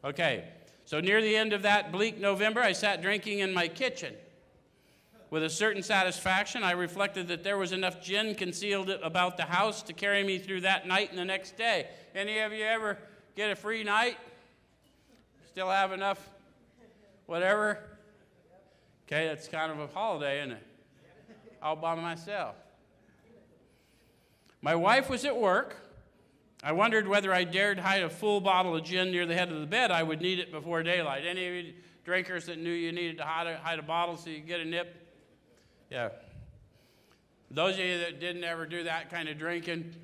Okay. 0.04 0.46
So, 0.86 1.00
near 1.00 1.22
the 1.22 1.36
end 1.36 1.54
of 1.54 1.62
that 1.62 1.92
bleak 1.92 2.20
November, 2.20 2.60
I 2.60 2.74
sat 2.74 3.02
drinking 3.02 3.40
in 3.40 3.54
my 3.54 3.68
kitchen. 3.68 4.14
With 5.30 5.44
a 5.44 5.50
certain 5.50 5.82
satisfaction, 5.82 6.62
I 6.62 6.72
reflected 6.72 7.30
that 7.30 7.44
there 7.44 7.58
was 7.58 7.72
enough 7.72 8.02
gin 8.02 8.36
concealed 8.36 8.90
about 8.90 9.38
the 9.38 9.44
house 9.44 9.82
to 9.84 9.94
carry 9.94 10.24
me 10.24 10.38
through 10.40 10.62
that 10.62 10.86
night 10.86 11.10
and 11.10 11.18
the 11.18 11.24
next 11.24 11.56
day. 11.56 11.88
Any 12.14 12.40
of 12.40 12.52
you 12.52 12.66
ever 12.66 12.98
get 13.36 13.52
a 13.52 13.56
free 13.56 13.84
night? 13.84 14.18
Still 15.50 15.70
have 15.70 15.92
enough, 15.92 16.30
whatever? 17.26 17.80
Okay, 19.08 19.28
that's 19.28 19.48
kind 19.48 19.72
of 19.72 19.80
a 19.80 19.88
holiday, 19.88 20.40
isn't 20.40 20.54
it? 20.54 20.64
All 21.62 21.76
by 21.76 21.96
myself. 21.96 22.56
My 24.62 24.76
wife 24.76 25.10
was 25.10 25.26
at 25.26 25.36
work. 25.36 25.76
I 26.64 26.72
wondered 26.72 27.08
whether 27.08 27.34
I 27.34 27.44
dared 27.44 27.80
hide 27.80 28.04
a 28.04 28.10
full 28.10 28.40
bottle 28.40 28.76
of 28.76 28.84
gin 28.84 29.12
near 29.12 29.26
the 29.26 29.34
head 29.34 29.52
of 29.52 29.60
the 29.60 29.66
bed. 29.66 29.92
I 29.92 30.04
would 30.04 30.22
need 30.22 30.40
it 30.40 30.52
before 30.52 30.84
daylight. 30.84 31.26
Any 31.26 31.48
of 31.48 31.54
you 31.66 31.74
drinkers 32.06 32.46
that 32.46 32.60
knew 32.60 32.72
you 32.72 32.92
needed 32.92 33.18
to 33.18 33.24
hide 33.24 33.48
a, 33.48 33.58
hide 33.58 33.80
a 33.80 33.84
bottle 33.84 34.18
so 34.18 34.30
you 34.30 34.40
get 34.40 34.60
a 34.60 34.66
nip? 34.66 34.96
Yeah. 35.90 36.10
Those 37.50 37.74
of 37.74 37.86
you 37.86 38.00
that 38.00 38.20
didn't 38.20 38.44
ever 38.44 38.66
do 38.66 38.84
that 38.84 39.10
kind 39.10 39.28
of 39.28 39.38
drinking, 39.38 39.96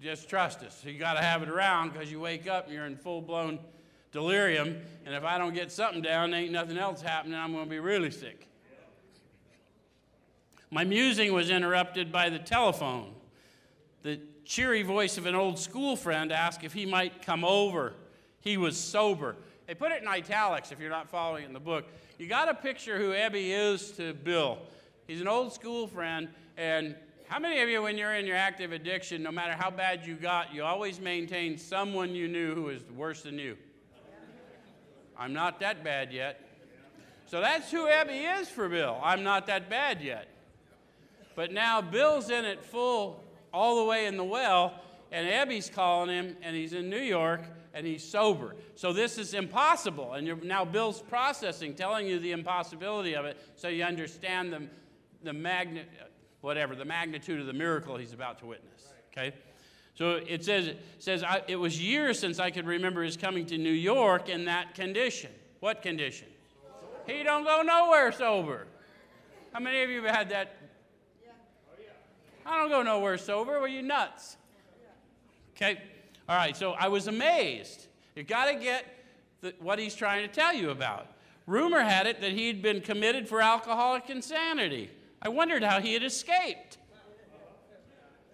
just 0.00 0.28
trust 0.28 0.62
us. 0.62 0.82
You 0.84 0.98
got 0.98 1.14
to 1.14 1.20
have 1.20 1.42
it 1.42 1.48
around 1.48 1.92
because 1.92 2.10
you 2.10 2.20
wake 2.20 2.48
up 2.48 2.66
and 2.66 2.74
you're 2.74 2.86
in 2.86 2.96
full 2.96 3.20
blown 3.20 3.58
delirium. 4.12 4.80
And 5.04 5.14
if 5.14 5.24
I 5.24 5.38
don't 5.38 5.54
get 5.54 5.70
something 5.70 6.02
down, 6.02 6.32
ain't 6.32 6.52
nothing 6.52 6.78
else 6.78 7.02
happening. 7.02 7.38
I'm 7.38 7.52
going 7.52 7.64
to 7.64 7.70
be 7.70 7.78
really 7.78 8.10
sick. 8.10 8.46
My 10.70 10.84
musing 10.84 11.32
was 11.32 11.50
interrupted 11.50 12.10
by 12.12 12.30
the 12.30 12.38
telephone. 12.38 13.12
The 14.02 14.20
cheery 14.44 14.82
voice 14.82 15.18
of 15.18 15.26
an 15.26 15.34
old 15.34 15.58
school 15.58 15.96
friend 15.96 16.32
asked 16.32 16.64
if 16.64 16.72
he 16.72 16.86
might 16.86 17.22
come 17.22 17.44
over. 17.44 17.92
He 18.40 18.56
was 18.56 18.78
sober. 18.78 19.36
They 19.66 19.74
put 19.74 19.92
it 19.92 20.00
in 20.00 20.08
italics 20.08 20.72
if 20.72 20.80
you're 20.80 20.90
not 20.90 21.08
following 21.08 21.44
in 21.44 21.52
the 21.52 21.60
book. 21.60 21.84
You 22.18 22.26
got 22.26 22.46
to 22.46 22.54
picture 22.54 22.98
who 22.98 23.10
Ebby 23.10 23.50
is 23.50 23.90
to 23.92 24.14
Bill. 24.14 24.58
He's 25.06 25.20
an 25.20 25.28
old 25.28 25.52
school 25.52 25.86
friend, 25.86 26.28
and 26.56 26.94
how 27.30 27.38
many 27.38 27.60
of 27.60 27.68
you, 27.68 27.80
when 27.80 27.96
you're 27.96 28.16
in 28.16 28.26
your 28.26 28.36
active 28.36 28.72
addiction, 28.72 29.22
no 29.22 29.30
matter 29.30 29.52
how 29.52 29.70
bad 29.70 30.04
you 30.04 30.16
got, 30.16 30.52
you 30.52 30.64
always 30.64 30.98
maintain 30.98 31.56
someone 31.56 32.12
you 32.12 32.26
knew 32.26 32.56
who 32.56 32.62
was 32.64 32.82
worse 32.96 33.22
than 33.22 33.38
you? 33.38 33.56
I'm 35.16 35.32
not 35.32 35.60
that 35.60 35.84
bad 35.84 36.12
yet. 36.12 36.44
So 37.26 37.40
that's 37.40 37.70
who 37.70 37.86
Ebby 37.86 38.40
is 38.40 38.48
for 38.48 38.68
Bill. 38.68 38.98
I'm 39.00 39.22
not 39.22 39.46
that 39.46 39.70
bad 39.70 40.02
yet. 40.02 40.26
But 41.36 41.52
now 41.52 41.80
Bill's 41.80 42.30
in 42.30 42.44
it 42.44 42.64
full 42.64 43.22
all 43.52 43.76
the 43.76 43.84
way 43.84 44.06
in 44.06 44.16
the 44.16 44.24
well, 44.24 44.74
and 45.12 45.24
Ebby's 45.24 45.70
calling 45.70 46.10
him, 46.10 46.36
and 46.42 46.56
he's 46.56 46.72
in 46.72 46.90
New 46.90 46.98
York, 46.98 47.42
and 47.74 47.86
he's 47.86 48.02
sober. 48.02 48.56
So 48.74 48.92
this 48.92 49.18
is 49.18 49.34
impossible. 49.34 50.14
And 50.14 50.42
now 50.42 50.64
Bill's 50.64 51.00
processing, 51.00 51.76
telling 51.76 52.08
you 52.08 52.18
the 52.18 52.32
impossibility 52.32 53.14
of 53.14 53.24
it, 53.24 53.38
so 53.54 53.68
you 53.68 53.84
understand 53.84 54.52
the, 54.52 54.62
the 55.22 55.32
magnet, 55.32 55.88
whatever, 56.40 56.74
the 56.74 56.84
magnitude 56.84 57.40
of 57.40 57.46
the 57.46 57.52
miracle 57.52 57.96
he's 57.96 58.12
about 58.12 58.38
to 58.40 58.46
witness. 58.46 58.92
Okay? 59.12 59.34
So 59.94 60.12
it 60.12 60.44
says, 60.44 60.68
it, 60.68 60.82
says 60.98 61.22
I, 61.22 61.42
it 61.46 61.56
was 61.56 61.80
years 61.80 62.18
since 62.18 62.38
I 62.38 62.50
could 62.50 62.66
remember 62.66 63.02
his 63.02 63.16
coming 63.16 63.46
to 63.46 63.58
New 63.58 63.70
York 63.70 64.28
in 64.28 64.46
that 64.46 64.74
condition. 64.74 65.30
What 65.60 65.82
condition? 65.82 66.28
He 67.06 67.22
don't 67.22 67.44
go 67.44 67.62
nowhere 67.62 68.12
sober. 68.12 68.66
How 69.52 69.60
many 69.60 69.82
of 69.82 69.90
you 69.90 70.02
have 70.02 70.14
had 70.14 70.28
that 70.30 70.56
I 72.50 72.58
don't 72.58 72.68
go 72.68 72.82
nowhere 72.82 73.16
sober. 73.16 73.60
Were 73.60 73.68
you 73.68 73.82
nuts? 73.82 74.36
Okay. 75.56 75.80
All 76.28 76.36
right. 76.36 76.56
So 76.56 76.72
I 76.72 76.88
was 76.88 77.06
amazed. 77.06 77.86
You 78.16 78.24
got 78.24 78.46
to 78.46 78.54
get 78.54 78.84
the, 79.40 79.54
what 79.60 79.78
he's 79.78 79.94
trying 79.94 80.26
to 80.26 80.34
tell 80.34 80.52
you 80.52 80.70
about. 80.70 81.06
Rumor 81.46 81.80
had 81.80 82.06
it 82.06 82.20
that 82.20 82.32
he'd 82.32 82.60
been 82.60 82.80
committed 82.80 83.28
for 83.28 83.40
alcoholic 83.40 84.10
insanity. 84.10 84.90
I 85.22 85.28
wondered 85.28 85.62
how 85.62 85.80
he 85.80 85.92
had 85.94 86.02
escaped. 86.02 86.78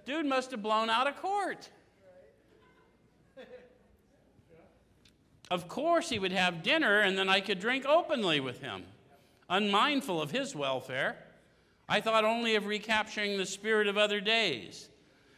Dude 0.05 0.27
must 0.27 0.53
have 0.53 0.63
blown 0.63 0.89
out 0.89 1.07
of 1.09 1.17
court. 1.21 1.69
Of 5.51 5.69
course, 5.69 6.09
he 6.09 6.19
would 6.19 6.33
have 6.33 6.63
dinner, 6.63 7.01
and 7.01 7.17
then 7.17 7.29
I 7.29 7.41
could 7.41 7.61
drink 7.61 7.87
openly 7.87 8.41
with 8.41 8.61
him, 8.61 8.85
unmindful 9.49 10.21
of 10.21 10.31
his 10.31 10.57
welfare. 10.57 11.17
I 11.89 12.01
thought 12.01 12.25
only 12.25 12.57
of 12.57 12.67
recapturing 12.67 13.37
the 13.37 13.47
spirit 13.47 13.87
of 13.87 13.97
other 13.97 14.21
days. 14.21 14.89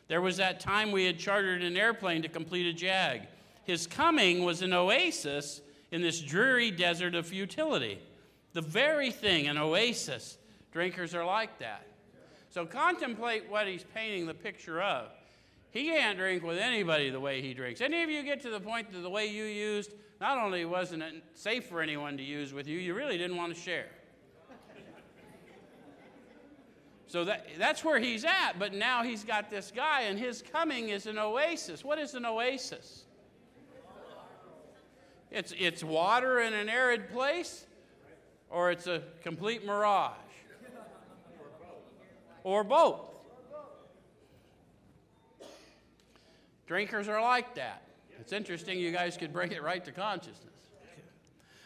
There 0.08 0.22
was 0.22 0.38
that 0.38 0.60
time 0.60 0.92
we 0.92 1.04
had 1.04 1.18
chartered 1.18 1.62
an 1.62 1.76
airplane 1.76 2.22
to 2.22 2.28
complete 2.28 2.66
a 2.66 2.72
jag. 2.72 3.22
His 3.64 3.86
coming 3.86 4.44
was 4.44 4.62
an 4.62 4.72
oasis 4.72 5.60
in 5.90 6.00
this 6.00 6.20
dreary 6.20 6.70
desert 6.70 7.14
of 7.14 7.26
futility. 7.26 7.98
The 8.54 8.62
very 8.62 9.10
thing, 9.10 9.46
an 9.46 9.58
oasis. 9.58 10.38
Drinkers 10.72 11.14
are 11.14 11.24
like 11.24 11.58
that. 11.58 11.86
So 12.50 12.64
contemplate 12.64 13.48
what 13.48 13.66
he's 13.66 13.84
painting 13.94 14.26
the 14.26 14.34
picture 14.34 14.82
of. 14.82 15.10
He 15.70 15.84
can't 15.84 16.16
drink 16.16 16.42
with 16.42 16.58
anybody 16.58 17.10
the 17.10 17.20
way 17.20 17.42
he 17.42 17.52
drinks. 17.52 17.80
Any 17.80 18.02
of 18.02 18.10
you 18.10 18.22
get 18.22 18.40
to 18.42 18.50
the 18.50 18.60
point 18.60 18.90
that 18.92 19.00
the 19.00 19.10
way 19.10 19.26
you 19.26 19.44
used, 19.44 19.92
not 20.20 20.38
only 20.38 20.64
wasn't 20.64 21.02
it 21.02 21.22
safe 21.34 21.66
for 21.66 21.82
anyone 21.82 22.16
to 22.16 22.22
use 22.22 22.52
with 22.52 22.66
you, 22.66 22.78
you 22.78 22.94
really 22.94 23.18
didn't 23.18 23.36
want 23.36 23.54
to 23.54 23.60
share. 23.60 23.86
So 27.06 27.24
that, 27.24 27.46
that's 27.56 27.82
where 27.82 27.98
he's 27.98 28.24
at, 28.24 28.58
but 28.58 28.74
now 28.74 29.02
he's 29.02 29.24
got 29.24 29.48
this 29.48 29.72
guy, 29.74 30.02
and 30.02 30.18
his 30.18 30.42
coming 30.42 30.90
is 30.90 31.06
an 31.06 31.18
oasis. 31.18 31.82
What 31.82 31.98
is 31.98 32.14
an 32.14 32.26
oasis? 32.26 33.04
It's, 35.30 35.54
it's 35.58 35.82
water 35.82 36.40
in 36.40 36.52
an 36.52 36.68
arid 36.68 37.10
place, 37.10 37.66
or 38.50 38.70
it's 38.70 38.86
a 38.86 39.02
complete 39.22 39.64
mirage? 39.64 40.16
Or 42.44 42.64
both. 42.64 43.00
Drinkers 46.66 47.08
are 47.08 47.20
like 47.20 47.54
that. 47.54 47.82
It's 48.20 48.32
interesting 48.32 48.78
you 48.78 48.92
guys 48.92 49.16
could 49.16 49.32
bring 49.32 49.52
it 49.52 49.62
right 49.62 49.84
to 49.84 49.92
consciousness. 49.92 50.44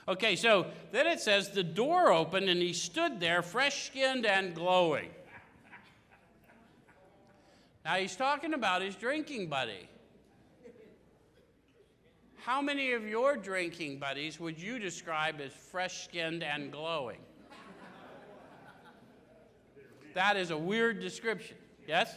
Okay, 0.09 0.37
so 0.37 0.67
then 0.91 1.07
it 1.07 1.21
says 1.21 1.51
the 1.51 1.63
door 1.63 2.13
opened 2.13 2.49
and 2.49 2.61
he 2.61 2.73
stood 2.73 3.21
there, 3.21 3.43
fresh 3.43 3.87
skinned 3.87 4.27
and 4.27 4.55
glowing. 4.55 5.11
Now 7.85 7.95
he's 7.95 8.17
talking 8.17 8.55
about 8.55 8.83
his 8.83 8.95
drinking 8.95 9.49
buddy. 9.49 9.89
How 12.39 12.61
many 12.61 12.93
of 12.93 13.07
your 13.07 13.37
drinking 13.37 13.99
buddies 13.99 14.41
would 14.41 14.61
you 14.61 14.81
describe 14.81 15.41
as 15.41 15.53
fresh 15.53 16.05
skinned 16.05 16.43
and 16.43 16.73
glowing? 16.73 17.21
That 20.15 20.37
is 20.37 20.51
a 20.51 20.57
weird 20.57 21.01
description, 21.01 21.57
yes? 21.87 22.15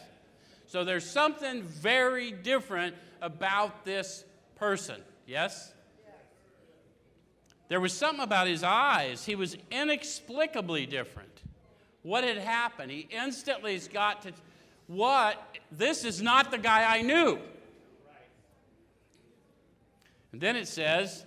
So 0.66 0.84
there's 0.84 1.08
something 1.08 1.62
very 1.62 2.32
different 2.32 2.94
about 3.22 3.84
this 3.84 4.24
person, 4.56 5.00
yes? 5.26 5.72
There 7.68 7.80
was 7.80 7.92
something 7.92 8.22
about 8.22 8.46
his 8.46 8.62
eyes. 8.62 9.24
He 9.24 9.34
was 9.34 9.56
inexplicably 9.70 10.86
different. 10.86 11.42
What 12.02 12.22
had 12.22 12.38
happened? 12.38 12.90
He 12.92 13.08
instantly 13.10 13.72
has 13.72 13.88
got 13.88 14.22
to 14.22 14.32
what? 14.86 15.58
This 15.72 16.04
is 16.04 16.22
not 16.22 16.50
the 16.50 16.58
guy 16.58 16.96
I 16.96 17.02
knew. 17.02 17.38
And 20.32 20.40
then 20.40 20.54
it 20.54 20.68
says, 20.68 21.24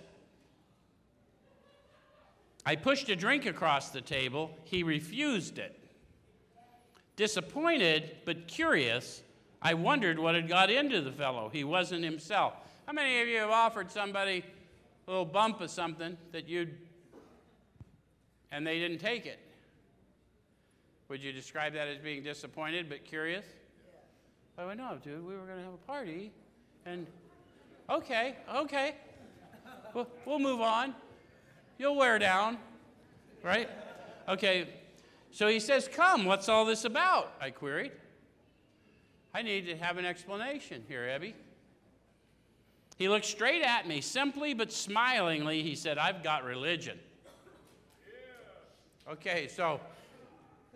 I 2.64 2.76
pushed 2.76 3.08
a 3.08 3.16
drink 3.16 3.46
across 3.46 3.90
the 3.90 4.00
table. 4.00 4.56
He 4.64 4.82
refused 4.82 5.58
it. 5.58 5.79
Disappointed 7.20 8.16
but 8.24 8.48
curious, 8.48 9.22
I 9.60 9.74
wondered 9.74 10.18
what 10.18 10.34
had 10.34 10.48
got 10.48 10.70
into 10.70 11.02
the 11.02 11.12
fellow. 11.12 11.50
He 11.52 11.64
wasn't 11.64 12.02
himself. 12.02 12.54
How 12.86 12.94
many 12.94 13.20
of 13.20 13.28
you 13.28 13.36
have 13.40 13.50
offered 13.50 13.90
somebody 13.90 14.42
a 15.06 15.10
little 15.10 15.26
bump 15.26 15.60
of 15.60 15.70
something 15.70 16.16
that 16.32 16.48
you'd, 16.48 16.78
and 18.50 18.66
they 18.66 18.78
didn't 18.78 19.00
take 19.00 19.26
it? 19.26 19.38
Would 21.10 21.22
you 21.22 21.30
describe 21.30 21.74
that 21.74 21.88
as 21.88 21.98
being 21.98 22.22
disappointed 22.22 22.88
but 22.88 23.04
curious? 23.04 23.44
Yeah. 24.56 24.64
Oh, 24.64 24.72
no, 24.72 24.96
dude, 25.04 25.22
we 25.22 25.34
were 25.34 25.44
going 25.44 25.58
to 25.58 25.64
have 25.64 25.74
a 25.74 25.86
party, 25.86 26.32
and 26.86 27.06
okay, 27.90 28.36
okay, 28.56 28.94
we'll, 29.92 30.08
we'll 30.24 30.38
move 30.38 30.62
on. 30.62 30.94
You'll 31.76 31.96
wear 31.96 32.18
down, 32.18 32.56
right? 33.42 33.68
Okay, 34.26 34.68
so 35.30 35.48
he 35.48 35.60
says, 35.60 35.88
Come, 35.88 36.24
what's 36.24 36.48
all 36.48 36.64
this 36.64 36.84
about? 36.84 37.32
I 37.40 37.50
queried. 37.50 37.92
I 39.32 39.42
need 39.42 39.66
to 39.66 39.76
have 39.76 39.96
an 39.96 40.04
explanation 40.04 40.82
here, 40.88 41.02
Ebby. 41.02 41.34
He 42.96 43.08
looked 43.08 43.24
straight 43.24 43.62
at 43.62 43.86
me, 43.86 44.00
simply 44.00 44.54
but 44.54 44.72
smilingly. 44.72 45.62
He 45.62 45.74
said, 45.74 45.98
I've 45.98 46.22
got 46.22 46.44
religion. 46.44 46.98
Okay, 49.08 49.48
so 49.48 49.80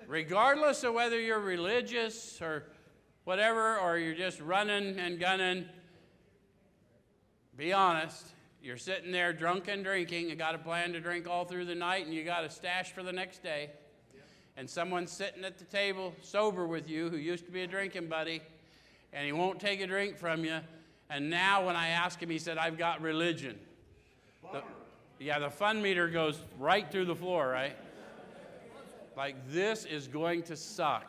regardless 0.06 0.84
of 0.84 0.94
whether 0.94 1.20
you're 1.20 1.40
religious 1.40 2.40
or 2.40 2.64
whatever, 3.24 3.78
or 3.78 3.98
you're 3.98 4.14
just 4.14 4.40
running 4.40 4.98
and 4.98 5.18
gunning, 5.18 5.66
be 7.56 7.72
honest. 7.72 8.28
You're 8.62 8.78
sitting 8.78 9.12
there 9.12 9.34
drunk 9.34 9.68
and 9.68 9.84
drinking, 9.84 10.30
you 10.30 10.36
got 10.36 10.54
a 10.54 10.58
plan 10.58 10.94
to 10.94 11.00
drink 11.00 11.28
all 11.28 11.44
through 11.44 11.66
the 11.66 11.74
night, 11.74 12.06
and 12.06 12.14
you 12.14 12.24
got 12.24 12.44
a 12.44 12.50
stash 12.50 12.92
for 12.92 13.02
the 13.02 13.12
next 13.12 13.42
day 13.42 13.70
and 14.56 14.68
someone's 14.68 15.10
sitting 15.10 15.44
at 15.44 15.58
the 15.58 15.64
table 15.64 16.14
sober 16.22 16.66
with 16.66 16.88
you 16.88 17.08
who 17.08 17.16
used 17.16 17.44
to 17.46 17.50
be 17.50 17.62
a 17.62 17.66
drinking 17.66 18.06
buddy, 18.06 18.40
and 19.12 19.26
he 19.26 19.32
won't 19.32 19.60
take 19.60 19.80
a 19.80 19.86
drink 19.86 20.16
from 20.16 20.44
you. 20.44 20.58
And 21.10 21.28
now, 21.28 21.66
when 21.66 21.76
I 21.76 21.88
ask 21.88 22.20
him, 22.20 22.30
he 22.30 22.38
said, 22.38 22.56
I've 22.56 22.78
got 22.78 23.00
religion. 23.00 23.58
The, 24.52 24.62
yeah, 25.18 25.38
the 25.38 25.50
fun 25.50 25.82
meter 25.82 26.08
goes 26.08 26.38
right 26.58 26.90
through 26.90 27.04
the 27.06 27.14
floor, 27.14 27.48
right? 27.48 27.76
Like, 29.16 29.36
this 29.48 29.84
is 29.84 30.08
going 30.08 30.42
to 30.44 30.56
suck. 30.56 31.04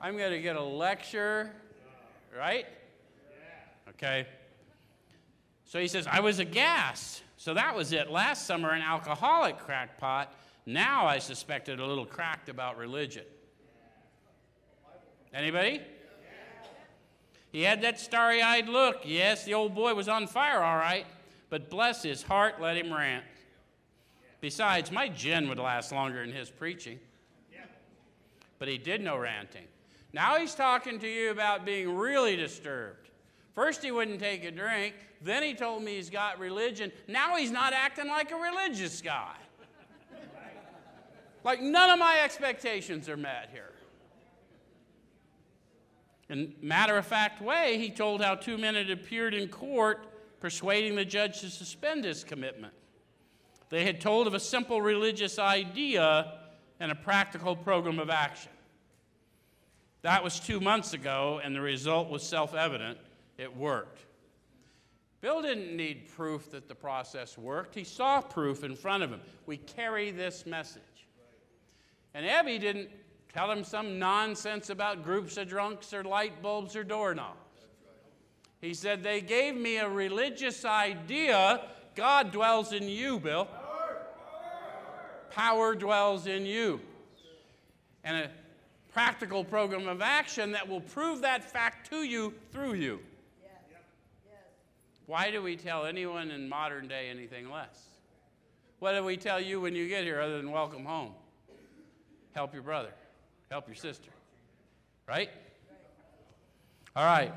I'm 0.00 0.16
going 0.18 0.32
to 0.32 0.40
get 0.40 0.56
a 0.56 0.62
lecture, 0.62 1.50
right? 2.36 2.66
Okay. 3.90 4.26
So 5.64 5.78
he 5.78 5.88
says, 5.88 6.06
I 6.06 6.20
was 6.20 6.38
aghast. 6.38 7.22
So 7.36 7.54
that 7.54 7.74
was 7.74 7.92
it. 7.92 8.10
Last 8.10 8.46
summer, 8.46 8.70
an 8.70 8.82
alcoholic 8.82 9.58
crackpot 9.58 10.32
now 10.66 11.06
I 11.06 11.18
suspected 11.18 11.80
a 11.80 11.86
little 11.86 12.06
cracked 12.06 12.48
about 12.48 12.76
religion. 12.78 13.24
Anybody? 15.32 15.80
He 17.52 17.62
had 17.62 17.82
that 17.82 18.00
starry 18.00 18.42
eyed 18.42 18.68
look. 18.68 19.02
Yes, 19.04 19.44
the 19.44 19.54
old 19.54 19.74
boy 19.74 19.94
was 19.94 20.08
on 20.08 20.26
fire, 20.26 20.62
all 20.62 20.76
right, 20.76 21.06
but 21.50 21.70
bless 21.70 22.02
his 22.02 22.22
heart, 22.22 22.60
let 22.60 22.76
him 22.76 22.92
rant. 22.92 23.24
Besides, 24.40 24.90
my 24.90 25.08
gin 25.08 25.48
would 25.48 25.58
last 25.58 25.92
longer 25.92 26.20
than 26.20 26.34
his 26.34 26.50
preaching. 26.50 26.98
But 28.58 28.68
he 28.68 28.78
did 28.78 29.02
no 29.02 29.16
ranting. 29.16 29.66
Now 30.12 30.36
he's 30.38 30.54
talking 30.54 30.98
to 31.00 31.08
you 31.08 31.30
about 31.30 31.64
being 31.64 31.96
really 31.96 32.36
disturbed. 32.36 33.10
First, 33.54 33.82
he 33.82 33.90
wouldn't 33.90 34.20
take 34.20 34.44
a 34.44 34.50
drink. 34.50 34.94
Then, 35.20 35.42
he 35.42 35.54
told 35.54 35.82
me 35.82 35.94
he's 35.94 36.10
got 36.10 36.38
religion. 36.38 36.92
Now, 37.08 37.36
he's 37.36 37.50
not 37.50 37.72
acting 37.72 38.08
like 38.08 38.32
a 38.32 38.36
religious 38.36 39.00
guy. 39.00 39.36
Like, 41.44 41.60
none 41.60 41.90
of 41.90 41.98
my 41.98 42.20
expectations 42.24 43.08
are 43.08 43.16
met 43.16 43.50
here. 43.52 43.72
In 46.30 46.54
matter 46.62 46.96
of 46.96 47.06
fact 47.06 47.42
way, 47.42 47.78
he 47.78 47.90
told 47.90 48.22
how 48.22 48.34
two 48.34 48.56
men 48.56 48.74
had 48.74 48.90
appeared 48.90 49.34
in 49.34 49.48
court 49.48 50.08
persuading 50.40 50.96
the 50.96 51.04
judge 51.04 51.40
to 51.42 51.50
suspend 51.50 52.04
his 52.04 52.24
commitment. 52.24 52.72
They 53.68 53.84
had 53.84 54.00
told 54.00 54.26
of 54.26 54.34
a 54.34 54.40
simple 54.40 54.80
religious 54.80 55.38
idea 55.38 56.32
and 56.80 56.90
a 56.90 56.94
practical 56.94 57.54
program 57.54 57.98
of 57.98 58.08
action. 58.08 58.52
That 60.02 60.24
was 60.24 60.40
two 60.40 60.60
months 60.60 60.92
ago, 60.92 61.40
and 61.42 61.54
the 61.54 61.60
result 61.60 62.10
was 62.10 62.22
self 62.22 62.54
evident 62.54 62.98
it 63.38 63.54
worked. 63.54 64.04
Bill 65.20 65.40
didn't 65.40 65.74
need 65.74 66.10
proof 66.14 66.50
that 66.50 66.68
the 66.68 66.74
process 66.74 67.38
worked, 67.38 67.74
he 67.74 67.84
saw 67.84 68.20
proof 68.20 68.64
in 68.64 68.76
front 68.76 69.02
of 69.02 69.10
him. 69.10 69.20
We 69.46 69.56
carry 69.56 70.10
this 70.10 70.44
message. 70.44 70.82
And 72.14 72.24
Ebby 72.24 72.60
didn't 72.60 72.88
tell 73.32 73.50
him 73.50 73.64
some 73.64 73.98
nonsense 73.98 74.70
about 74.70 75.02
groups 75.02 75.36
of 75.36 75.48
drunks 75.48 75.92
or 75.92 76.04
light 76.04 76.40
bulbs 76.40 76.76
or 76.76 76.84
doorknobs. 76.84 77.38
He 78.60 78.72
said, 78.72 79.02
They 79.02 79.20
gave 79.20 79.56
me 79.56 79.78
a 79.78 79.88
religious 79.88 80.64
idea. 80.64 81.60
God 81.96 82.32
dwells 82.32 82.72
in 82.72 82.88
you, 82.88 83.18
Bill. 83.18 83.48
Power 85.30 85.74
dwells 85.74 86.26
in 86.28 86.46
you. 86.46 86.80
And 88.04 88.16
a 88.16 88.30
practical 88.92 89.42
program 89.42 89.88
of 89.88 90.00
action 90.00 90.52
that 90.52 90.68
will 90.68 90.80
prove 90.80 91.22
that 91.22 91.42
fact 91.42 91.90
to 91.90 92.04
you 92.04 92.32
through 92.52 92.74
you. 92.74 93.00
Why 95.06 95.30
do 95.30 95.42
we 95.42 95.56
tell 95.56 95.84
anyone 95.84 96.30
in 96.30 96.48
modern 96.48 96.88
day 96.88 97.10
anything 97.10 97.50
less? 97.50 97.88
What 98.78 98.92
do 98.92 99.04
we 99.04 99.16
tell 99.16 99.40
you 99.40 99.60
when 99.60 99.74
you 99.74 99.88
get 99.88 100.04
here 100.04 100.20
other 100.20 100.38
than 100.38 100.50
welcome 100.50 100.84
home? 100.84 101.12
Help 102.34 102.52
your 102.52 102.62
brother, 102.62 102.92
help 103.50 103.66
your 103.66 103.76
sister. 103.76 104.10
Right? 105.06 105.30
All 106.96 107.04
right. 107.04 107.32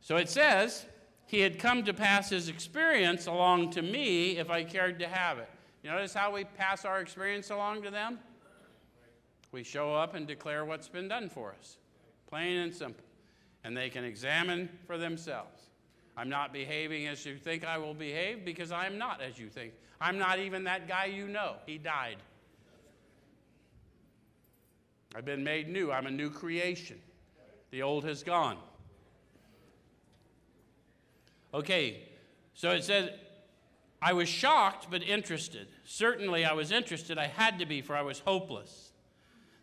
So 0.00 0.16
it 0.16 0.28
says, 0.28 0.86
He 1.26 1.40
had 1.40 1.58
come 1.58 1.84
to 1.84 1.94
pass 1.94 2.30
His 2.30 2.48
experience 2.48 3.26
along 3.26 3.70
to 3.70 3.82
me 3.82 4.38
if 4.38 4.50
I 4.50 4.64
cared 4.64 4.98
to 5.00 5.08
have 5.08 5.38
it. 5.38 5.48
You 5.82 5.90
notice 5.90 6.14
how 6.14 6.32
we 6.32 6.44
pass 6.44 6.84
our 6.84 7.00
experience 7.00 7.50
along 7.50 7.82
to 7.82 7.90
them? 7.90 8.18
We 9.52 9.62
show 9.62 9.94
up 9.94 10.14
and 10.14 10.26
declare 10.26 10.64
what's 10.64 10.88
been 10.88 11.08
done 11.08 11.28
for 11.28 11.54
us, 11.58 11.76
plain 12.28 12.56
and 12.56 12.74
simple. 12.74 13.04
And 13.62 13.76
they 13.76 13.88
can 13.88 14.04
examine 14.04 14.68
for 14.86 14.98
themselves. 14.98 15.62
I'm 16.16 16.28
not 16.28 16.52
behaving 16.52 17.06
as 17.06 17.24
you 17.24 17.36
think 17.36 17.64
I 17.64 17.78
will 17.78 17.94
behave 17.94 18.44
because 18.44 18.72
I 18.72 18.86
am 18.86 18.98
not 18.98 19.20
as 19.22 19.38
you 19.38 19.48
think. 19.48 19.72
I'm 20.00 20.18
not 20.18 20.38
even 20.38 20.64
that 20.64 20.86
guy 20.86 21.06
you 21.06 21.28
know. 21.28 21.56
He 21.66 21.78
died. 21.78 22.16
I've 25.14 25.24
been 25.24 25.44
made 25.44 25.68
new. 25.68 25.92
I'm 25.92 26.06
a 26.06 26.10
new 26.10 26.30
creation. 26.30 26.98
The 27.70 27.82
old 27.82 28.04
has 28.04 28.22
gone. 28.22 28.56
Okay, 31.52 32.02
so 32.54 32.70
it 32.70 32.82
says, 32.82 33.10
I 34.02 34.12
was 34.12 34.28
shocked 34.28 34.88
but 34.90 35.02
interested. 35.02 35.68
Certainly 35.84 36.44
I 36.44 36.52
was 36.52 36.72
interested. 36.72 37.16
I 37.16 37.28
had 37.28 37.60
to 37.60 37.66
be, 37.66 37.80
for 37.80 37.94
I 37.94 38.02
was 38.02 38.18
hopeless. 38.18 38.90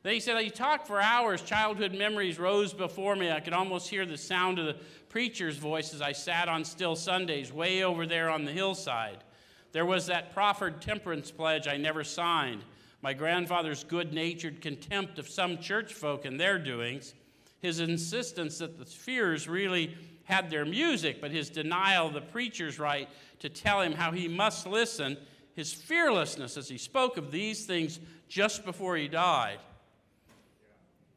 Then 0.04 0.14
he 0.14 0.20
said, 0.20 0.42
He 0.42 0.50
talked 0.50 0.88
for 0.88 1.02
hours. 1.02 1.42
Childhood 1.42 1.94
memories 1.94 2.40
rose 2.40 2.74
before 2.74 3.16
me. 3.16 3.30
I 3.30 3.42
could 3.42 3.54
almost 3.54 3.90
hear 3.90 4.06
the 4.06 4.18
sound 4.18 4.58
of 4.58 4.66
the 4.66 4.78
preacher's 5.10 5.58
voice 5.58 5.94
as 5.94 6.02
I 6.02 6.14
sat 6.14 6.48
on 6.48 6.64
still 6.64 6.96
Sundays 6.96 7.52
way 7.52 7.84
over 7.84 8.08
there 8.08 8.30
on 8.30 8.46
the 8.46 8.52
hillside. 8.52 9.18
There 9.74 9.86
was 9.86 10.08
that 10.08 10.34
proffered 10.34 10.82
temperance 10.82 11.30
pledge 11.30 11.68
I 11.68 11.78
never 11.78 12.04
signed 12.04 12.64
my 13.02 13.14
grandfather's 13.14 13.84
good 13.84 14.14
natured 14.14 14.62
contempt 14.62 15.18
of 15.20 15.28
some 15.28 15.58
church 15.58 15.94
folk 15.94 16.26
and 16.26 16.40
their 16.40 16.60
doings, 16.60 17.14
his 17.60 17.80
insistence 17.80 18.58
that 18.60 18.78
the 18.78 18.86
spheres 18.86 19.48
really 19.48 19.96
had 20.26 20.50
their 20.50 20.66
music, 20.66 21.20
but 21.20 21.32
his 21.32 21.50
denial 21.50 22.08
of 22.08 22.14
the 22.14 22.22
preacher's 22.22 22.80
right 22.80 23.10
to 23.40 23.50
tell 23.50 23.82
him 23.82 23.94
how 23.94 24.12
he 24.12 24.28
must 24.28 24.68
listen, 24.68 25.18
his 25.56 25.74
fearlessness 25.74 26.58
as 26.58 26.70
he 26.70 26.78
spoke 26.78 27.18
of 27.18 27.32
these 27.32 27.66
things 27.66 28.00
just 28.30 28.64
before 28.64 28.96
he 28.96 29.08
died. 29.08 29.60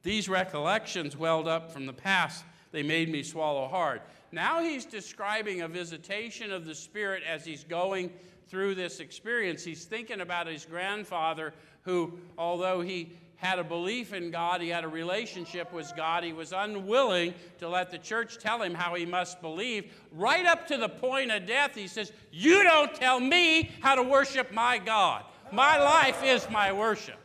These 0.02 0.28
recollections 0.28 1.16
welled 1.16 1.48
up 1.48 1.70
from 1.70 1.86
the 1.86 1.92
past. 1.92 2.44
They 2.72 2.82
made 2.82 3.08
me 3.08 3.22
swallow 3.22 3.68
hard. 3.68 4.00
Now 4.32 4.60
he's 4.62 4.84
describing 4.84 5.62
a 5.62 5.68
visitation 5.68 6.50
of 6.50 6.64
the 6.66 6.74
Spirit 6.74 7.22
as 7.26 7.44
he's 7.44 7.64
going 7.64 8.10
through 8.48 8.74
this 8.74 9.00
experience. 9.00 9.64
He's 9.64 9.84
thinking 9.84 10.20
about 10.20 10.46
his 10.46 10.64
grandfather 10.64 11.54
who, 11.84 12.18
although 12.36 12.80
he 12.80 13.12
had 13.36 13.58
a 13.58 13.64
belief 13.64 14.12
in 14.14 14.30
God, 14.30 14.62
he 14.62 14.68
had 14.68 14.84
a 14.84 14.88
relationship 14.88 15.72
with 15.72 15.92
God, 15.94 16.24
he 16.24 16.32
was 16.32 16.52
unwilling 16.52 17.34
to 17.58 17.68
let 17.68 17.90
the 17.90 17.98
church 17.98 18.38
tell 18.38 18.62
him 18.62 18.74
how 18.74 18.94
he 18.94 19.04
must 19.04 19.42
believe. 19.42 19.92
Right 20.12 20.46
up 20.46 20.66
to 20.68 20.78
the 20.78 20.88
point 20.88 21.30
of 21.30 21.46
death, 21.46 21.74
he 21.74 21.86
says, 21.86 22.10
You 22.32 22.62
don't 22.62 22.94
tell 22.94 23.20
me 23.20 23.70
how 23.80 23.96
to 23.96 24.02
worship 24.02 24.52
my 24.52 24.78
God. 24.78 25.24
My 25.52 25.78
life 25.78 26.22
is 26.24 26.48
my 26.50 26.72
worship. 26.72 27.18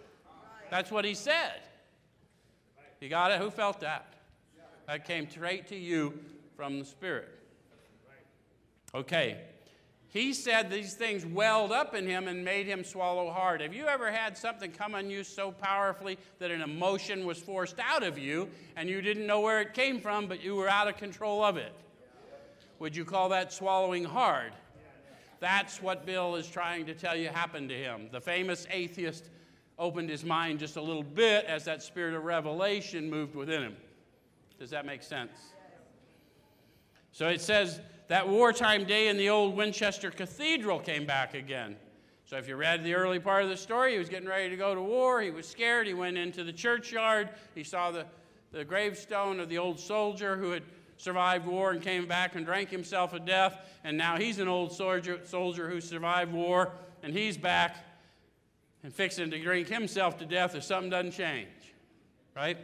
That's 0.70 0.92
what 0.92 1.06
he 1.06 1.14
said. 1.14 1.62
You 3.00 3.08
got 3.08 3.32
it? 3.32 3.40
Who 3.40 3.50
felt 3.50 3.80
that? 3.80 4.14
That 4.88 5.06
came 5.06 5.30
straight 5.30 5.68
to 5.68 5.76
you 5.76 6.20
from 6.58 6.80
the 6.80 6.86
Spirit. 6.86 7.30
Okay. 8.94 9.38
He 10.12 10.34
said 10.34 10.72
these 10.72 10.96
things 10.96 11.24
welled 11.24 11.72
up 11.72 11.94
in 11.94 12.08
him 12.08 12.28
and 12.28 12.44
made 12.44 12.66
him 12.66 12.84
swallow 12.84 13.30
hard. 13.30 13.62
Have 13.62 13.76
you 13.76 13.86
ever 13.86 14.12
had 14.12 14.36
something 14.36 14.72
come 14.72 14.96
on 14.96 15.10
you 15.12 15.24
so 15.24 15.52
powerfully 15.52 16.18
that 16.40 16.50
an 16.50 16.62
emotion 16.62 17.26
was 17.28 17.38
forced 17.38 17.80
out 17.80 18.02
of 18.02 18.18
you 18.18 18.50
and 18.76 18.90
you 18.90 19.02
didn't 19.02 19.28
know 19.28 19.42
where 19.42 19.62
it 19.62 19.76
came 19.76 20.02
from, 20.02 20.26
but 20.26 20.44
you 20.44 20.56
were 20.56 20.68
out 20.68 20.88
of 20.88 20.98
control 20.98 21.44
of 21.44 21.58
it? 21.58 21.74
Would 22.80 22.96
you 22.96 23.06
call 23.06 23.30
that 23.30 23.54
swallowing 23.54 24.04
hard? 24.04 24.54
That's 25.40 25.82
what 25.82 26.08
Bill 26.08 26.36
is 26.36 26.48
trying 26.48 26.88
to 26.88 26.96
tell 26.96 27.16
you 27.16 27.30
happened 27.30 27.70
to 27.70 27.76
him. 27.76 28.10
The 28.12 28.20
famous 28.20 28.66
atheist 28.72 29.30
opened 29.78 30.10
his 30.10 30.26
mind 30.26 30.60
just 30.60 30.76
a 30.76 30.82
little 30.82 31.04
bit 31.04 31.46
as 31.46 31.66
that 31.66 31.84
spirit 31.84 32.16
of 32.16 32.24
revelation 32.24 33.12
moved 33.12 33.36
within 33.36 33.62
him. 33.62 33.78
Does 34.60 34.72
that 34.72 34.88
make 34.88 35.04
sense? 35.04 35.32
So 37.12 37.28
it 37.28 37.42
says 37.42 37.80
that 38.10 38.28
wartime 38.28 38.86
day 38.86 39.08
in 39.08 39.18
the 39.18 39.30
old 39.30 39.56
Winchester 39.56 40.10
Cathedral 40.10 40.80
came 40.80 41.06
back 41.06 41.36
again. 41.36 41.76
So 42.26 42.38
if 42.38 42.48
you 42.48 42.56
read 42.56 42.84
the 42.84 42.96
early 42.96 43.20
part 43.20 43.44
of 43.44 43.50
the 43.50 43.58
story, 43.58 43.94
he 43.94 44.00
was 44.00 44.10
getting 44.10 44.28
ready 44.28 44.50
to 44.50 44.58
go 44.58 44.76
to 44.76 44.82
war. 44.82 45.22
He 45.22 45.30
was 45.30 45.48
scared. 45.48 45.86
He 45.86 45.94
went 45.94 46.18
into 46.18 46.44
the 46.44 46.52
churchyard. 46.52 47.30
He 47.54 47.64
saw 47.64 47.92
the, 47.92 48.06
the 48.52 48.66
gravestone 48.66 49.40
of 49.40 49.48
the 49.48 49.60
old 49.60 49.80
soldier 49.80 50.36
who 50.36 50.50
had 50.52 50.64
survived 50.98 51.46
war 51.46 51.72
and 51.72 51.82
came 51.84 52.08
back 52.08 52.36
and 52.36 52.46
drank 52.46 52.70
himself 52.70 53.12
to 53.12 53.20
death. 53.20 53.60
And 53.84 53.96
now 53.96 54.18
he's 54.18 54.40
an 54.40 54.48
old 54.48 54.74
soldier, 54.74 55.20
soldier 55.24 55.70
who 55.70 55.80
survived 55.80 56.34
war, 56.34 56.72
and 57.04 57.14
he's 57.14 57.38
back 57.38 57.78
and 58.84 58.92
fixing 58.92 59.30
to 59.30 59.40
drink 59.40 59.68
himself 59.68 60.18
to 60.18 60.26
death 60.26 60.56
if 60.56 60.64
something 60.64 60.90
doesn't 60.90 61.12
change. 61.12 61.48
Right? 62.36 62.58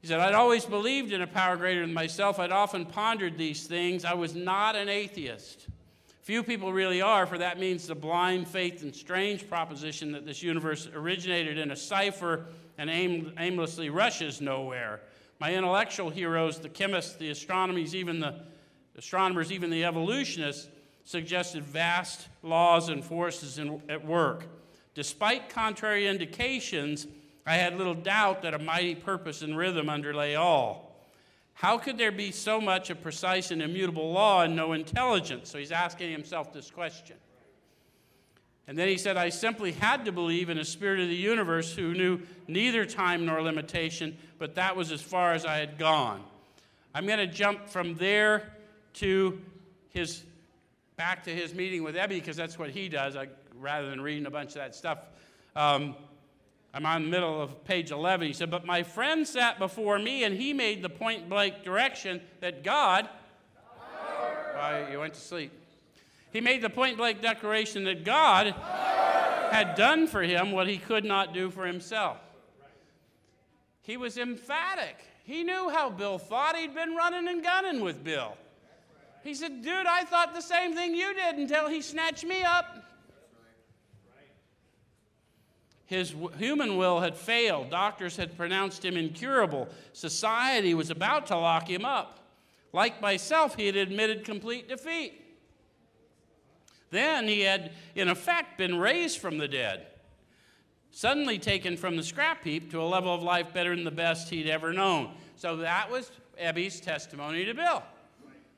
He 0.00 0.06
said, 0.06 0.20
I'd 0.20 0.34
always 0.34 0.64
believed 0.64 1.12
in 1.12 1.20
a 1.20 1.26
power 1.26 1.56
greater 1.56 1.82
than 1.82 1.92
myself. 1.92 2.38
I'd 2.38 2.52
often 2.52 2.86
pondered 2.86 3.36
these 3.36 3.66
things. 3.66 4.04
I 4.04 4.14
was 4.14 4.34
not 4.34 4.74
an 4.74 4.88
atheist. 4.88 5.66
Few 6.22 6.42
people 6.42 6.72
really 6.72 7.02
are, 7.02 7.26
for 7.26 7.38
that 7.38 7.58
means 7.58 7.86
the 7.86 7.94
blind 7.94 8.48
faith 8.48 8.82
and 8.82 8.94
strange 8.94 9.48
proposition 9.48 10.12
that 10.12 10.24
this 10.24 10.42
universe 10.42 10.88
originated 10.94 11.58
in 11.58 11.70
a 11.70 11.76
cipher 11.76 12.46
and 12.78 12.88
aim, 12.88 13.32
aimlessly 13.38 13.90
rushes 13.90 14.40
nowhere. 14.40 15.00
My 15.38 15.54
intellectual 15.54 16.08
heroes, 16.08 16.58
the 16.58 16.68
chemists, 16.68 17.16
the 17.16 17.30
astronomers, 17.30 17.94
even 17.94 18.20
the 18.20 18.40
astronomers, 18.96 19.50
even 19.50 19.70
the 19.70 19.84
evolutionists, 19.84 20.68
suggested 21.04 21.64
vast 21.64 22.28
laws 22.42 22.88
and 22.88 23.04
forces 23.04 23.58
in, 23.58 23.82
at 23.88 24.04
work. 24.04 24.46
Despite 24.94 25.48
contrary 25.48 26.06
indications, 26.06 27.06
I 27.46 27.56
had 27.56 27.76
little 27.76 27.94
doubt 27.94 28.42
that 28.42 28.54
a 28.54 28.58
mighty 28.58 28.94
purpose 28.94 29.42
and 29.42 29.56
rhythm 29.56 29.88
underlay 29.88 30.34
all. 30.34 30.90
How 31.54 31.78
could 31.78 31.98
there 31.98 32.12
be 32.12 32.30
so 32.32 32.60
much 32.60 32.90
of 32.90 33.02
precise 33.02 33.50
and 33.50 33.60
immutable 33.60 34.12
law 34.12 34.42
and 34.42 34.56
no 34.56 34.72
intelligence? 34.72 35.50
So 35.50 35.58
he's 35.58 35.72
asking 35.72 36.10
himself 36.10 36.52
this 36.52 36.70
question. 36.70 37.16
And 38.66 38.78
then 38.78 38.88
he 38.88 38.96
said, 38.96 39.16
I 39.16 39.30
simply 39.30 39.72
had 39.72 40.04
to 40.04 40.12
believe 40.12 40.48
in 40.48 40.56
a 40.56 40.64
spirit 40.64 41.00
of 41.00 41.08
the 41.08 41.16
universe 41.16 41.74
who 41.74 41.92
knew 41.92 42.20
neither 42.46 42.86
time 42.86 43.26
nor 43.26 43.42
limitation, 43.42 44.16
but 44.38 44.54
that 44.54 44.76
was 44.76 44.92
as 44.92 45.02
far 45.02 45.34
as 45.34 45.44
I 45.44 45.56
had 45.56 45.76
gone. 45.76 46.22
I'm 46.94 47.06
going 47.06 47.18
to 47.18 47.26
jump 47.26 47.68
from 47.68 47.96
there 47.96 48.52
to 48.94 49.40
his 49.90 50.22
back 50.96 51.24
to 51.24 51.30
his 51.30 51.54
meeting 51.54 51.82
with 51.82 51.94
Ebby 51.94 52.10
because 52.10 52.36
that's 52.36 52.58
what 52.58 52.70
he 52.70 52.88
does, 52.88 53.16
I, 53.16 53.28
rather 53.58 53.90
than 53.90 54.00
reading 54.00 54.26
a 54.26 54.30
bunch 54.30 54.50
of 54.50 54.56
that 54.56 54.74
stuff. 54.74 54.98
Um, 55.56 55.96
I'm 56.72 56.86
on 56.86 57.02
the 57.02 57.08
middle 57.08 57.42
of 57.42 57.64
page 57.64 57.90
11. 57.90 58.28
He 58.28 58.32
said, 58.32 58.50
But 58.50 58.64
my 58.64 58.82
friend 58.82 59.26
sat 59.26 59.58
before 59.58 59.98
me 59.98 60.24
and 60.24 60.36
he 60.36 60.52
made 60.52 60.82
the 60.82 60.88
point 60.88 61.28
blank 61.28 61.64
direction 61.64 62.20
that 62.40 62.62
God. 62.62 63.08
Why, 64.54 64.88
you 64.92 65.00
went 65.00 65.14
to 65.14 65.20
sleep. 65.20 65.52
He 66.32 66.40
made 66.40 66.62
the 66.62 66.70
point 66.70 66.96
blank 66.96 67.20
declaration 67.20 67.84
that 67.84 68.04
God 68.04 68.54
had 69.50 69.74
done 69.74 70.06
for 70.06 70.22
him 70.22 70.52
what 70.52 70.68
he 70.68 70.78
could 70.78 71.04
not 71.04 71.34
do 71.34 71.50
for 71.50 71.66
himself. 71.66 72.18
He 73.82 73.96
was 73.96 74.16
emphatic. 74.16 74.96
He 75.24 75.42
knew 75.42 75.70
how 75.70 75.90
Bill 75.90 76.18
thought. 76.18 76.56
He'd 76.56 76.74
been 76.74 76.94
running 76.94 77.26
and 77.26 77.42
gunning 77.42 77.80
with 77.80 78.04
Bill. 78.04 78.36
He 79.24 79.34
said, 79.34 79.62
Dude, 79.62 79.86
I 79.86 80.04
thought 80.04 80.34
the 80.34 80.40
same 80.40 80.74
thing 80.74 80.94
you 80.94 81.12
did 81.14 81.36
until 81.36 81.68
he 81.68 81.82
snatched 81.82 82.24
me 82.24 82.42
up. 82.42 82.84
His 85.90 86.14
human 86.38 86.76
will 86.76 87.00
had 87.00 87.16
failed. 87.16 87.70
Doctors 87.70 88.16
had 88.16 88.36
pronounced 88.36 88.84
him 88.84 88.96
incurable. 88.96 89.68
Society 89.92 90.72
was 90.72 90.88
about 90.88 91.26
to 91.26 91.36
lock 91.36 91.68
him 91.68 91.84
up. 91.84 92.20
Like 92.72 93.02
myself, 93.02 93.56
he 93.56 93.66
had 93.66 93.74
admitted 93.74 94.24
complete 94.24 94.68
defeat. 94.68 95.20
Then 96.90 97.26
he 97.26 97.40
had, 97.40 97.72
in 97.96 98.06
effect, 98.06 98.56
been 98.56 98.78
raised 98.78 99.18
from 99.18 99.38
the 99.38 99.48
dead, 99.48 99.88
suddenly 100.92 101.40
taken 101.40 101.76
from 101.76 101.96
the 101.96 102.04
scrap 102.04 102.44
heap 102.44 102.70
to 102.70 102.80
a 102.80 102.86
level 102.86 103.12
of 103.12 103.24
life 103.24 103.52
better 103.52 103.74
than 103.74 103.84
the 103.84 103.90
best 103.90 104.30
he'd 104.30 104.48
ever 104.48 104.72
known. 104.72 105.10
So 105.34 105.56
that 105.56 105.90
was 105.90 106.12
Ebby's 106.40 106.80
testimony 106.80 107.44
to 107.46 107.52
Bill. 107.52 107.82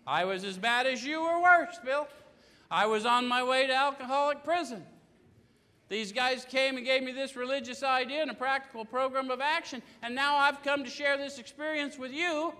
I 0.07 0.27
was 0.27 0.45
as 0.45 0.59
bad 0.59 0.87
as 0.87 1.03
you 1.03 1.23
or 1.23 1.43
worse, 1.43 1.79
Bill. 1.83 2.09
I 2.71 2.85
was 2.85 3.07
on 3.07 3.27
my 3.27 3.43
way 3.43 3.67
to 3.69 3.73
alcoholic 3.73 4.45
prison. 4.45 4.85
These 5.93 6.11
guys 6.11 6.47
came 6.47 6.79
and 6.79 6.87
gave 6.87 7.03
me 7.03 7.13
this 7.13 7.37
religious 7.37 7.83
idea 7.83 8.23
and 8.23 8.31
a 8.31 8.35
practical 8.35 8.83
program 8.83 9.31
of 9.31 9.43
action, 9.43 9.83
and 10.03 10.15
now 10.15 10.37
I've 10.37 10.63
come 10.63 10.85
to 10.85 10.89
share 10.89 11.19
this 11.19 11.39
experience 11.39 11.99
with 11.99 12.13
you. 12.13 12.55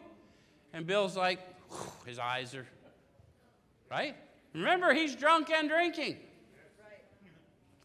And 0.75 0.87
Bill's 0.87 1.17
like, 1.17 1.41
his 2.05 2.19
eyes 2.19 2.55
are, 2.55 2.67
right? 3.91 4.15
Remember, 4.53 4.93
he's 4.93 5.17
drunk 5.17 5.49
and 5.49 5.67
drinking. 5.67 6.19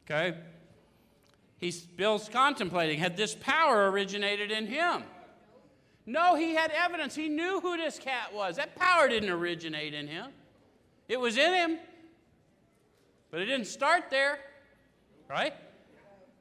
Okay? 0.03 0.37
He's, 1.59 1.79
Bill's 1.79 2.27
contemplating, 2.27 2.99
had 2.99 3.15
this 3.15 3.33
power 3.33 3.89
originated 3.89 4.51
in 4.51 4.67
him? 4.67 5.03
No, 6.05 6.35
he 6.35 6.55
had 6.55 6.71
evidence. 6.71 7.15
He 7.15 7.29
knew 7.29 7.61
who 7.61 7.77
this 7.77 7.99
cat 7.99 8.33
was. 8.33 8.57
That 8.57 8.75
power 8.75 9.07
didn't 9.07 9.29
originate 9.29 9.93
in 9.93 10.09
him, 10.09 10.31
it 11.07 11.21
was 11.21 11.37
in 11.37 11.53
him, 11.53 11.77
but 13.31 13.39
it 13.39 13.45
didn't 13.45 13.67
start 13.67 14.09
there 14.09 14.39
right? 15.29 15.53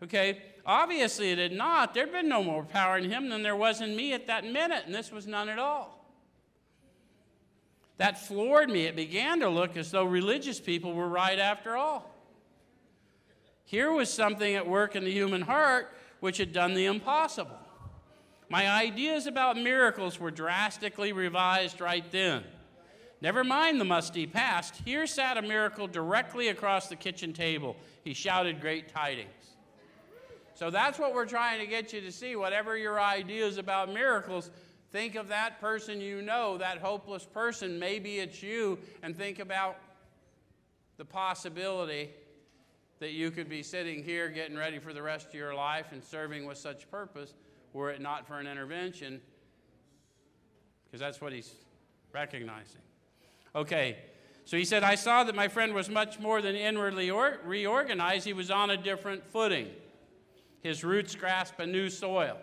Okay, 0.03 0.43
obviously 0.64 1.30
it 1.30 1.39
had 1.39 1.53
not. 1.53 1.95
There'd 1.95 2.12
been 2.12 2.28
no 2.28 2.43
more 2.43 2.64
power 2.64 2.99
in 2.99 3.11
him 3.11 3.28
than 3.28 3.43
there 3.43 3.57
was 3.57 3.80
in 3.80 3.97
me 3.97 4.12
at 4.12 4.26
that 4.26 4.45
minute, 4.45 4.82
and 4.87 4.95
this 4.95 5.11
was 5.11 5.26
none 5.26 5.49
at 5.49 5.59
all. 5.59 6.05
That 7.99 8.18
floored 8.26 8.68
me. 8.68 8.84
It 8.84 8.95
began 8.95 9.41
to 9.41 9.49
look 9.49 9.76
as 9.76 9.91
though 9.91 10.05
religious 10.05 10.61
people 10.61 10.93
were 10.93 11.09
right 11.09 11.39
after 11.39 11.76
all. 11.76 12.14
Here 13.64 13.91
was 13.91 14.12
something 14.12 14.55
at 14.55 14.66
work 14.66 14.95
in 14.95 15.05
the 15.05 15.11
human 15.11 15.43
heart 15.43 15.93
which 16.20 16.39
had 16.39 16.53
done 16.53 16.74
the 16.74 16.87
impossible. 16.87 17.59
My 18.49 18.70
ideas 18.70 19.26
about 19.26 19.57
miracles 19.57 20.20
were 20.20 20.30
drastically 20.30 21.12
revised 21.12 21.80
right 21.80 22.05
then. 22.12 22.45
Never 23.20 23.44
mind 23.44 23.80
the 23.80 23.84
musty 23.84 24.26
past. 24.26 24.76
Here 24.84 25.06
sat 25.06 25.36
a 25.36 25.42
miracle 25.42 25.86
directly 25.86 26.48
across 26.48 26.88
the 26.88 26.96
kitchen 26.96 27.32
table. 27.32 27.76
He 28.04 28.12
shouted 28.12 28.60
great 28.60 28.92
tidings. 28.92 29.30
So 30.54 30.70
that's 30.70 30.98
what 30.98 31.14
we're 31.14 31.26
trying 31.26 31.60
to 31.60 31.66
get 31.66 31.92
you 31.92 32.00
to 32.00 32.12
see. 32.12 32.36
Whatever 32.36 32.76
your 32.76 33.00
ideas 33.00 33.58
about 33.58 33.92
miracles, 33.92 34.50
think 34.90 35.14
of 35.14 35.28
that 35.28 35.60
person 35.60 36.00
you 36.00 36.22
know, 36.22 36.58
that 36.58 36.78
hopeless 36.78 37.24
person. 37.24 37.78
Maybe 37.78 38.18
it's 38.18 38.42
you, 38.42 38.78
and 39.02 39.16
think 39.16 39.38
about 39.38 39.76
the 40.96 41.04
possibility 41.04 42.10
that 43.00 43.10
you 43.10 43.30
could 43.30 43.48
be 43.48 43.62
sitting 43.62 44.02
here 44.02 44.30
getting 44.30 44.56
ready 44.56 44.78
for 44.78 44.94
the 44.94 45.02
rest 45.02 45.28
of 45.28 45.34
your 45.34 45.54
life 45.54 45.86
and 45.92 46.02
serving 46.02 46.46
with 46.46 46.56
such 46.56 46.90
purpose 46.90 47.34
were 47.74 47.90
it 47.90 48.00
not 48.00 48.26
for 48.26 48.38
an 48.38 48.46
intervention, 48.46 49.20
because 50.86 51.00
that's 51.00 51.20
what 51.20 51.32
he's 51.34 51.52
recognizing. 52.14 52.80
Okay, 53.57 53.96
so 54.44 54.59
he 54.59 54.66
said, 54.66 54.84
I 54.84 54.96
saw 54.96 55.24
that 55.24 55.34
my 55.34 55.48
friend 55.48 55.72
was 55.72 55.88
much 55.88 56.20
more 56.20 56.42
than 56.42 56.54
inwardly 56.54 57.11
or- 57.11 57.40
reorganized, 57.42 58.26
he 58.26 58.34
was 58.34 58.50
on 58.50 58.68
a 58.68 58.76
different 58.76 59.26
footing. 59.26 59.70
His 60.62 60.84
roots 60.84 61.14
grasp 61.14 61.59
a 61.59 61.66
new 61.66 61.88
soil. 61.88 62.36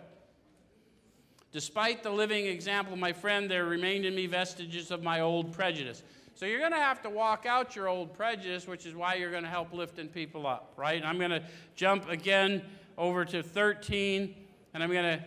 Despite 1.52 2.02
the 2.02 2.10
living 2.10 2.46
example 2.46 2.94
of 2.94 2.98
my 2.98 3.12
friend, 3.12 3.48
there 3.48 3.64
remained 3.64 4.04
in 4.04 4.14
me 4.14 4.26
vestiges 4.26 4.90
of 4.90 5.04
my 5.04 5.20
old 5.20 5.52
prejudice. 5.52 6.02
So 6.34 6.46
you're 6.46 6.58
going 6.58 6.72
to 6.72 6.78
have 6.78 7.00
to 7.02 7.10
walk 7.10 7.46
out 7.46 7.76
your 7.76 7.86
old 7.86 8.12
prejudice, 8.12 8.66
which 8.66 8.84
is 8.86 8.94
why 8.96 9.14
you're 9.14 9.30
going 9.30 9.44
to 9.44 9.48
help 9.48 9.72
lifting 9.72 10.08
people 10.08 10.48
up, 10.48 10.72
right? 10.76 11.00
I'm 11.04 11.18
going 11.18 11.30
to 11.30 11.44
jump 11.76 12.08
again 12.08 12.60
over 12.98 13.24
to 13.24 13.40
13, 13.40 14.34
and 14.74 14.82
I'm 14.82 14.90
going 14.90 15.18
to. 15.18 15.24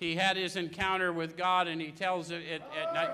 He 0.00 0.16
had 0.16 0.36
his 0.36 0.56
encounter 0.56 1.12
with 1.12 1.36
God, 1.36 1.68
and 1.68 1.80
he 1.80 1.92
tells 1.92 2.32
it 2.32 2.42
at 2.50 2.92
night 2.92 3.10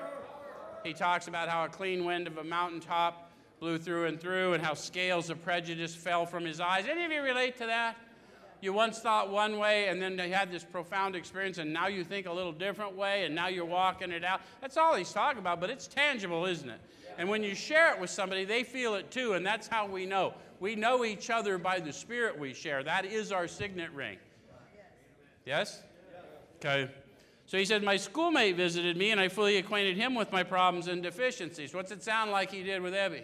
he 0.86 0.92
talks 0.92 1.28
about 1.28 1.48
how 1.48 1.64
a 1.64 1.68
clean 1.68 2.04
wind 2.04 2.26
of 2.26 2.38
a 2.38 2.44
mountaintop 2.44 3.30
blew 3.60 3.78
through 3.78 4.06
and 4.06 4.20
through 4.20 4.54
and 4.54 4.62
how 4.62 4.74
scales 4.74 5.30
of 5.30 5.42
prejudice 5.42 5.94
fell 5.94 6.26
from 6.26 6.44
his 6.44 6.60
eyes. 6.60 6.86
Any 6.88 7.04
of 7.04 7.12
you 7.12 7.22
relate 7.22 7.56
to 7.58 7.66
that? 7.66 7.96
you 8.60 8.72
once 8.72 8.98
thought 8.98 9.30
one 9.30 9.58
way 9.58 9.88
and 9.88 10.00
then 10.00 10.16
they 10.16 10.30
had 10.30 10.50
this 10.50 10.64
profound 10.64 11.14
experience 11.14 11.58
and 11.58 11.72
now 11.72 11.86
you 11.86 12.04
think 12.04 12.26
a 12.26 12.32
little 12.32 12.52
different 12.52 12.96
way 12.96 13.24
and 13.24 13.34
now 13.34 13.48
you're 13.48 13.64
walking 13.64 14.10
it 14.10 14.24
out. 14.24 14.40
That's 14.60 14.76
all 14.76 14.94
he's 14.94 15.12
talking 15.12 15.38
about, 15.38 15.60
but 15.60 15.70
it's 15.70 15.86
tangible, 15.86 16.46
isn't 16.46 16.68
it? 16.68 16.80
And 17.18 17.28
when 17.28 17.42
you 17.42 17.54
share 17.54 17.94
it 17.94 18.00
with 18.00 18.10
somebody, 18.10 18.44
they 18.44 18.62
feel 18.62 18.94
it 18.94 19.10
too, 19.10 19.32
and 19.32 19.46
that's 19.46 19.68
how 19.68 19.86
we 19.86 20.04
know. 20.04 20.34
We 20.60 20.74
know 20.74 21.04
each 21.04 21.30
other 21.30 21.56
by 21.56 21.80
the 21.80 21.92
spirit 21.92 22.38
we 22.38 22.52
share. 22.52 22.82
That 22.82 23.06
is 23.06 23.32
our 23.32 23.48
signet 23.48 23.90
ring. 23.92 24.18
Yes? 25.46 25.82
Okay. 26.56 26.90
So 27.46 27.58
he 27.58 27.64
said, 27.64 27.82
My 27.82 27.96
schoolmate 27.96 28.56
visited 28.56 28.96
me, 28.96 29.12
and 29.12 29.20
I 29.20 29.28
fully 29.28 29.56
acquainted 29.56 29.96
him 29.96 30.14
with 30.14 30.32
my 30.32 30.42
problems 30.42 30.88
and 30.88 31.02
deficiencies. 31.02 31.74
What's 31.74 31.92
it 31.92 32.02
sound 32.02 32.32
like 32.32 32.50
he 32.50 32.62
did 32.62 32.82
with 32.82 32.92
Ebby? 32.92 33.22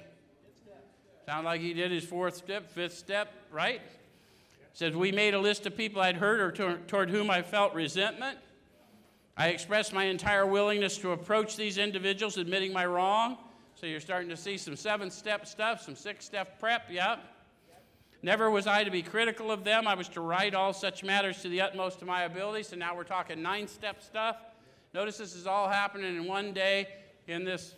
Sound 1.26 1.44
like 1.44 1.60
he 1.60 1.74
did 1.74 1.90
his 1.90 2.04
fourth 2.04 2.36
step, 2.36 2.70
fifth 2.70 2.96
step, 2.96 3.32
right? 3.50 3.80
Says, 4.74 4.94
We 4.94 5.12
made 5.12 5.34
a 5.34 5.40
list 5.40 5.66
of 5.66 5.76
people 5.76 6.00
I'd 6.00 6.16
hurt 6.16 6.40
or 6.40 6.52
to- 6.52 6.78
toward 6.86 7.10
whom 7.10 7.30
I 7.30 7.42
felt 7.42 7.74
resentment. 7.74 8.38
I 9.36 9.48
expressed 9.48 9.92
my 9.92 10.04
entire 10.04 10.46
willingness 10.46 10.98
to 10.98 11.12
approach 11.12 11.56
these 11.56 11.78
individuals, 11.78 12.36
admitting 12.36 12.72
my 12.72 12.86
wrong. 12.86 13.38
So 13.74 13.86
you're 13.86 14.00
starting 14.00 14.28
to 14.28 14.36
see 14.36 14.56
some 14.56 14.76
seven 14.76 15.10
step 15.10 15.46
stuff, 15.46 15.82
some 15.82 15.96
six 15.96 16.24
step 16.24 16.60
prep, 16.60 16.88
yep. 16.90 17.20
Never 18.22 18.50
was 18.50 18.68
I 18.68 18.84
to 18.84 18.90
be 18.90 19.02
critical 19.02 19.50
of 19.50 19.64
them. 19.64 19.88
I 19.88 19.94
was 19.94 20.08
to 20.10 20.20
right 20.20 20.54
all 20.54 20.72
such 20.72 21.02
matters 21.02 21.42
to 21.42 21.48
the 21.48 21.60
utmost 21.60 22.00
of 22.02 22.06
my 22.06 22.22
ability. 22.22 22.62
So 22.62 22.76
now 22.76 22.94
we're 22.94 23.02
talking 23.04 23.42
nine 23.42 23.66
step 23.66 24.00
stuff. 24.02 24.36
Notice 24.94 25.18
this 25.18 25.34
is 25.34 25.46
all 25.46 25.68
happening 25.68 26.16
in 26.16 26.26
one 26.26 26.52
day 26.52 26.86
in 27.26 27.44
this 27.44 27.74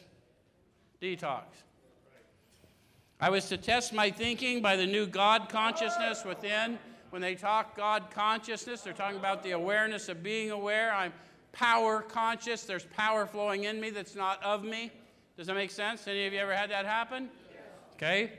detox. 1.01 1.45
I 3.21 3.31
was 3.31 3.49
to 3.49 3.57
test 3.57 3.95
my 3.95 4.11
thinking 4.11 4.61
by 4.61 4.77
the 4.77 4.87
new 4.87 5.07
God 5.07 5.49
consciousness 5.49 6.25
within. 6.25 6.79
When 7.09 7.23
they 7.23 7.37
talk 7.37 7.77
God 7.77 8.11
consciousness, 8.11 8.83
they're 8.83 8.93
talking 8.93 9.19
about 9.19 9.43
the 9.43 9.53
awareness 9.53 10.09
of 10.09 10.23
being 10.23 10.51
aware. 10.51 10.93
I'm 10.93 11.13
power 11.53 12.03
conscious. 12.03 12.65
There's 12.65 12.85
power 12.87 13.25
flowing 13.25 13.65
in 13.65 13.81
me 13.81 13.91
that's 13.91 14.17
not 14.17 14.43
of 14.43 14.65
me. 14.65 14.91
Does 15.39 15.47
that 15.47 15.55
make 15.55 15.71
sense? 15.71 16.07
Any 16.07 16.27
of 16.27 16.33
you 16.33 16.41
ever 16.41 16.55
had 16.55 16.71
that 16.71 16.85
happen? 16.85 17.31
Okay. 17.95 18.33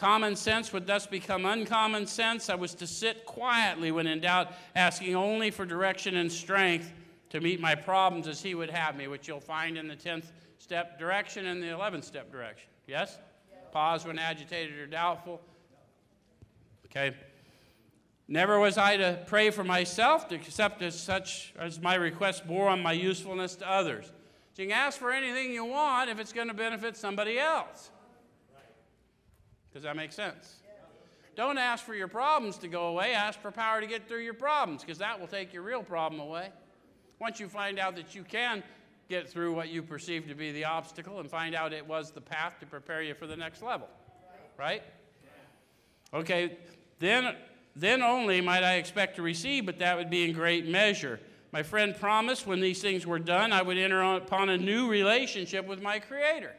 Common 0.00 0.34
sense 0.34 0.72
would 0.72 0.86
thus 0.86 1.06
become 1.06 1.44
uncommon 1.44 2.06
sense. 2.06 2.48
I 2.48 2.54
was 2.54 2.74
to 2.76 2.86
sit 2.86 3.26
quietly 3.26 3.92
when 3.92 4.06
in 4.06 4.20
doubt, 4.20 4.50
asking 4.74 5.14
only 5.14 5.50
for 5.50 5.66
direction 5.66 6.16
and 6.16 6.32
strength 6.32 6.90
to 7.28 7.38
meet 7.38 7.60
my 7.60 7.74
problems 7.74 8.26
as 8.26 8.40
He 8.40 8.54
would 8.54 8.70
have 8.70 8.96
me, 8.96 9.08
which 9.08 9.28
you'll 9.28 9.40
find 9.40 9.76
in 9.76 9.88
the 9.88 9.94
10th 9.94 10.32
step 10.58 10.98
direction 10.98 11.44
and 11.44 11.62
the 11.62 11.66
11th 11.66 12.04
step 12.04 12.32
direction. 12.32 12.66
Yes? 12.86 13.18
Pause 13.72 14.06
when 14.06 14.18
agitated 14.18 14.78
or 14.78 14.86
doubtful. 14.86 15.38
Okay. 16.86 17.14
Never 18.26 18.58
was 18.58 18.78
I 18.78 18.96
to 18.96 19.22
pray 19.26 19.50
for 19.50 19.64
myself, 19.64 20.32
except 20.32 20.80
as 20.80 20.98
such 20.98 21.52
as 21.58 21.78
my 21.78 21.96
request 21.96 22.46
bore 22.46 22.70
on 22.70 22.80
my 22.80 22.92
usefulness 22.92 23.54
to 23.56 23.70
others. 23.70 24.06
So 24.54 24.62
you 24.62 24.68
can 24.68 24.78
ask 24.78 24.98
for 24.98 25.12
anything 25.12 25.52
you 25.52 25.66
want 25.66 26.08
if 26.08 26.18
it's 26.18 26.32
going 26.32 26.48
to 26.48 26.54
benefit 26.54 26.96
somebody 26.96 27.38
else. 27.38 27.90
Does 29.72 29.82
that 29.84 29.96
make 29.96 30.12
sense? 30.12 30.56
Don't 31.36 31.58
ask 31.58 31.84
for 31.84 31.94
your 31.94 32.08
problems 32.08 32.58
to 32.58 32.68
go 32.68 32.88
away. 32.88 33.14
Ask 33.14 33.40
for 33.40 33.50
power 33.50 33.80
to 33.80 33.86
get 33.86 34.08
through 34.08 34.20
your 34.20 34.34
problems 34.34 34.82
because 34.82 34.98
that 34.98 35.18
will 35.18 35.28
take 35.28 35.52
your 35.52 35.62
real 35.62 35.82
problem 35.82 36.20
away. 36.20 36.50
Once 37.18 37.38
you 37.38 37.48
find 37.48 37.78
out 37.78 37.94
that 37.96 38.14
you 38.14 38.24
can 38.24 38.62
get 39.08 39.28
through 39.28 39.52
what 39.52 39.68
you 39.68 39.82
perceive 39.82 40.26
to 40.28 40.34
be 40.34 40.52
the 40.52 40.64
obstacle 40.64 41.20
and 41.20 41.30
find 41.30 41.54
out 41.54 41.72
it 41.72 41.86
was 41.86 42.10
the 42.10 42.20
path 42.20 42.58
to 42.60 42.66
prepare 42.66 43.02
you 43.02 43.14
for 43.14 43.26
the 43.26 43.36
next 43.36 43.62
level. 43.62 43.88
Right? 44.58 44.82
Okay, 46.12 46.58
then, 46.98 47.36
then 47.76 48.02
only 48.02 48.40
might 48.40 48.64
I 48.64 48.74
expect 48.74 49.16
to 49.16 49.22
receive, 49.22 49.66
but 49.66 49.78
that 49.78 49.96
would 49.96 50.10
be 50.10 50.28
in 50.28 50.32
great 50.32 50.66
measure. 50.66 51.20
My 51.52 51.62
friend 51.62 51.96
promised 51.98 52.46
when 52.46 52.60
these 52.60 52.82
things 52.82 53.06
were 53.06 53.18
done, 53.18 53.52
I 53.52 53.62
would 53.62 53.78
enter 53.78 54.02
upon 54.02 54.48
a 54.48 54.56
new 54.56 54.88
relationship 54.88 55.66
with 55.66 55.80
my 55.80 56.00
Creator 56.00 56.54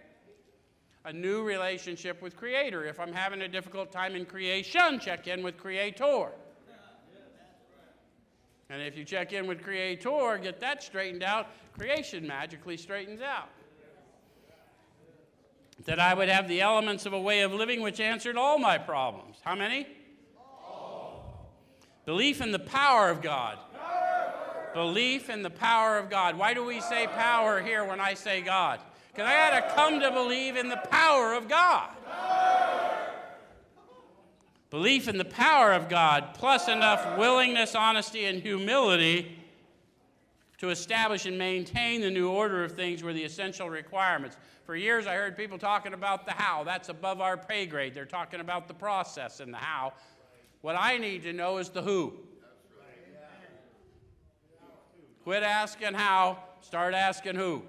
a 1.05 1.13
new 1.13 1.43
relationship 1.43 2.21
with 2.21 2.35
Creator. 2.35 2.85
If 2.85 2.99
I'm 2.99 3.13
having 3.13 3.41
a 3.41 3.47
difficult 3.47 3.91
time 3.91 4.15
in 4.15 4.25
creation, 4.25 4.99
check 4.99 5.27
in 5.27 5.41
with 5.43 5.57
Creator. 5.57 6.29
And 8.69 8.81
if 8.81 8.97
you 8.97 9.03
check 9.03 9.33
in 9.33 9.47
with 9.47 9.61
Creator, 9.63 10.39
get 10.41 10.59
that 10.61 10.83
straightened 10.83 11.23
out, 11.23 11.47
creation 11.77 12.25
magically 12.25 12.77
straightens 12.77 13.21
out. 13.21 13.49
That 15.85 15.99
I 15.99 16.13
would 16.13 16.29
have 16.29 16.47
the 16.47 16.61
elements 16.61 17.05
of 17.07 17.13
a 17.13 17.19
way 17.19 17.41
of 17.41 17.51
living 17.51 17.81
which 17.81 17.99
answered 17.99 18.37
all 18.37 18.59
my 18.59 18.77
problems. 18.77 19.37
How 19.41 19.55
many? 19.55 19.87
All. 20.37 21.49
Belief 22.05 22.39
in 22.39 22.51
the 22.51 22.59
power 22.59 23.09
of 23.09 23.21
God. 23.21 23.57
Power. 23.73 24.69
Belief 24.75 25.29
in 25.29 25.41
the 25.41 25.49
power 25.49 25.97
of 25.97 26.11
God. 26.11 26.37
Why 26.37 26.53
do 26.53 26.63
we 26.63 26.79
say 26.81 27.07
power 27.07 27.61
here 27.61 27.83
when 27.83 27.99
I 27.99 28.13
say 28.13 28.41
God? 28.41 28.79
Because 29.11 29.27
I 29.27 29.33
had 29.33 29.59
to 29.59 29.75
come 29.75 29.99
to 29.99 30.11
believe 30.11 30.55
in 30.55 30.69
the 30.69 30.77
power 30.77 31.33
of 31.33 31.47
God. 31.47 31.89
Belief 34.69 35.09
in 35.09 35.17
the 35.17 35.25
power 35.25 35.73
of 35.73 35.89
God, 35.89 36.29
plus 36.33 36.69
enough 36.69 37.17
willingness, 37.17 37.75
honesty, 37.75 38.23
and 38.23 38.41
humility 38.41 39.37
to 40.59 40.69
establish 40.69 41.25
and 41.25 41.37
maintain 41.37 41.99
the 41.99 42.09
new 42.09 42.29
order 42.29 42.63
of 42.63 42.71
things 42.71 43.03
were 43.03 43.11
the 43.11 43.23
essential 43.23 43.69
requirements. 43.69 44.37
For 44.63 44.75
years, 44.75 45.07
I 45.07 45.15
heard 45.15 45.35
people 45.35 45.57
talking 45.57 45.93
about 45.93 46.25
the 46.25 46.31
how. 46.31 46.63
That's 46.63 46.87
above 46.87 47.19
our 47.19 47.35
pay 47.35 47.65
grade. 47.65 47.93
They're 47.93 48.05
talking 48.05 48.39
about 48.39 48.69
the 48.69 48.73
process 48.73 49.41
and 49.41 49.53
the 49.53 49.57
how. 49.57 49.91
What 50.61 50.77
I 50.79 50.97
need 50.97 51.23
to 51.23 51.33
know 51.33 51.57
is 51.57 51.69
the 51.69 51.81
who. 51.81 52.13
Quit 55.23 55.43
asking 55.43 55.95
how, 55.95 56.39
start 56.61 56.93
asking 56.93 57.35
who. 57.35 57.63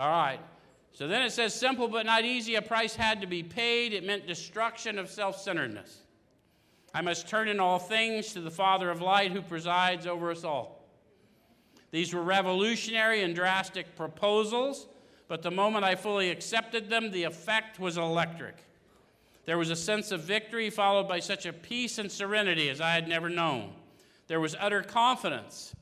All 0.00 0.08
right. 0.08 0.40
So 0.92 1.06
then 1.06 1.20
it 1.22 1.30
says, 1.30 1.54
simple 1.54 1.86
but 1.86 2.06
not 2.06 2.24
easy, 2.24 2.54
a 2.54 2.62
price 2.62 2.96
had 2.96 3.20
to 3.20 3.26
be 3.26 3.42
paid. 3.42 3.92
It 3.92 4.02
meant 4.02 4.26
destruction 4.26 4.98
of 4.98 5.10
self 5.10 5.38
centeredness. 5.38 5.98
I 6.94 7.02
must 7.02 7.28
turn 7.28 7.48
in 7.48 7.60
all 7.60 7.78
things 7.78 8.32
to 8.32 8.40
the 8.40 8.50
Father 8.50 8.90
of 8.90 9.02
light 9.02 9.30
who 9.30 9.42
presides 9.42 10.06
over 10.06 10.30
us 10.30 10.42
all. 10.42 10.82
These 11.90 12.14
were 12.14 12.22
revolutionary 12.22 13.22
and 13.22 13.34
drastic 13.34 13.94
proposals, 13.94 14.88
but 15.28 15.42
the 15.42 15.50
moment 15.50 15.84
I 15.84 15.96
fully 15.96 16.30
accepted 16.30 16.88
them, 16.88 17.10
the 17.10 17.24
effect 17.24 17.78
was 17.78 17.98
electric. 17.98 18.56
There 19.44 19.58
was 19.58 19.70
a 19.70 19.76
sense 19.76 20.12
of 20.12 20.22
victory 20.22 20.70
followed 20.70 21.08
by 21.08 21.20
such 21.20 21.44
a 21.44 21.52
peace 21.52 21.98
and 21.98 22.10
serenity 22.10 22.70
as 22.70 22.80
I 22.80 22.92
had 22.92 23.06
never 23.06 23.28
known. 23.28 23.74
There 24.28 24.40
was 24.40 24.56
utter 24.58 24.82
confidence 24.82 25.74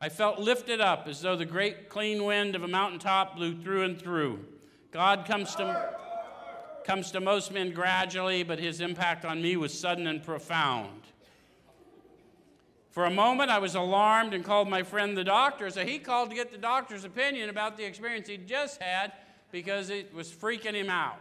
I 0.00 0.08
felt 0.08 0.38
lifted 0.38 0.80
up 0.80 1.08
as 1.08 1.20
though 1.20 1.34
the 1.34 1.44
great 1.44 1.88
clean 1.88 2.24
wind 2.24 2.54
of 2.54 2.62
a 2.62 2.68
mountaintop 2.68 3.34
blew 3.34 3.60
through 3.60 3.82
and 3.82 4.00
through. 4.00 4.44
God 4.92 5.24
comes 5.26 5.56
to, 5.56 5.92
comes 6.84 7.10
to 7.10 7.20
most 7.20 7.52
men 7.52 7.72
gradually, 7.72 8.44
but 8.44 8.60
his 8.60 8.80
impact 8.80 9.24
on 9.24 9.42
me 9.42 9.56
was 9.56 9.78
sudden 9.78 10.06
and 10.06 10.22
profound. 10.22 11.02
For 12.90 13.06
a 13.06 13.10
moment, 13.10 13.50
I 13.50 13.58
was 13.58 13.74
alarmed 13.74 14.34
and 14.34 14.44
called 14.44 14.68
my 14.68 14.84
friend 14.84 15.16
the 15.16 15.24
doctor. 15.24 15.68
So 15.70 15.84
he 15.84 15.98
called 15.98 16.30
to 16.30 16.36
get 16.36 16.52
the 16.52 16.58
doctor's 16.58 17.04
opinion 17.04 17.48
about 17.48 17.76
the 17.76 17.84
experience 17.84 18.28
he'd 18.28 18.46
just 18.46 18.80
had 18.80 19.12
because 19.50 19.90
it 19.90 20.14
was 20.14 20.30
freaking 20.30 20.74
him 20.74 20.90
out. 20.90 21.18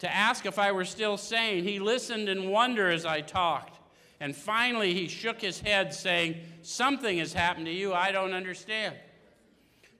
to 0.00 0.14
ask 0.14 0.46
if 0.46 0.58
I 0.58 0.72
were 0.72 0.84
still 0.84 1.16
sane, 1.16 1.64
he 1.64 1.78
listened 1.78 2.28
in 2.28 2.50
wonder 2.50 2.90
as 2.90 3.04
I 3.04 3.20
talked. 3.20 3.77
And 4.20 4.34
finally, 4.34 4.94
he 4.94 5.08
shook 5.08 5.40
his 5.40 5.60
head, 5.60 5.94
saying, 5.94 6.36
Something 6.62 7.18
has 7.18 7.32
happened 7.32 7.66
to 7.66 7.72
you 7.72 7.94
I 7.94 8.10
don't 8.10 8.32
understand. 8.32 8.96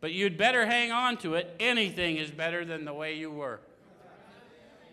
But 0.01 0.13
you'd 0.13 0.37
better 0.37 0.67
hang 0.67 0.93
on 0.93 1.17
to 1.19 1.35
it. 1.35 1.55
Anything 1.59 2.17
is 2.17 2.31
better 2.31 2.65
than 2.65 2.85
the 2.85 2.95
way 2.95 3.15
you 3.15 3.31
were. 3.31 3.61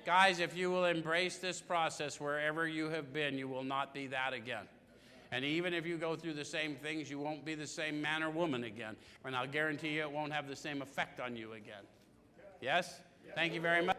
Guys, 0.05 0.39
if 0.39 0.55
you 0.55 0.69
will 0.69 0.85
embrace 0.85 1.37
this 1.37 1.61
process 1.61 2.19
wherever 2.19 2.67
you 2.67 2.89
have 2.89 3.11
been, 3.11 3.37
you 3.37 3.47
will 3.47 3.63
not 3.63 3.93
be 3.93 4.07
that 4.07 4.33
again. 4.33 4.67
And 5.31 5.43
even 5.43 5.73
if 5.73 5.85
you 5.85 5.97
go 5.97 6.15
through 6.15 6.33
the 6.33 6.45
same 6.45 6.75
things, 6.75 7.09
you 7.09 7.19
won't 7.19 7.43
be 7.43 7.55
the 7.55 7.65
same 7.65 8.01
man 8.01 8.21
or 8.21 8.29
woman 8.29 8.63
again. 8.63 8.95
And 9.25 9.35
I'll 9.35 9.47
guarantee 9.47 9.89
you 9.89 10.01
it 10.01 10.11
won't 10.11 10.31
have 10.31 10.47
the 10.47 10.55
same 10.55 10.81
effect 10.83 11.19
on 11.19 11.35
you 11.35 11.53
again. 11.53 11.83
Yes? 12.61 13.01
Thank 13.33 13.53
you 13.53 13.61
very 13.61 13.83
much. 13.83 13.97